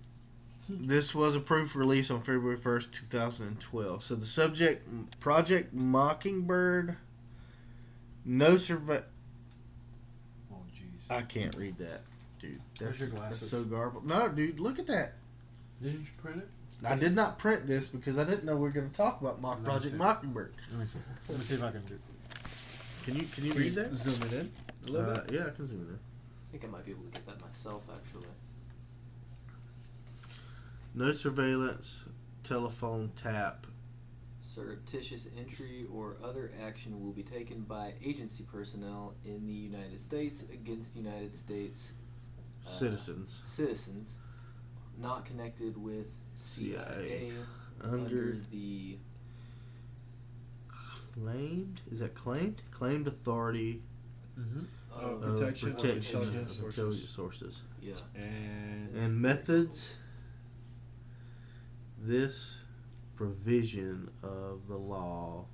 this 0.69 1.13
was 1.13 1.35
approved 1.35 1.73
for 1.73 1.79
release 1.79 2.09
on 2.09 2.21
February 2.21 2.55
first, 2.55 2.93
two 2.93 3.05
thousand 3.07 3.47
and 3.47 3.59
twelve. 3.59 4.01
So 4.05 4.15
the 4.15 4.25
subject, 4.25 4.87
Project 5.19 5.73
Mockingbird. 5.73 6.95
No 8.23 8.55
survey. 8.55 9.01
Jeez. 11.11 11.17
I 11.17 11.21
can't 11.23 11.55
read 11.55 11.77
that, 11.79 12.01
dude. 12.39 12.59
Where's 12.79 12.99
That's, 12.99 13.11
your 13.11 13.19
that's 13.21 13.49
so 13.49 13.63
garbled. 13.63 14.05
No, 14.05 14.27
dude, 14.29 14.59
look 14.59 14.79
at 14.79 14.87
that. 14.87 15.15
Didn't 15.81 16.01
you 16.01 16.07
print 16.21 16.37
it? 16.39 16.47
I 16.83 16.95
did 16.95 17.13
not 17.13 17.37
print 17.37 17.67
this 17.67 17.87
because 17.87 18.17
I 18.17 18.23
didn't 18.23 18.43
know 18.43 18.55
we 18.55 18.61
were 18.61 18.69
going 18.71 18.89
to 18.89 18.95
talk 18.95 19.21
about 19.21 19.39
Mock 19.41 19.55
Let 19.57 19.59
me 19.61 19.65
Project 19.65 19.91
see. 19.91 19.97
Mockingbird. 19.97 20.53
Let 20.71 20.79
me 20.79 20.85
see. 20.85 20.97
Let 21.29 21.37
me 21.37 21.43
see 21.45 21.55
if 21.55 21.63
I 21.63 21.71
can 21.71 21.85
do. 21.85 21.99
Can 23.03 23.15
you 23.17 23.27
can 23.27 23.45
you 23.45 23.53
read 23.53 23.75
that? 23.75 23.93
Zoom 23.95 24.21
it 24.23 24.33
in 24.33 24.51
a 24.87 24.91
little 24.91 25.11
Uh, 25.11 25.21
bit. 25.21 25.31
yeah, 25.33 25.47
I 25.47 25.49
can 25.51 25.67
zoom 25.67 25.81
it 25.81 25.89
in. 25.89 25.99
I 25.99 26.51
think 26.51 26.63
I 26.65 26.67
might 26.67 26.85
be 26.85 26.91
able 26.91 27.03
to 27.03 27.09
get 27.11 27.25
that 27.27 27.39
myself, 27.41 27.83
actually. 27.93 28.25
No 30.93 31.11
surveillance, 31.11 32.03
telephone 32.43 33.11
tap. 33.15 33.65
Surreptitious 34.53 35.21
entry 35.37 35.85
or 35.93 36.17
other 36.23 36.51
action 36.61 37.01
will 37.03 37.13
be 37.13 37.23
taken 37.23 37.61
by 37.61 37.93
agency 38.03 38.43
personnel 38.51 39.13
in 39.25 39.45
the 39.47 39.53
United 39.53 40.01
States 40.01 40.41
against 40.51 40.93
United 40.95 41.33
States 41.39 41.79
uh, 42.67 42.69
Citizens 42.69 43.31
citizens 43.45 44.09
not 44.97 45.25
connected 45.25 45.81
with 45.81 46.05
CIA, 46.35 47.31
under 47.81 47.95
under 47.97 48.37
the 48.51 48.97
claimed 51.13 51.81
is 51.91 51.99
that 51.99 52.13
claimed 52.15 52.61
claimed 52.71 53.07
authority 53.07 53.81
Mm-hmm. 54.39 54.59
uh, 54.93 55.01
Oh, 55.01 55.07
of 55.15 55.21
Protection 55.39 55.69
of 55.75 55.83
intelligence 55.85 56.51
of 56.59 56.73
sources. 56.73 57.09
sources 57.09 57.55
yeah. 57.81 57.93
And, 58.15 58.95
and 58.95 59.21
methods. 59.21 59.89
This 62.01 62.55
provision 63.21 64.09
of 64.23 64.61
the 64.67 64.75
law 64.75 65.45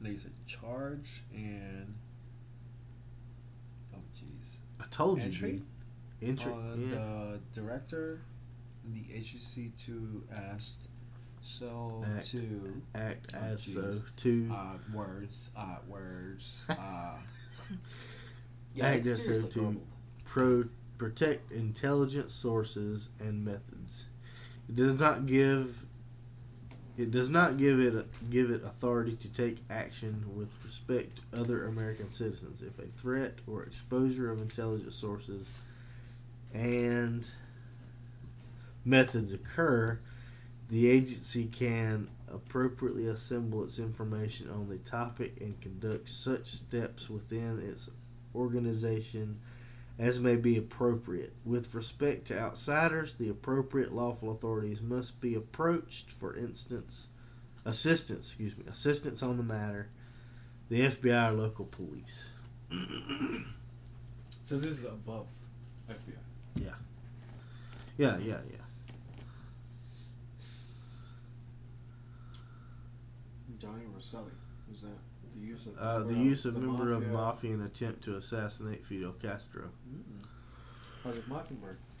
there's 0.00 0.24
a 0.24 0.50
charge 0.50 1.22
and 1.32 1.94
oh 3.94 3.98
jeez. 4.16 4.80
I 4.80 4.84
told 4.90 5.20
Entry? 5.20 5.62
you. 6.20 6.28
Entry. 6.28 6.52
Uh, 6.52 6.74
yeah. 6.76 6.88
The 6.96 7.40
director, 7.54 8.20
and 8.84 8.94
the 8.94 9.14
agency 9.14 9.72
to 9.86 10.24
ask 10.34 10.72
so 11.42 12.04
Act. 12.16 12.30
to 12.32 12.82
Act 12.96 13.32
oh, 13.34 13.38
as 13.38 13.60
jeez. 13.60 13.74
so 13.74 14.00
to 14.22 14.50
uh, 14.52 14.72
words 14.92 15.50
uh, 15.56 15.76
words 15.86 16.44
uh, 16.70 16.74
Yeah, 18.74 18.88
I 18.88 18.92
it's 18.94 19.06
guess 19.06 19.16
so, 19.18 19.22
seriously 19.22 19.50
too. 19.50 19.60
garbled. 19.60 19.86
pro 20.24 20.64
protect 20.98 21.52
intelligence 21.52 22.34
sources 22.34 23.08
and 23.20 23.44
methods. 23.44 24.04
It 24.68 24.74
does 24.76 24.98
not 24.98 25.26
give. 25.26 25.74
It 27.00 27.10
does 27.12 27.30
not 27.30 27.56
give 27.56 27.80
it 27.80 28.06
give 28.28 28.50
it 28.50 28.62
authority 28.62 29.16
to 29.22 29.28
take 29.28 29.56
action 29.70 30.22
with 30.36 30.50
respect 30.62 31.16
to 31.32 31.40
other 31.40 31.66
American 31.66 32.12
citizens 32.12 32.60
if 32.60 32.78
a 32.78 32.88
threat 33.00 33.36
or 33.46 33.62
exposure 33.62 34.30
of 34.30 34.42
intelligence 34.42 34.96
sources 34.96 35.46
and 36.52 37.24
methods 38.84 39.32
occur. 39.32 39.98
The 40.68 40.88
agency 40.88 41.46
can 41.46 42.08
appropriately 42.28 43.06
assemble 43.06 43.64
its 43.64 43.78
information 43.78 44.50
on 44.50 44.68
the 44.68 44.76
topic 44.76 45.40
and 45.40 45.58
conduct 45.62 46.10
such 46.10 46.50
steps 46.50 47.08
within 47.08 47.60
its 47.60 47.88
organization 48.34 49.38
as 50.00 50.18
may 50.18 50.34
be 50.34 50.56
appropriate. 50.56 51.34
With 51.44 51.74
respect 51.74 52.26
to 52.28 52.38
outsiders, 52.38 53.14
the 53.14 53.28
appropriate 53.28 53.92
lawful 53.92 54.32
authorities 54.32 54.80
must 54.80 55.20
be 55.20 55.34
approached 55.34 56.10
for 56.10 56.34
instance 56.34 57.06
assistance, 57.66 58.28
excuse 58.28 58.56
me, 58.56 58.64
assistance 58.70 59.22
on 59.22 59.36
the 59.36 59.42
matter, 59.42 59.90
the 60.70 60.80
FBI 60.80 61.30
or 61.30 61.34
local 61.34 61.66
police. 61.66 62.24
so 64.48 64.58
this 64.58 64.78
is 64.78 64.84
above 64.84 65.26
FBI. 65.90 66.16
yeah, 66.56 66.70
yeah, 67.98 68.16
yeah. 68.18 68.38
Yeah. 68.50 68.56
Johnny 73.58 73.84
Rosselli 73.94 74.32
who's 74.66 74.80
that 74.80 75.09
the 75.40 75.46
use 75.46 75.66
of 75.66 75.78
Uh, 75.78 76.04
the 76.06 76.14
use 76.14 76.44
of 76.44 76.56
member 76.56 76.92
of 76.92 77.06
mafia 77.08 77.54
in 77.54 77.62
attempt 77.62 78.04
to 78.04 78.16
assassinate 78.16 78.84
Fidel 78.86 79.12
Castro. 79.12 79.70
Mm. 79.88 80.24
Project 81.02 81.28
Mockingbird. 81.28 81.78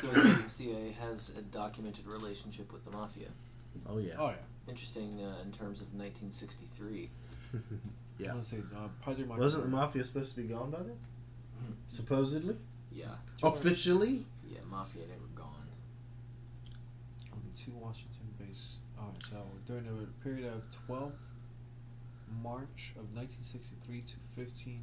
So 0.00 0.08
the 0.08 0.48
CIA 0.48 0.92
has 0.92 1.30
a 1.38 1.42
documented 1.42 2.06
relationship 2.06 2.72
with 2.72 2.84
the 2.84 2.90
mafia. 2.90 3.28
Oh 3.88 3.98
yeah. 3.98 4.14
Oh 4.18 4.28
yeah. 4.28 4.68
Interesting 4.68 5.20
uh, 5.22 5.42
in 5.42 5.52
terms 5.52 5.80
of 5.80 5.92
1963. 5.94 7.10
Yeah. 8.18 8.30
I 8.30 8.34
want 8.34 8.48
to 8.48 8.50
say 8.50 8.62
uh, 8.74 8.88
Project 9.02 9.28
Wasn't 9.28 9.62
the 9.64 9.68
mafia 9.68 10.02
supposed 10.02 10.34
to 10.34 10.40
be 10.40 10.48
gone 10.48 10.70
by 10.70 10.78
then? 10.78 10.96
Supposedly? 11.90 12.56
Yeah. 12.90 13.08
Officially? 13.42 14.24
Yeah, 14.48 14.60
mafia 14.70 15.02
never 15.02 15.28
gone. 15.34 15.68
Only 17.30 17.52
two 17.62 17.72
Washington-based. 17.72 18.78
Alright, 18.98 19.16
so 19.30 19.42
during 19.66 19.84
the 19.84 20.06
period 20.24 20.46
of 20.46 20.62
12 20.86 21.12
March 22.42 22.92
of 22.96 23.04
1963 23.14 24.02
to 24.02 24.14
15 24.34 24.80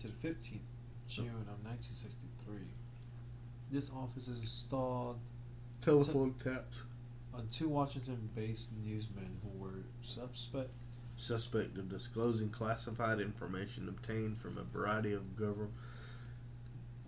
to 0.00 0.06
the 0.08 0.28
15th 0.28 0.60
June 1.08 1.46
of 1.50 1.58
1963, 1.64 2.56
this 3.72 3.90
office 3.90 4.28
is 4.28 4.38
installed 4.38 5.18
Telephone 5.82 6.34
taps. 6.42 6.82
on 7.34 7.48
two 7.56 7.68
Washington-based 7.68 8.68
newsmen 8.84 9.36
who 9.42 9.58
were 9.62 9.82
suspect. 10.02 10.70
Suspect 11.16 11.76
of 11.78 11.88
disclosing 11.88 12.48
classified 12.50 13.20
information 13.20 13.88
obtained 13.88 14.40
from 14.40 14.56
a 14.56 14.62
variety 14.62 15.12
of 15.12 15.36
govern- 15.36 15.72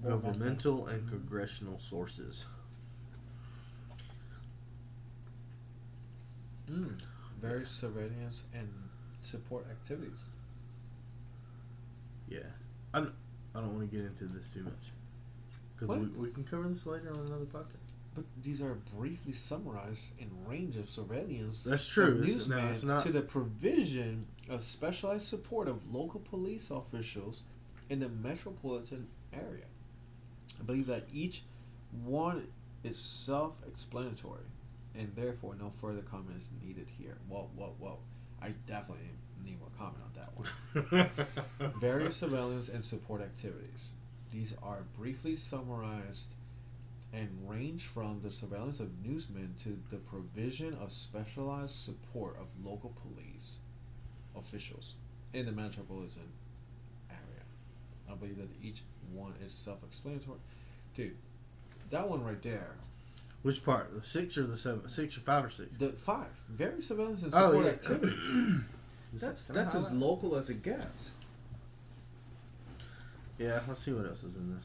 governmental 0.02 0.86
and 0.88 1.08
congressional 1.08 1.78
sources. 1.78 2.44
Mm, 6.70 7.00
various 7.40 7.70
surveillance 7.70 8.42
and 8.54 8.68
support 9.22 9.66
activities. 9.70 10.18
Yeah. 12.28 12.40
I'm, 12.94 13.12
I 13.54 13.60
don't 13.60 13.74
want 13.76 13.90
to 13.90 13.96
get 13.96 14.04
into 14.06 14.24
this 14.24 14.44
too 14.52 14.62
much. 14.62 14.72
Because 15.78 15.96
we, 15.98 16.06
we 16.26 16.30
can 16.30 16.44
cover 16.44 16.68
this 16.68 16.86
later 16.86 17.12
on 17.12 17.20
another 17.26 17.44
podcast. 17.46 17.78
But 18.14 18.24
these 18.44 18.60
are 18.60 18.74
briefly 18.96 19.32
summarized 19.32 20.00
in 20.18 20.28
range 20.46 20.76
of 20.76 20.88
surveillance. 20.90 21.62
That's 21.64 21.86
true. 21.86 22.22
It's- 22.22 22.46
no, 22.46 22.58
it's 22.68 22.82
not- 22.82 23.04
to 23.06 23.12
the 23.12 23.22
provision 23.22 24.26
of 24.50 24.62
specialized 24.64 25.26
support 25.26 25.66
of 25.68 25.78
local 25.92 26.20
police 26.20 26.64
officials 26.70 27.40
in 27.88 28.00
the 28.00 28.08
metropolitan 28.08 29.08
area. 29.32 29.64
I 30.60 30.64
believe 30.64 30.86
that 30.86 31.04
each 31.12 31.42
one 32.04 32.46
is 32.84 32.98
self-explanatory, 32.98 34.44
and 34.94 35.10
therefore 35.16 35.54
no 35.58 35.72
further 35.80 36.02
comment 36.02 36.36
is 36.38 36.66
needed 36.66 36.86
here. 36.98 37.16
Whoa, 37.28 37.48
whoa, 37.56 37.74
whoa! 37.78 37.98
I 38.42 38.52
definitely 38.66 39.10
need 39.44 39.58
more 39.60 39.68
comment 39.78 40.02
on 40.04 40.12
that 40.16 41.08
one. 41.60 41.72
Various 41.80 42.16
surveillance 42.16 42.68
and 42.68 42.84
support 42.84 43.22
activities. 43.22 43.88
These 44.32 44.54
are 44.62 44.80
briefly 44.98 45.38
summarized 45.48 46.34
and 47.12 47.28
range 47.46 47.84
from 47.92 48.20
the 48.24 48.30
surveillance 48.30 48.80
of 48.80 48.88
newsmen 49.04 49.54
to 49.62 49.78
the 49.90 49.98
provision 49.98 50.74
of 50.74 50.90
specialized 50.90 51.74
support 51.84 52.36
of 52.40 52.46
local 52.64 52.92
police 53.02 53.58
officials 54.34 54.94
in 55.34 55.46
the 55.46 55.52
metropolitan 55.52 56.32
area. 57.10 57.44
I 58.10 58.14
believe 58.14 58.38
that 58.38 58.48
each 58.62 58.82
one 59.12 59.34
is 59.44 59.52
self-explanatory. 59.64 60.38
Dude, 60.96 61.16
that 61.90 62.08
one 62.08 62.24
right 62.24 62.42
there. 62.42 62.76
Which 63.42 63.64
part? 63.64 63.92
The 64.00 64.06
six 64.06 64.38
or 64.38 64.46
the 64.46 64.56
seven? 64.56 64.88
Six 64.88 65.16
or 65.16 65.20
five 65.20 65.44
or 65.44 65.50
six? 65.50 65.68
The 65.78 65.92
five. 66.04 66.28
Various 66.48 66.88
surveillance 66.88 67.22
and 67.22 67.34
Oh, 67.34 67.60
yeah. 67.60 67.68
activities. 67.70 68.60
That's 69.14 69.44
that's 69.44 69.74
as 69.74 69.90
local 69.92 70.36
as 70.36 70.48
it 70.48 70.62
gets. 70.62 71.10
Yeah, 73.38 73.60
let's 73.68 73.84
see 73.84 73.92
what 73.92 74.06
else 74.06 74.22
is 74.22 74.36
in 74.36 74.54
this. 74.54 74.64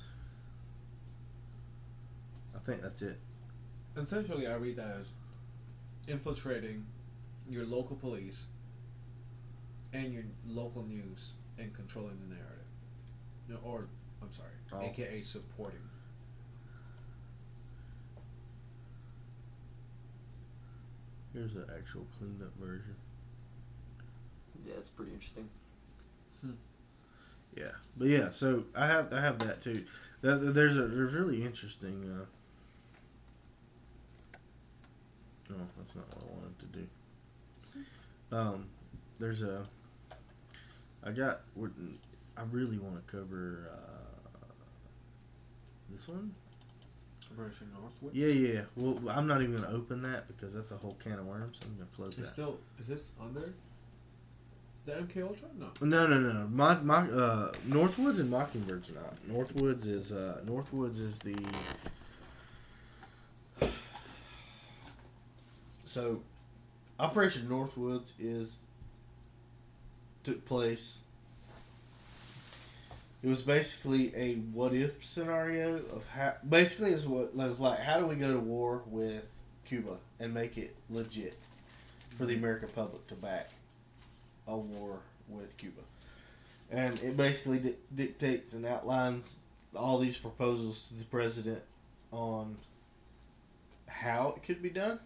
I 2.55 2.59
think 2.59 2.81
that's 2.81 3.01
it. 3.01 3.19
Essentially, 3.97 4.47
I 4.47 4.53
read 4.53 4.77
that 4.77 4.95
as 5.01 5.07
infiltrating 6.07 6.85
your 7.49 7.65
local 7.65 7.97
police 7.97 8.37
and 9.91 10.13
your 10.13 10.23
local 10.47 10.83
news 10.83 11.31
and 11.57 11.73
controlling 11.73 12.17
the 12.29 12.35
narrative. 12.35 12.65
No, 13.49 13.57
or, 13.65 13.87
I'm 14.21 14.29
sorry, 14.33 14.51
Oh. 14.71 14.85
aka 14.89 15.23
supporting. 15.23 15.79
Here's 21.37 21.53
the 21.53 21.67
actual 21.77 22.01
cleaned 22.17 22.41
up 22.41 22.51
version. 22.59 22.95
Yeah, 24.65 24.73
it's 24.79 24.89
pretty 24.89 25.11
interesting. 25.13 25.47
Yeah, 27.55 27.71
but 27.95 28.07
yeah, 28.07 28.29
so 28.31 28.63
I 28.75 28.87
have 28.87 29.13
I 29.13 29.21
have 29.21 29.37
that 29.39 29.61
too. 29.61 29.83
Th- 30.23 30.39
th- 30.39 30.53
There's 30.53 30.77
a 30.77 30.87
there's 30.87 31.13
really 31.13 31.43
interesting. 31.43 32.03
Uh, 32.11 32.25
no, 35.49 35.57
that's 35.77 35.95
not 35.95 36.05
what 36.09 36.23
I 36.23 36.33
wanted 36.33 36.59
to 36.59 36.65
do. 36.79 38.35
Um, 38.35 38.65
there's 39.19 39.43
a. 39.43 39.63
I 41.03 41.11
got. 41.11 41.41
I 42.35 42.41
really 42.51 42.79
want 42.79 42.95
to 42.95 43.11
cover 43.11 43.69
uh, 43.71 44.45
this 45.91 46.07
one. 46.07 46.33
Northwood. 47.37 48.13
Yeah, 48.13 48.27
yeah. 48.27 48.61
Well, 48.75 48.99
I'm 49.09 49.27
not 49.27 49.41
even 49.41 49.55
gonna 49.55 49.73
open 49.75 50.01
that 50.03 50.27
because 50.27 50.53
that's 50.53 50.71
a 50.71 50.77
whole 50.77 50.97
can 51.03 51.13
of 51.13 51.25
worms. 51.25 51.57
I'm 51.63 51.75
gonna 51.75 51.87
close 51.95 52.13
It's 52.17 52.27
that. 52.27 52.33
still, 52.33 52.57
is 52.79 52.87
this 52.87 53.09
on 53.19 53.27
under 53.27 53.53
the 54.85 54.93
MK 54.93 55.21
Ultra? 55.23 55.47
No. 55.59 55.67
No, 55.81 56.07
no, 56.07 56.19
no, 56.19 56.31
no. 56.31 56.47
My, 56.47 56.75
my, 56.79 57.09
uh, 57.09 57.51
Northwoods 57.67 58.19
and 58.19 58.31
Mockingbird's 58.31 58.89
not. 58.95 59.15
Northwoods 59.29 59.85
is 59.85 60.11
uh, 60.11 60.41
Northwoods 60.45 60.99
is 60.99 61.17
the. 61.19 61.35
So, 65.85 66.21
Operation 66.99 67.47
Northwoods 67.49 68.11
is 68.19 68.57
took 70.23 70.43
place. 70.45 70.97
It 73.23 73.27
was 73.27 73.41
basically 73.41 74.15
a 74.15 74.35
what 74.35 74.73
if 74.73 75.03
scenario 75.03 75.77
of 75.77 76.05
how 76.13 76.35
basically 76.47 76.91
is 76.91 77.05
what 77.07 77.35
was 77.35 77.59
like 77.59 77.79
how 77.79 77.99
do 77.99 78.05
we 78.05 78.15
go 78.15 78.31
to 78.31 78.39
war 78.39 78.83
with 78.85 79.23
Cuba 79.65 79.97
and 80.19 80.33
make 80.33 80.57
it 80.57 80.75
legit 80.89 81.35
for 82.17 82.25
the 82.25 82.35
American 82.35 82.69
public 82.69 83.05
to 83.07 83.15
back 83.15 83.49
a 84.47 84.55
war 84.55 84.99
with 85.27 85.55
Cuba. 85.57 85.81
And 86.71 86.97
it 86.99 87.15
basically 87.15 87.59
di- 87.59 87.75
dictates 87.95 88.53
and 88.53 88.65
outlines 88.65 89.35
all 89.75 89.99
these 89.99 90.17
proposals 90.17 90.87
to 90.87 90.95
the 90.95 91.05
president 91.05 91.61
on 92.11 92.57
how 93.87 94.33
it 94.35 94.43
could 94.43 94.61
be 94.61 94.69
done. 94.69 94.99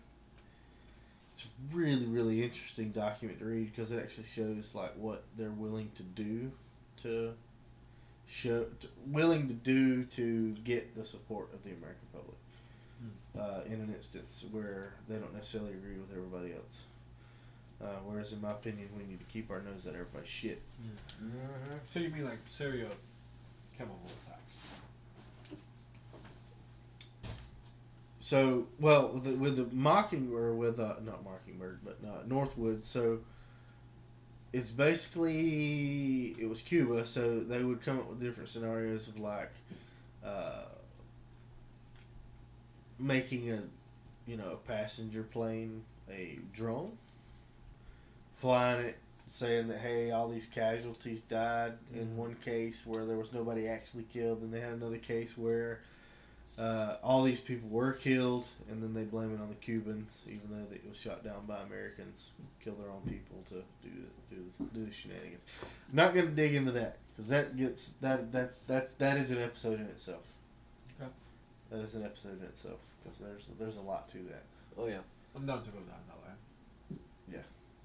It's 1.34 1.46
a 1.46 1.76
really, 1.76 2.06
really 2.06 2.44
interesting 2.44 2.92
document 2.92 3.40
to 3.40 3.46
read 3.46 3.72
because 3.76 3.92
it 3.92 4.00
actually 4.00 4.28
shows 4.36 4.72
like 4.74 4.94
what 4.96 5.24
they're 5.38 5.50
willing 5.50 5.92
to 5.96 6.04
do 6.04 6.52
to 7.04 7.34
show, 8.32 8.64
to, 8.64 8.88
willing 9.08 9.48
to 9.48 9.54
do 9.54 10.06
to 10.06 10.56
get 10.64 10.96
the 10.96 11.06
support 11.06 11.54
of 11.54 11.64
the 11.64 11.72
American 11.72 12.08
public. 12.14 12.38
Uh, 13.40 13.62
in 13.66 13.74
an 13.74 13.94
instance 13.96 14.44
where 14.52 14.94
they 15.08 15.16
don't 15.16 15.34
necessarily 15.34 15.72
agree 15.72 15.96
with 15.96 16.12
everybody 16.12 16.54
else. 16.54 16.82
Uh, 17.82 17.98
whereas, 18.06 18.34
in 18.34 18.42
my 18.42 18.52
opinion, 18.52 18.90
we 18.96 19.04
need 19.06 19.20
to 19.20 19.26
keep 19.26 19.50
our 19.50 19.62
nose 19.62 19.88
out 19.88 19.94
everybody's 19.94 20.28
shit. 20.28 20.62
Mm-hmm. 21.24 21.78
So 21.90 22.00
you 22.00 22.10
mean 22.10 22.26
like 22.26 22.40
serial 22.48 22.92
chemical 23.78 23.98
attacks? 24.28 24.42
So, 28.20 28.68
well, 28.80 29.14
with 29.14 29.24
the, 29.24 29.32
with 29.32 29.56
the 29.56 29.68
mocking 29.76 30.32
or 30.34 30.54
with 30.54 30.80
uh, 30.80 30.96
not 31.04 31.24
mockingbird, 31.24 31.80
but 31.84 31.98
uh, 32.06 32.24
Northwood. 32.28 32.86
So, 32.86 33.20
it's 34.54 34.72
basically 34.72 36.36
it 36.40 36.50
was 36.50 36.62
Cuba. 36.62 37.06
So 37.08 37.40
they 37.40 37.64
would 37.64 37.84
come 37.84 38.00
up 38.00 38.10
with 38.10 38.22
different 38.22 38.50
scenarios 38.50 39.08
of 39.08 39.20
like 39.20 39.52
uh, 40.26 40.66
making 43.00 43.52
a 43.52 43.62
you 44.28 44.38
know 44.38 44.52
a 44.52 44.68
passenger 44.68 45.24
plane 45.24 45.84
a 46.10 46.40
drone, 46.54 46.98
flying 48.40 48.86
it, 48.88 48.98
saying 49.30 49.68
that 49.70 49.80
hey, 49.80 50.12
all 50.12 50.30
these 50.30 50.48
casualties 50.48 51.22
died 51.30 51.74
in 51.94 52.18
one 52.18 52.36
case 52.44 52.82
where 52.86 53.06
there 53.06 53.18
was 53.18 53.34
nobody 53.34 53.68
actually 53.68 54.06
killed, 54.12 54.42
and 54.42 54.54
they 54.54 54.60
had 54.60 54.74
another 54.74 54.98
case 54.98 55.38
where 55.38 55.80
uh, 56.58 56.98
all 57.04 57.24
these 57.24 57.40
people 57.40 57.70
were 57.70 57.94
killed, 57.94 58.46
and 58.70 58.84
then 58.84 58.94
they 58.94 59.04
blame 59.04 59.34
it 59.34 59.42
on 59.42 59.50
the 59.50 59.56
Cubans, 59.56 60.18
even 60.28 60.50
though 60.50 60.76
it 60.76 60.84
was 60.88 60.98
shot 60.98 61.24
down 61.24 61.46
by 61.48 61.62
Americans, 61.62 62.30
kill 62.64 62.74
their 62.76 62.90
own 62.90 63.02
people 63.02 63.44
to 63.50 63.56
do 63.88 63.96
the, 64.30 64.36
do 64.36 64.44
the, 64.60 64.80
do 64.80 64.86
the 64.86 64.94
shenanigans. 64.94 65.44
I'm 65.62 65.96
not 65.96 66.14
going 66.14 66.28
to 66.28 66.32
dig 66.32 66.56
into 66.56 66.72
that 66.74 66.98
because 67.16 67.30
that 67.30 67.58
gets 67.58 67.92
that 68.02 68.32
that's 68.32 68.60
that's 68.68 68.90
that 68.98 69.18
is 69.18 69.32
an 69.32 69.42
episode 69.42 69.80
in 69.80 69.86
itself. 69.88 70.24
Okay. 71.00 71.10
That 71.72 71.80
is 71.80 71.94
an 71.96 72.04
episode 72.04 72.40
in 72.40 72.46
itself 72.46 72.80
because 73.04 73.18
there's 73.20 73.48
there's 73.60 73.78
a 73.78 73.82
lot 73.82 74.10
to 74.12 74.18
that. 74.30 74.44
Oh 74.78 74.88
yeah. 74.88 75.00
I'm 75.36 75.46
down 75.46 75.64
to 75.64 75.72
go 75.72 75.78
down 75.80 76.00
that 76.10 76.18
way. 76.18 76.36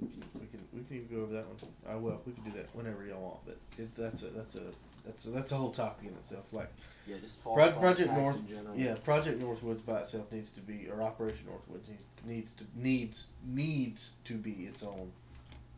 We 0.00 0.08
can 0.08 0.22
we 0.34 0.46
can, 0.46 0.60
we 0.72 0.84
can 0.84 0.96
even 0.96 1.08
go 1.08 1.22
over 1.22 1.34
that 1.34 1.46
one. 1.46 1.56
I 1.88 1.96
will. 1.96 2.20
We 2.26 2.32
can 2.32 2.44
do 2.44 2.50
that 2.56 2.68
whenever 2.74 3.06
y'all 3.06 3.22
want. 3.22 3.46
But 3.46 3.56
it, 3.78 3.94
that's 3.96 4.22
a 4.22 4.26
that's 4.26 4.56
a 4.56 4.68
that's 5.06 5.24
a, 5.24 5.30
that's 5.30 5.52
a 5.52 5.56
whole 5.56 5.70
topic 5.70 6.08
in 6.08 6.14
itself. 6.14 6.44
Like. 6.52 6.72
Yeah, 7.08 7.18
just 7.22 7.40
false 7.40 7.54
Pro- 7.54 7.68
flag 7.70 7.80
Project 7.80 8.12
North- 8.12 8.36
in 8.36 8.48
general. 8.48 8.76
Yeah, 8.76 8.96
Project 8.96 9.40
Northwoods 9.40 9.86
by 9.86 10.00
itself 10.00 10.32
needs 10.32 10.50
to 10.50 10.60
be, 10.60 10.88
or 10.90 11.02
Operation 11.02 11.46
Northwoods 11.46 11.88
needs 11.88 12.02
needs 12.24 12.52
to 12.54 12.64
needs 12.74 13.26
needs 13.46 14.10
to 14.24 14.34
be 14.34 14.66
its 14.66 14.82
own. 14.82 15.12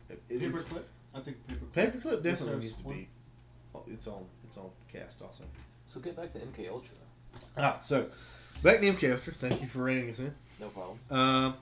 It, 0.09 0.23
it's, 0.27 0.43
Paperclip? 0.63 0.83
I 1.13 1.19
think 1.19 1.37
paperclip. 1.47 2.01
paperclip 2.01 2.23
definitely 2.23 2.63
needs 2.63 2.75
to 2.77 2.83
one. 2.83 2.95
be 2.95 3.93
its 3.93 4.07
own 4.07 4.25
its 4.43 4.57
own 4.57 4.71
cast 4.91 5.21
also. 5.21 5.43
So 5.87 5.99
get 5.99 6.15
back 6.15 6.33
to 6.33 6.39
MK 6.39 6.69
Ultra. 6.69 6.95
Ah, 7.57 7.79
so 7.83 8.07
back 8.63 8.79
to 8.79 8.91
MK 8.91 9.13
Ultra. 9.13 9.33
Thank 9.33 9.61
you 9.61 9.67
for 9.67 9.83
reining 9.83 10.09
us 10.09 10.19
in. 10.19 10.33
No 10.59 10.69
problem. 10.69 10.99
Um, 11.11 11.55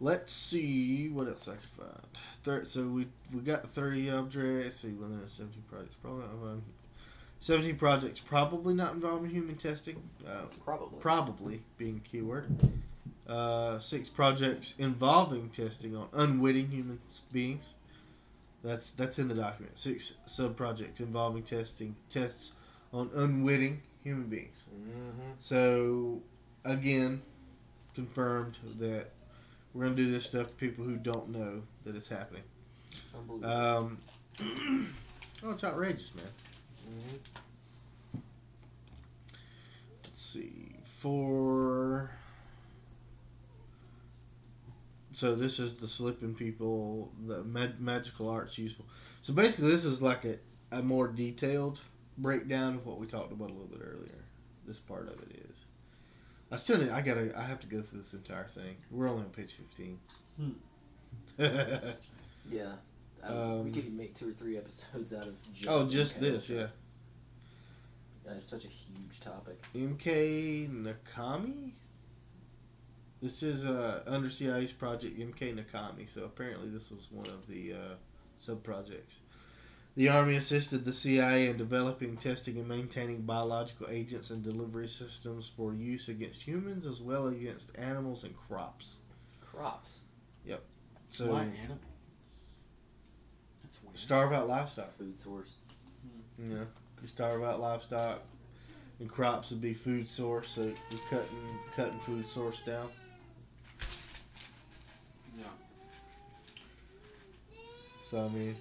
let's 0.00 0.32
see 0.32 1.08
what 1.08 1.26
else 1.26 1.48
I 1.48 1.52
can 1.52 1.60
find. 1.86 2.18
Thir- 2.44 2.64
so 2.64 2.82
we 2.84 3.06
we 3.32 3.40
got 3.40 3.70
thirty 3.72 4.10
objects. 4.10 4.80
See, 4.80 4.88
well, 4.88 5.08
then 5.08 5.22
seventeen 5.28 5.62
projects. 5.70 5.94
Probably 6.02 6.24
not 6.26 6.58
seventeen 7.40 7.76
projects. 7.76 8.20
Probably 8.20 8.74
not 8.74 8.94
involving 8.94 9.30
human 9.30 9.56
testing. 9.56 10.02
Uh, 10.26 10.42
Probably. 10.64 10.98
probably 11.00 11.62
being 11.78 12.02
a 12.04 12.08
keyword. 12.08 12.50
Uh, 13.28 13.78
six 13.78 14.08
projects 14.08 14.74
involving 14.78 15.48
testing 15.50 15.94
on 15.96 16.08
unwitting 16.12 16.68
human 16.68 16.98
beings. 17.32 17.66
That's 18.64 18.90
that's 18.90 19.18
in 19.18 19.28
the 19.28 19.34
document. 19.34 19.78
Six 19.78 20.12
sub 20.26 20.56
projects 20.56 21.00
involving 21.00 21.42
testing 21.44 21.94
tests 22.10 22.52
on 22.92 23.10
unwitting 23.14 23.82
human 24.02 24.26
beings. 24.26 24.56
mm-hmm. 24.72 25.32
So 25.40 26.20
again, 26.64 27.22
confirmed 27.94 28.58
that 28.78 29.10
we're 29.74 29.84
gonna 29.84 29.96
do 29.96 30.10
this 30.10 30.26
stuff 30.26 30.48
to 30.48 30.54
people 30.54 30.84
who 30.84 30.96
don't 30.96 31.28
know 31.30 31.62
that 31.84 31.96
it's 31.96 32.08
happening. 32.08 32.42
Um, 33.44 33.98
oh, 35.42 35.50
it's 35.50 35.64
outrageous, 35.64 36.14
man. 36.14 36.24
hmm 36.86 37.16
Let's 40.04 40.20
see. 40.20 40.76
For 40.96 42.10
so 45.12 45.34
this 45.34 45.58
is 45.58 45.74
the 45.74 45.86
slipping 45.86 46.34
people, 46.34 47.12
the 47.26 47.44
mag- 47.44 47.80
magical 47.80 48.28
arts 48.28 48.58
useful. 48.58 48.86
So 49.22 49.32
basically, 49.32 49.70
this 49.70 49.84
is 49.84 50.00
like 50.02 50.24
a, 50.24 50.38
a 50.70 50.82
more 50.82 51.08
detailed 51.08 51.80
breakdown 52.18 52.74
of 52.76 52.86
what 52.86 52.98
we 52.98 53.06
talked 53.06 53.32
about 53.32 53.50
a 53.50 53.52
little 53.52 53.68
bit 53.68 53.80
earlier. 53.82 54.24
This 54.66 54.78
part 54.78 55.08
of 55.08 55.14
it 55.22 55.44
is. 55.48 55.51
I 56.52 56.56
still 56.56 56.78
need, 56.78 56.90
I 56.90 57.00
gotta 57.00 57.32
I 57.36 57.42
have 57.44 57.60
to 57.60 57.66
go 57.66 57.80
through 57.82 58.00
this 58.00 58.12
entire 58.12 58.46
thing. 58.54 58.76
We're 58.90 59.08
only 59.08 59.22
on 59.24 59.30
page 59.30 59.54
fifteen. 59.54 59.98
Hmm. 60.38 60.50
Yeah. 62.50 62.72
I 63.24 63.28
mean, 63.32 63.64
we 63.64 63.70
Um, 63.70 63.72
could 63.72 63.92
make 63.96 64.14
two 64.16 64.30
or 64.30 64.32
three 64.32 64.56
episodes 64.58 65.12
out 65.12 65.28
of 65.28 65.40
just 65.54 65.68
oh, 65.68 65.88
just 65.88 66.16
MK 66.16 66.20
this, 66.20 66.48
yeah. 66.48 66.66
Uh, 68.28 68.32
It's 68.36 68.48
such 68.48 68.64
a 68.64 68.68
huge 68.68 69.20
topic. 69.20 69.62
MK 69.74 70.68
Nakami. 70.68 71.70
This 73.22 73.44
is 73.44 73.64
uh, 73.64 74.02
under 74.08 74.28
CIA's 74.28 74.72
project 74.72 75.16
MK 75.18 75.54
Nakami. 75.54 76.12
So 76.12 76.24
apparently, 76.24 76.68
this 76.68 76.90
was 76.90 77.06
one 77.12 77.26
of 77.28 77.46
the 77.46 77.72
uh, 77.74 77.94
sub 78.44 78.64
projects. 78.64 79.14
The 79.94 80.08
Army 80.08 80.36
assisted 80.36 80.84
the 80.86 80.92
CIA 80.92 81.48
in 81.48 81.58
developing, 81.58 82.16
testing, 82.16 82.56
and 82.56 82.66
maintaining 82.66 83.22
biological 83.22 83.88
agents 83.90 84.30
and 84.30 84.42
delivery 84.42 84.88
systems 84.88 85.50
for 85.54 85.74
use 85.74 86.08
against 86.08 86.42
humans 86.42 86.86
as 86.86 87.00
well 87.00 87.26
as 87.26 87.34
against 87.34 87.68
animals 87.76 88.24
and 88.24 88.34
crops. 88.48 88.94
Crops. 89.42 89.98
Yep. 90.46 90.62
So 91.10 91.26
Why 91.26 91.42
animal? 91.42 91.78
That's 93.62 93.82
weird. 93.82 93.98
starve 93.98 94.32
out 94.32 94.48
livestock. 94.48 94.96
Food 94.96 95.20
source. 95.20 95.50
Hmm. 96.38 96.50
You 96.50 96.56
know, 96.56 96.66
you 97.02 97.08
starve 97.08 97.42
out 97.42 97.60
livestock, 97.60 98.20
and 98.98 99.10
crops 99.10 99.50
would 99.50 99.60
be 99.60 99.74
food 99.74 100.08
source. 100.08 100.48
So 100.54 100.62
you're 100.62 101.00
cutting 101.10 101.58
cutting 101.76 101.98
food 102.00 102.26
source 102.30 102.60
down. 102.64 102.88
Yeah. 105.38 105.44
So 108.10 108.24
I 108.24 108.28
mean, 108.30 108.56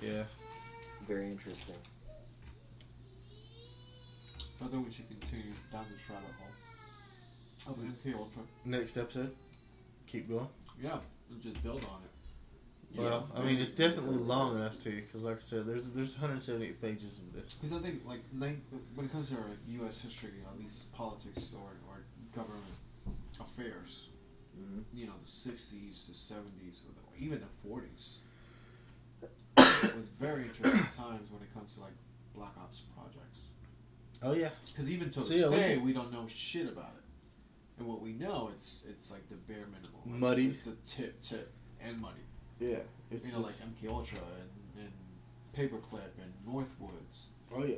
yeah. 0.00 0.24
Very 1.06 1.26
interesting. 1.26 1.76
I 4.62 4.66
think 4.66 4.86
we 4.86 4.92
should 4.92 5.08
continue 5.08 5.52
down 5.72 5.86
this 5.90 6.00
rabbit 6.10 6.34
hole. 6.38 6.52
Of 7.66 7.78
MK 7.78 8.14
Ultra. 8.18 8.42
Next 8.64 8.96
episode, 8.96 9.34
keep 10.06 10.28
going. 10.28 10.48
Yeah, 10.80 10.98
and 11.30 11.42
just 11.42 11.62
build 11.62 11.84
on 11.84 12.02
it. 12.02 12.10
Well, 12.96 13.28
I 13.36 13.42
mean, 13.42 13.58
it's 13.60 13.70
definitely 13.70 14.16
long 14.16 14.56
enough 14.56 14.82
to, 14.82 14.90
because 14.90 15.22
like 15.22 15.36
I 15.36 15.48
said, 15.48 15.66
there's 15.66 15.84
there's 15.90 16.12
178 16.12 16.80
pages 16.82 17.18
of 17.18 17.32
this. 17.32 17.52
Because 17.52 17.76
I 17.76 17.80
think, 17.80 18.02
like, 18.04 18.22
when 18.36 19.06
it 19.06 19.12
comes 19.12 19.28
to 19.28 19.34
like, 19.36 19.62
U.S. 19.80 20.00
history, 20.00 20.30
at 20.44 20.58
least 20.58 20.90
politics 20.92 21.52
or, 21.54 21.70
or 21.88 22.02
government 22.34 22.64
affairs, 23.38 24.08
hmm 24.56 24.80
you 24.92 25.06
know, 25.06 25.12
the 25.22 25.50
60s, 25.50 26.06
the 26.08 26.12
70s, 26.12 26.82
or 26.84 26.92
the, 26.98 27.24
even 27.24 27.40
the 27.40 27.68
40s, 27.68 27.84
it 27.84 28.29
was 29.82 30.08
very 30.18 30.42
interesting 30.44 30.86
times 30.96 31.30
when 31.30 31.42
it 31.42 31.52
comes 31.54 31.74
to, 31.74 31.80
like, 31.80 31.92
Black 32.34 32.52
Ops 32.58 32.82
projects. 32.96 33.38
Oh 34.22 34.32
yeah, 34.32 34.50
Because 34.72 34.90
even 34.90 35.08
to 35.10 35.22
So, 35.24 35.28
this 35.28 35.40
yeah, 35.40 35.48
day, 35.48 35.78
we 35.78 35.92
don't 35.92 36.12
know 36.12 36.26
shit 36.28 36.68
about 36.68 36.92
it. 36.98 37.04
And 37.78 37.88
what 37.88 38.02
we 38.02 38.12
know, 38.12 38.50
it's 38.54 38.80
it's 38.88 39.10
like 39.10 39.26
the 39.30 39.36
bare 39.36 39.64
minimum. 39.66 39.92
Like 40.06 40.20
Muddied. 40.20 40.58
The, 40.64 40.70
the 40.70 40.76
tip, 40.84 41.20
tip, 41.22 41.50
and 41.82 41.98
muddy. 42.00 42.20
yeah. 42.58 42.76
It's 43.10 43.24
You 43.26 43.32
know, 43.32 43.40
like 43.40 43.54
MK 43.54 43.88
Ultra 43.88 44.18
and, 44.18 44.84
and 44.84 44.92
Paperclip 45.56 46.12
and 46.22 46.32
Northwoods. 46.46 47.22
oh 47.56 47.64
yeah. 47.64 47.76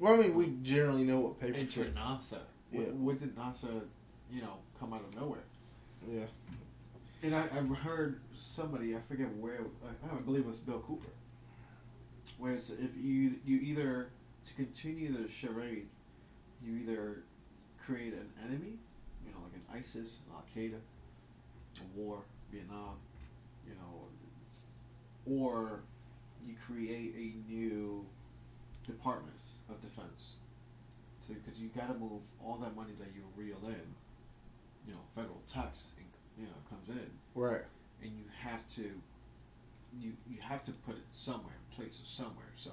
Well, 0.00 0.14
I 0.14 0.16
mean, 0.18 0.34
we 0.34 0.52
generally 0.62 1.04
know 1.04 1.20
what 1.20 1.40
paper. 1.40 1.56
Enter 1.56 1.84
clip- 1.84 1.94
NASA. 1.94 2.38
Yeah. 2.72 2.80
What, 2.80 2.94
what 2.94 3.20
did 3.20 3.36
NASA, 3.36 3.80
you 4.30 4.42
know, 4.42 4.56
come 4.80 4.92
out 4.92 5.02
of 5.02 5.14
nowhere? 5.18 5.44
Yeah. 6.10 6.24
And 7.22 7.34
I, 7.34 7.44
I've 7.56 7.68
heard 7.78 8.20
somebody, 8.38 8.94
I 8.96 9.00
forget 9.08 9.32
where, 9.36 9.60
I, 9.84 10.14
I 10.16 10.20
believe 10.20 10.42
it 10.42 10.46
was 10.48 10.58
Bill 10.58 10.80
Cooper, 10.80 11.06
where 12.38 12.52
it's 12.54 12.70
if 12.70 12.90
you 12.96 13.36
you 13.44 13.58
either 13.60 14.08
to 14.44 14.54
continue 14.54 15.12
the 15.12 15.28
charade, 15.30 15.88
you 16.64 16.76
either 16.76 17.22
create 17.84 18.12
an 18.12 18.28
enemy, 18.44 18.78
you 19.24 19.32
know, 19.32 19.38
like 19.44 19.54
an 19.54 19.80
ISIS, 19.80 20.16
an 20.26 20.34
Al 20.34 20.44
Qaeda, 20.54 20.78
a 21.80 21.98
war, 21.98 22.18
Vietnam, 22.52 22.96
you 23.66 23.74
know, 23.74 24.06
or 25.26 25.80
you 26.46 26.54
create 26.66 27.14
a 27.16 27.50
new 27.50 28.04
department 28.86 29.36
of 29.68 29.80
defense. 29.80 30.34
So, 31.26 31.34
because 31.34 31.58
you 31.58 31.68
got 31.74 31.88
to 31.88 31.94
move 31.98 32.20
all 32.44 32.56
that 32.58 32.76
money 32.76 32.92
that 33.00 33.08
you 33.16 33.22
reel 33.36 33.58
in, 33.66 33.94
you 34.86 34.92
know, 34.94 35.00
federal 35.14 35.42
tax, 35.52 35.86
you 36.38 36.44
know, 36.44 36.52
comes 36.70 36.88
in, 36.88 37.10
Right. 37.34 37.62
and 38.02 38.12
you 38.12 38.24
have 38.38 38.60
to, 38.76 38.90
you 39.98 40.12
you 40.30 40.36
have 40.40 40.64
to 40.64 40.72
put 40.86 40.94
it 40.94 41.02
somewhere, 41.10 41.56
place 41.76 42.00
it 42.02 42.08
somewhere. 42.08 42.52
So, 42.56 42.70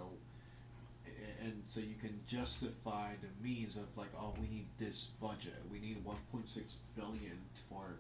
and 1.42 1.64
so 1.68 1.80
you 1.80 1.96
can 2.00 2.20
justify 2.28 3.12
the 3.22 3.28
means 3.48 3.76
of 3.76 3.84
like, 3.98 4.10
oh, 4.18 4.34
we 4.40 4.48
need 4.48 4.68
this 4.80 5.10
budget, 5.22 5.54
we 5.72 5.80
need 5.80 6.04
1.6 6.06 6.76
billion 6.96 7.38
for 7.70 7.98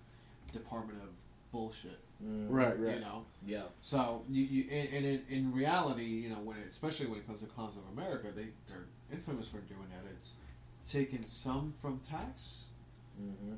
Department 0.52 1.00
of 1.02 1.10
bullshit, 1.52 2.00
Right. 2.22 2.80
Right. 2.80 2.96
you 2.96 3.02
know. 3.02 3.26
Yeah. 3.46 3.64
So 3.82 4.24
you, 4.30 4.44
you 4.44 4.70
and, 4.72 4.94
and 4.94 5.06
in, 5.06 5.22
in 5.30 5.54
reality, 5.54 6.04
you 6.06 6.30
know, 6.30 6.40
when 6.40 6.58
it, 6.58 6.68
especially 6.70 7.08
when 7.08 7.20
it 7.20 7.28
comes 7.28 7.42
to 7.42 7.48
Clowns 7.48 7.76
of 7.78 7.84
America, 7.92 8.28
they 8.36 8.48
they're 8.68 8.86
infamous 9.12 9.48
for 9.48 9.60
doing 9.60 9.88
that. 9.92 10.10
It's 10.16 10.34
taking 10.86 11.24
some 11.28 11.74
from 11.82 12.00
tax 12.00 12.66
hmm 13.18 13.54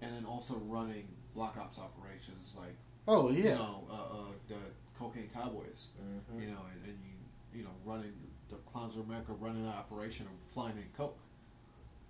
and 0.00 0.12
then 0.14 0.24
also 0.24 0.54
running 0.66 1.06
block 1.34 1.56
ops 1.56 1.78
operations 1.78 2.54
like 2.56 2.74
Oh 3.08 3.30
yeah. 3.30 3.36
you 3.38 3.44
know 3.50 3.84
uh, 3.90 3.94
uh, 3.94 4.32
the 4.48 4.56
cocaine 5.02 5.28
cowboys, 5.34 5.86
hmm 5.98 6.40
you 6.40 6.46
know, 6.48 6.62
and, 6.72 6.84
and 6.84 6.98
you 7.04 7.58
you 7.58 7.64
know 7.64 7.70
running 7.84 8.12
the 8.48 8.56
Clowns 8.70 8.96
of 8.96 9.02
America 9.06 9.32
running 9.32 9.64
that 9.64 9.74
operation 9.74 10.26
of 10.26 10.52
flying 10.52 10.76
in 10.76 10.84
coke. 10.96 11.18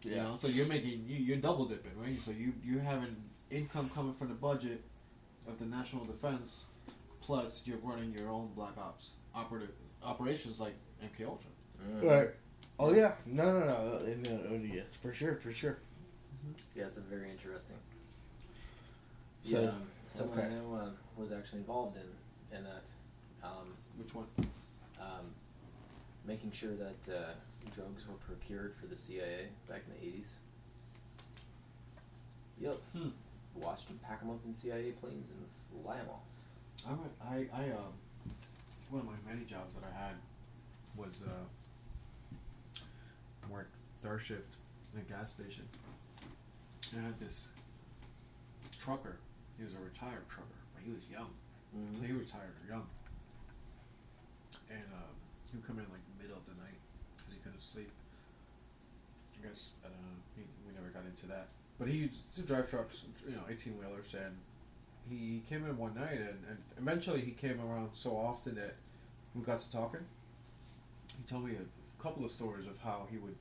You 0.04 0.16
Yeah. 0.16 0.24
know, 0.24 0.36
so 0.38 0.48
you're 0.48 0.66
making 0.66 1.04
you, 1.06 1.16
you're 1.16 1.36
double 1.38 1.66
dipping, 1.66 1.92
right? 2.00 2.20
So 2.22 2.30
you 2.32 2.52
you're 2.64 2.80
having 2.80 3.16
income 3.50 3.90
coming 3.94 4.14
from 4.14 4.28
the 4.28 4.34
budget 4.34 4.82
of 5.48 5.58
the 5.58 5.66
national 5.66 6.04
defense, 6.04 6.66
plus 7.20 7.62
you're 7.64 7.78
running 7.78 8.12
your 8.12 8.28
own 8.28 8.50
black 8.54 8.76
ops 8.78 9.10
operative 9.34 9.70
operations 10.02 10.60
like 10.60 10.74
MK 11.02 11.26
Ultra. 11.26 11.50
Right. 12.02 12.28
Oh 12.78 12.92
yeah. 12.92 13.12
No, 13.26 13.44
no, 13.44 13.66
no. 13.66 13.74
uh, 13.74 14.00
no, 14.24 14.56
no 14.56 14.74
yeah, 14.74 14.82
for 15.02 15.12
sure, 15.12 15.36
for 15.36 15.52
sure. 15.52 15.78
Yeah, 16.74 16.84
it's 16.86 16.96
a 16.96 17.00
very 17.00 17.30
interesting. 17.30 17.76
So, 19.44 19.58
yeah, 19.58 19.68
um, 19.68 19.82
someone 20.08 20.38
I 20.38 20.48
know 20.48 20.74
uh, 20.80 20.88
was 21.20 21.32
actually 21.32 21.60
involved 21.60 21.96
in 21.96 22.06
in 22.56 22.64
that, 22.64 22.82
um, 23.42 23.68
Which 23.98 24.14
one? 24.14 24.26
um, 25.00 25.26
making 26.26 26.52
sure 26.52 26.72
that 26.76 27.12
uh, 27.14 27.32
drugs 27.74 28.02
were 28.08 28.14
procured 28.26 28.74
for 28.80 28.86
the 28.86 28.96
CIA 28.96 29.46
back 29.68 29.82
in 29.88 29.94
the 29.94 30.06
eighties. 30.06 30.28
Yep. 32.60 32.74
Hmm. 32.96 33.08
Watched 33.56 33.88
them 33.88 33.98
pack 34.06 34.20
them 34.20 34.30
up 34.30 34.38
in 34.46 34.54
CIA 34.54 34.92
planes 34.92 35.28
and 35.30 35.82
fly 35.84 35.96
them 35.96 36.06
off. 36.10 36.22
I 36.88 36.90
went, 36.92 37.12
I 37.54 37.62
I 37.62 37.64
um 37.70 37.92
one 38.90 39.00
of 39.02 39.06
my 39.06 39.32
many 39.32 39.44
jobs 39.44 39.74
that 39.74 39.82
I 39.84 39.98
had 39.98 40.14
was 40.96 41.20
uh 41.26 42.80
I 43.44 43.52
worked 43.52 43.74
third 44.02 44.20
shift 44.20 44.54
in 44.94 45.00
a 45.00 45.04
gas 45.04 45.30
station. 45.30 45.64
And 46.92 47.00
I 47.02 47.04
had 47.06 47.18
this 47.20 47.46
trucker. 48.82 49.16
He 49.58 49.64
was 49.64 49.72
a 49.74 49.84
retired 49.84 50.28
trucker, 50.28 50.46
but 50.74 50.82
he 50.84 50.90
was 50.92 51.02
young. 51.10 51.30
Mm-hmm. 51.76 52.00
So 52.00 52.06
he 52.06 52.12
retired 52.12 52.54
young. 52.68 52.86
And 54.70 54.84
um, 54.92 55.14
he 55.50 55.56
would 55.58 55.66
come 55.66 55.78
in 55.78 55.86
like 55.90 56.04
middle 56.20 56.36
of 56.36 56.44
the 56.46 56.56
night 56.62 56.78
because 57.16 57.32
he 57.32 57.38
couldn't 57.40 57.62
sleep. 57.62 57.90
I 59.40 59.48
guess 59.48 59.72
I 59.84 59.88
don't 59.88 60.00
know. 60.00 60.18
He, 60.36 60.42
we 60.66 60.72
never 60.74 60.88
got 60.88 61.04
into 61.04 61.26
that. 61.26 61.48
But 61.78 61.88
he 61.88 62.08
used 62.08 62.34
to 62.36 62.42
drive 62.42 62.70
trucks, 62.70 63.04
you 63.26 63.34
know, 63.34 63.42
eighteen 63.50 63.76
wheelers, 63.78 64.14
and 64.14 64.36
he 65.10 65.42
came 65.48 65.64
in 65.66 65.76
one 65.76 65.94
night, 65.94 66.20
and, 66.20 66.38
and 66.48 66.58
eventually 66.78 67.20
he 67.20 67.32
came 67.32 67.60
around 67.60 67.90
so 67.92 68.16
often 68.16 68.54
that 68.54 68.76
we 69.34 69.42
got 69.42 69.60
to 69.60 69.70
talking. 69.70 70.00
He 71.16 71.22
told 71.28 71.44
me 71.44 71.52
a, 71.52 72.02
couple 72.02 72.24
of 72.24 72.32
stories 72.32 72.66
of 72.66 72.74
how 72.82 73.06
he 73.12 73.16
would 73.18 73.36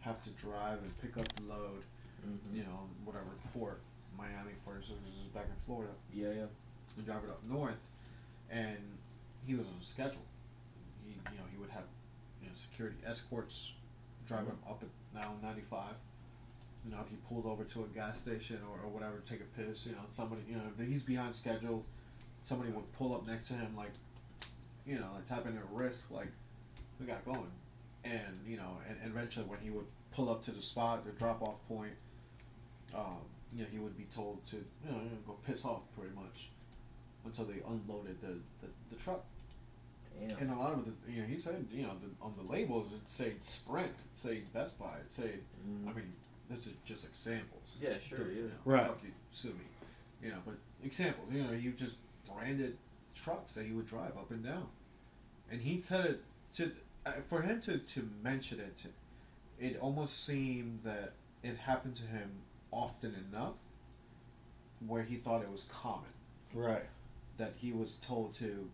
have 0.00 0.22
to 0.22 0.30
drive 0.30 0.78
and 0.78 0.90
pick 1.02 1.18
up 1.18 1.30
the 1.36 1.42
load, 1.42 1.82
Mm-hmm. 2.26 2.56
you 2.56 2.62
know, 2.62 2.88
whatever 3.04 3.26
port, 3.52 3.82
Miami, 4.16 4.52
for 4.64 4.74
instance, 4.76 4.98
back 5.34 5.44
in 5.44 5.54
Florida 5.66 5.92
Yeah, 6.12 6.28
yeah. 6.34 6.46
And 6.96 7.06
drive 7.06 7.24
it 7.24 7.30
up 7.30 7.40
north, 7.48 7.80
and 8.50 8.78
he 9.46 9.54
was 9.54 9.66
on 9.66 9.80
schedule. 9.80 10.24
He, 11.04 11.12
you 11.12 11.38
know, 11.38 11.44
he 11.52 11.58
would 11.58 11.70
have 11.70 11.84
you 12.42 12.48
know 12.48 12.54
security 12.54 12.96
escorts 13.06 13.72
drive 14.26 14.46
him 14.46 14.58
up 14.68 14.82
and 14.82 14.90
down 15.14 15.38
95. 15.42 15.94
You 16.84 16.92
know, 16.92 16.98
if 17.02 17.08
he 17.08 17.16
pulled 17.28 17.46
over 17.46 17.64
to 17.64 17.84
a 17.84 17.86
gas 17.94 18.20
station 18.20 18.58
or, 18.70 18.86
or 18.86 18.90
whatever, 18.90 19.18
to 19.18 19.32
take 19.32 19.40
a 19.40 19.60
piss. 19.60 19.86
You 19.86 19.92
know, 19.92 20.06
somebody, 20.16 20.42
you 20.48 20.56
know, 20.56 20.62
if 20.78 20.86
he's 20.86 21.02
behind 21.02 21.34
schedule, 21.34 21.84
somebody 22.42 22.70
would 22.70 22.90
pull 22.92 23.14
up 23.14 23.26
next 23.26 23.48
to 23.48 23.54
him, 23.54 23.74
like, 23.76 23.90
you 24.86 24.96
know, 24.96 25.08
like 25.14 25.26
tapping 25.26 25.54
their 25.54 25.64
wrist, 25.72 26.10
like, 26.10 26.28
we 27.00 27.06
got 27.06 27.24
going. 27.24 27.50
And 28.04 28.38
you 28.46 28.56
know, 28.56 28.78
and, 28.88 28.96
and 29.02 29.10
eventually 29.10 29.46
when 29.46 29.58
he 29.60 29.70
would 29.70 29.86
pull 30.12 30.30
up 30.30 30.44
to 30.44 30.52
the 30.52 30.62
spot, 30.62 31.04
the 31.04 31.10
drop 31.12 31.42
off 31.42 31.66
point, 31.66 31.94
um, 32.94 33.18
you 33.52 33.62
know, 33.62 33.68
he 33.70 33.78
would 33.78 33.96
be 33.96 34.04
told 34.04 34.46
to, 34.50 34.56
you 34.56 34.92
know, 34.92 35.00
go 35.26 35.36
piss 35.44 35.64
off 35.64 35.80
pretty 35.98 36.14
much 36.14 36.50
until 37.26 37.44
they 37.44 37.60
unloaded 37.66 38.20
the, 38.20 38.38
the, 38.62 38.72
the 38.90 38.96
truck. 39.02 39.24
Damn. 40.28 40.38
And 40.38 40.50
a 40.52 40.54
lot 40.58 40.72
of 40.72 40.84
the, 40.86 40.92
you 41.12 41.20
know, 41.20 41.28
he 41.28 41.38
said, 41.38 41.66
you 41.70 41.82
know, 41.82 41.92
the, 42.02 42.08
on 42.24 42.32
the 42.38 42.50
labels 42.50 42.88
it 42.92 43.00
said 43.04 43.34
Sprint, 43.42 43.88
it 43.88 43.94
said 44.14 44.52
Best 44.54 44.78
Buy, 44.78 44.96
it 45.00 45.10
said, 45.10 45.40
Mhm. 45.68 45.90
I 45.90 45.92
mean, 45.92 46.12
this 46.48 46.66
is 46.66 46.72
just 46.84 47.04
examples. 47.04 47.62
Yeah, 47.80 47.98
sure, 48.08 48.18
Don't, 48.18 48.28
yeah. 48.28 48.34
You 48.36 48.42
know, 48.44 48.54
Right. 48.64 48.86
Fuck 48.86 49.00
you, 49.02 49.10
sue 49.32 49.48
me. 49.48 49.64
You 50.22 50.30
know, 50.30 50.38
but 50.46 50.54
examples. 50.82 51.28
You 51.30 51.42
know, 51.44 51.52
you 51.52 51.72
just 51.72 51.96
branded 52.32 52.78
trucks 53.14 53.52
that 53.54 53.66
he 53.66 53.72
would 53.72 53.86
drive 53.86 54.16
up 54.16 54.30
and 54.30 54.42
down, 54.44 54.66
and 55.50 55.60
he 55.60 55.80
said 55.80 56.06
it 56.06 56.22
to 56.54 56.72
uh, 57.04 57.12
for 57.28 57.42
him 57.42 57.60
to 57.62 57.78
to 57.78 58.08
mention 58.22 58.60
it. 58.60 58.76
To, 58.78 58.88
it 59.58 59.78
almost 59.80 60.24
seemed 60.24 60.80
that 60.84 61.12
it 61.42 61.56
happened 61.58 61.96
to 61.96 62.02
him 62.04 62.30
often 62.72 63.14
enough, 63.30 63.54
where 64.86 65.02
he 65.02 65.16
thought 65.16 65.42
it 65.42 65.50
was 65.50 65.64
common 65.70 66.08
Right. 66.54 66.86
That 67.38 67.54
he 67.56 67.72
was 67.72 67.96
told 67.96 68.34
to, 68.34 68.68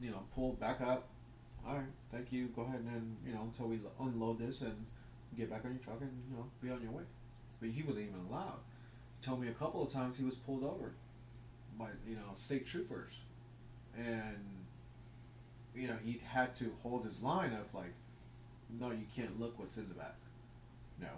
you 0.00 0.10
know, 0.10 0.22
pull 0.34 0.52
back 0.52 0.80
up. 0.80 1.08
All 1.66 1.76
right, 1.76 1.84
thank 2.12 2.32
you. 2.32 2.48
Go 2.48 2.62
ahead 2.62 2.80
and 2.80 3.16
you 3.26 3.32
know 3.32 3.42
until 3.42 3.66
we 3.66 3.80
unload 3.98 4.38
this 4.38 4.60
and 4.60 4.74
get 5.36 5.50
back 5.50 5.64
on 5.64 5.72
your 5.72 5.80
truck 5.82 6.00
and 6.00 6.10
you 6.30 6.36
know 6.36 6.44
be 6.62 6.70
on 6.70 6.82
your 6.82 6.92
way. 6.92 7.04
But 7.60 7.70
he 7.70 7.82
wasn't 7.82 8.08
even 8.08 8.20
allowed. 8.30 8.60
He 9.20 9.26
told 9.26 9.40
me 9.40 9.48
a 9.48 9.52
couple 9.52 9.82
of 9.82 9.90
times 9.90 10.18
he 10.18 10.24
was 10.24 10.34
pulled 10.34 10.62
over 10.62 10.92
by 11.78 11.88
you 12.06 12.16
know 12.16 12.34
state 12.38 12.66
troopers, 12.66 13.12
and 13.96 14.36
you 15.74 15.88
know 15.88 15.96
he 16.04 16.20
had 16.24 16.54
to 16.56 16.70
hold 16.82 17.04
his 17.06 17.22
line 17.22 17.52
of 17.52 17.74
like, 17.74 17.94
no, 18.78 18.90
you 18.90 19.06
can't 19.16 19.40
look 19.40 19.58
what's 19.58 19.76
in 19.78 19.88
the 19.88 19.94
back. 19.94 20.16
No, 21.00 21.08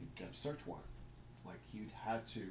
you 0.00 0.08
get 0.16 0.30
a 0.32 0.34
search 0.34 0.58
warrant. 0.66 0.86
Like 1.46 1.60
he 1.72 1.86
had 2.04 2.26
to 2.28 2.42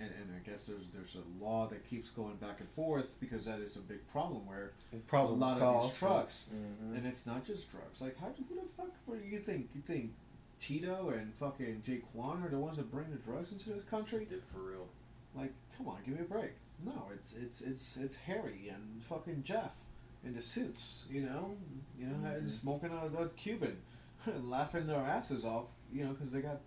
and, 0.00 0.10
and 0.20 0.30
I 0.34 0.48
guess 0.48 0.66
there's 0.66 0.88
there's 0.94 1.16
a 1.16 1.44
law 1.44 1.66
that 1.68 1.88
keeps 1.88 2.10
going 2.10 2.36
back 2.36 2.60
and 2.60 2.68
forth 2.70 3.14
because 3.20 3.44
that 3.44 3.60
is 3.60 3.76
a 3.76 3.80
big 3.80 4.06
problem 4.08 4.46
where 4.46 4.72
Probably 5.06 5.34
a 5.36 5.38
lot 5.38 5.60
of 5.60 5.82
these 5.90 5.98
trucks, 5.98 6.44
Mhm. 6.54 6.96
and 6.96 7.06
it's 7.06 7.26
not 7.26 7.44
just 7.44 7.70
drugs. 7.70 8.00
Like, 8.00 8.18
how 8.18 8.28
do 8.28 8.42
who 8.48 8.54
the 8.56 8.62
fuck? 8.76 8.90
What 9.06 9.22
do 9.22 9.28
you 9.28 9.40
think? 9.40 9.68
You 9.74 9.80
think 9.82 10.12
Tito 10.60 11.10
and 11.10 11.34
fucking 11.34 11.82
Jaquan 11.82 12.44
are 12.44 12.48
the 12.48 12.58
ones 12.58 12.76
that 12.76 12.90
bring 12.90 13.10
the 13.10 13.16
drugs 13.16 13.50
into 13.52 13.70
this 13.70 13.84
country? 13.84 14.24
Did 14.24 14.42
for 14.52 14.60
real. 14.60 14.86
Like, 15.34 15.52
come 15.76 15.88
on, 15.88 15.98
give 16.04 16.14
me 16.14 16.20
a 16.20 16.24
break. 16.24 16.52
No, 16.84 17.08
it's 17.14 17.32
it's 17.34 17.60
it's 17.60 17.96
it's 17.96 18.14
Harry 18.14 18.68
and 18.72 19.02
fucking 19.04 19.42
Jeff 19.42 19.72
in 20.24 20.34
the 20.34 20.40
suits. 20.40 21.04
You 21.10 21.22
know, 21.22 21.56
you 21.98 22.06
know, 22.06 22.16
Mhm. 22.28 22.48
smoking 22.50 22.90
a, 22.90 23.06
a 23.22 23.28
Cuban, 23.30 23.76
laughing 24.44 24.86
their 24.86 24.96
asses 25.00 25.44
off. 25.44 25.66
You 25.92 26.04
know, 26.04 26.12
because 26.12 26.32
they 26.32 26.40
got 26.40 26.60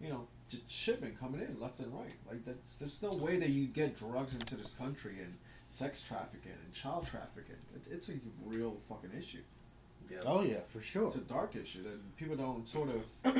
you 0.00 0.08
know 0.08 0.26
j- 0.48 0.62
shipment 0.68 1.18
coming 1.20 1.40
in 1.40 1.60
left 1.60 1.78
and 1.80 1.92
right. 1.92 2.14
Like 2.28 2.44
that's 2.44 2.74
there's 2.74 3.00
no 3.02 3.10
way 3.10 3.38
that 3.38 3.50
you 3.50 3.66
get 3.66 3.96
drugs 3.96 4.32
into 4.32 4.56
this 4.56 4.72
country 4.78 5.18
and 5.22 5.34
sex 5.68 6.00
trafficking 6.02 6.52
and 6.64 6.72
child 6.74 7.06
trafficking. 7.06 7.56
It's, 7.76 7.86
it's 7.88 8.08
a 8.08 8.14
real 8.44 8.76
fucking 8.88 9.10
issue. 9.16 9.42
Yeah. 10.10 10.18
Oh 10.26 10.42
yeah, 10.42 10.60
for 10.72 10.80
sure. 10.80 11.06
It's 11.08 11.16
a 11.16 11.20
dark 11.20 11.54
issue 11.54 11.82
that 11.84 12.16
people 12.16 12.36
don't 12.36 12.68
sort 12.68 12.88
of, 12.90 13.04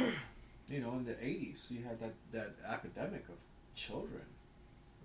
you 0.68 0.80
know, 0.80 0.92
in 0.92 1.04
the 1.04 1.14
'80s 1.14 1.70
you 1.70 1.82
had 1.82 1.98
that 2.00 2.14
that 2.32 2.54
epidemic 2.70 3.24
of 3.28 3.34
children, 3.74 4.22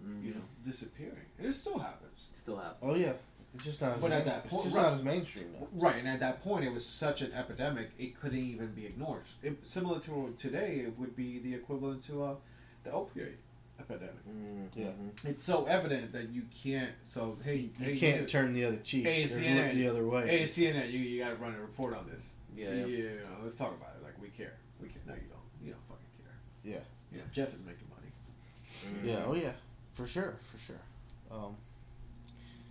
Mhm. 0.06 0.24
you 0.24 0.34
know, 0.36 0.42
disappearing, 0.66 1.26
and 1.40 1.48
it 1.48 1.54
still 1.54 1.80
happens. 1.80 2.20
Still 2.38 2.58
happens. 2.58 2.78
Oh 2.84 2.94
yeah. 2.96 3.14
It's 3.56 3.64
just 3.66 3.82
not. 3.82 3.96
As 3.96 4.02
But 4.02 4.12
at 4.12 4.26
that 4.26 4.46
point- 4.48 4.66
right. 4.74 4.84
not 4.84 4.94
as 4.94 5.04
mainstream 5.04 5.52
now. 5.54 5.68
Right, 5.74 5.96
and 5.98 6.08
at 6.08 6.20
that 6.20 6.40
point, 6.42 6.66
it 6.66 6.72
was 6.74 6.86
such 6.86 7.22
an 7.22 7.32
epidemic, 7.34 7.92
it 7.98 8.20
couldn't 8.20 8.38
even 8.40 8.72
be 8.74 8.86
ignored. 8.86 9.24
It, 9.44 9.58
similar 9.68 10.00
to 10.02 10.34
today, 10.38 10.80
it 10.82 10.98
would 11.00 11.16
be 11.16 11.40
the 11.40 11.54
equivalent 11.54 12.04
to 12.06 12.24
uh, 12.24 12.36
the 12.84 12.92
opioid 12.92 13.36
epidemic. 13.80 14.16
Mhm. 14.30 14.70
Yeah. 14.76 14.92
It's 15.24 15.44
so 15.44 15.66
evident 15.66 16.12
that 16.14 16.30
you 16.30 16.44
can't. 16.64 16.92
So 17.08 17.38
hey, 17.44 17.56
You 17.58 17.86
hey, 17.86 17.98
can't 17.98 18.22
you- 18.22 18.28
turn 18.28 18.54
the 18.54 18.66
other 18.66 18.78
cheek 18.78 19.06
Hey, 19.06 19.24
CNN. 19.26 19.76
the 19.76 19.88
other 19.88 20.06
way. 20.08 20.28
Hey, 20.28 20.44
CNN, 20.44 20.92
you, 20.92 21.00
you 21.00 21.24
got 21.24 21.30
to 21.32 21.36
run 21.36 21.54
a 21.56 21.60
report 21.60 21.94
on 21.96 22.08
this. 22.10 22.34
Yeah. 22.56 22.72
yeah, 22.74 22.86
you 22.86 23.04
know, 23.10 23.44
let's 23.44 23.54
talk 23.56 23.74
about 23.76 23.96
it. 24.00 24.04
Like 24.04 24.20
we 24.22 24.30
care. 24.30 24.54
We 24.82 24.88
care. 24.88 25.02
No, 25.06 25.14
you 25.14 25.22
don't. 25.30 25.66
You 25.68 25.72
don't 25.74 25.88
fucking 25.90 26.06
care. 26.24 26.34
Yeah. 26.64 26.80
You 27.12 27.18
know, 27.20 27.26
Jeff 27.34 27.54
is 27.54 27.60
making 27.66 27.88
money. 27.90 28.12
Mhm. 29.04 29.06
Yeah. 29.06 29.26
Oh 29.28 29.34
yeah. 29.34 29.54
For 29.96 30.08
sure. 30.08 30.36
For 30.52 30.58
sure. 30.58 30.80
Um, 31.32 31.56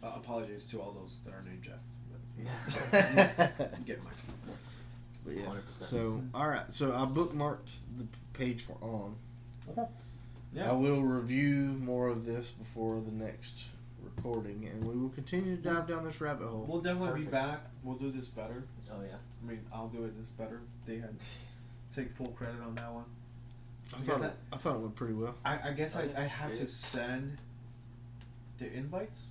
Uh, 0.04 0.12
apologies 0.16 0.64
to 0.66 0.80
all 0.80 0.92
those 0.92 1.16
that 1.24 1.32
are 1.32 1.42
named 1.42 1.62
Jeff. 1.62 1.74
But 2.90 3.78
you 3.78 3.84
get 3.86 4.04
my. 4.04 4.10
but 5.24 5.34
yeah. 5.36 5.42
100%. 5.44 5.88
So 5.90 6.20
all 6.34 6.48
right. 6.48 6.66
So 6.72 6.92
I 6.92 7.06
bookmarked 7.06 7.70
the 7.98 8.06
page 8.32 8.66
we're 8.68 8.86
on. 8.88 9.16
Yeah. 10.52 10.70
I 10.70 10.72
will 10.74 11.02
review 11.02 11.54
more 11.80 12.08
of 12.08 12.26
this 12.26 12.50
before 12.50 13.00
the 13.00 13.10
next 13.10 13.54
recording, 14.02 14.68
and 14.70 14.84
we 14.84 14.94
will 14.96 15.08
continue 15.10 15.56
to 15.56 15.62
dive 15.62 15.88
down 15.88 16.04
this 16.04 16.20
rabbit 16.20 16.46
hole. 16.46 16.66
We'll 16.68 16.80
definitely 16.82 17.20
be 17.22 17.26
back. 17.26 17.62
We'll 17.82 17.96
do 17.96 18.10
this 18.12 18.26
better. 18.26 18.64
Oh 18.92 19.00
yeah. 19.02 19.16
I 19.42 19.48
mean, 19.50 19.60
I'll 19.72 19.88
do 19.88 20.04
it 20.04 20.16
this 20.18 20.28
better. 20.28 20.60
They 20.86 20.96
had 20.98 21.16
take 21.94 22.14
full 22.14 22.28
credit 22.28 22.60
on 22.64 22.74
that 22.76 22.92
one. 22.92 23.04
I 23.92 23.96
I 23.96 23.98
guess 24.00 24.06
thought, 24.06 24.16
it, 24.16 24.20
that- 24.22 24.36
I 24.52 24.56
thought 24.58 24.74
it 24.76 24.80
went 24.80 24.94
pretty 24.96 25.14
well. 25.14 25.34
I, 25.44 25.70
I 25.70 25.72
guess 25.72 25.94
Oh, 25.96 26.00
I, 26.00 26.04
yeah. 26.04 26.20
I 26.20 26.24
have 26.24 26.50
It 26.52 26.56
to 26.58 26.66
send 26.66 27.38
the 28.58 28.72
invites, 28.72 29.22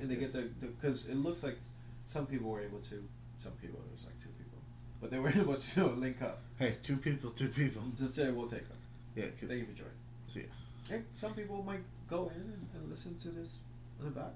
and 0.00 0.10
they 0.10 0.16
get 0.16 0.32
the 0.32 0.42
because 0.60 1.06
it 1.06 1.16
looks 1.16 1.42
like 1.42 1.58
some 2.06 2.26
people 2.26 2.50
were 2.50 2.60
able 2.60 2.78
to. 2.80 3.02
Some 3.38 3.52
people 3.60 3.78
it 3.80 3.92
was 3.94 4.04
like 4.04 4.18
two 4.20 4.30
people, 4.38 4.58
but 5.00 5.10
they 5.10 5.18
were 5.18 5.28
able 5.42 5.56
to 5.56 5.86
link 5.88 6.22
up. 6.22 6.40
Hey, 6.58 6.76
two 6.82 6.96
people, 6.96 7.30
two 7.30 7.48
people. 7.48 7.82
Just 7.96 8.14
say 8.14 8.30
we'll 8.30 8.48
take 8.48 8.66
them. 8.68 8.78
Yeah. 9.14 9.24
'cause- 9.38 9.48
Thank 9.48 9.60
you 9.60 9.66
for 9.66 9.72
joining. 9.72 9.92
See 10.32 10.40
ya. 10.40 10.46
Hey, 10.88 11.02
some 11.14 11.34
people 11.34 11.62
might 11.62 11.82
go 12.08 12.30
in 12.34 12.40
and, 12.40 12.66
and 12.74 12.90
listen 12.90 13.16
to 13.18 13.28
this 13.28 13.58
in 13.98 14.04
the 14.06 14.10
back, 14.12 14.32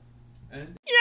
and 0.52 0.76
Yeah! 0.86 0.99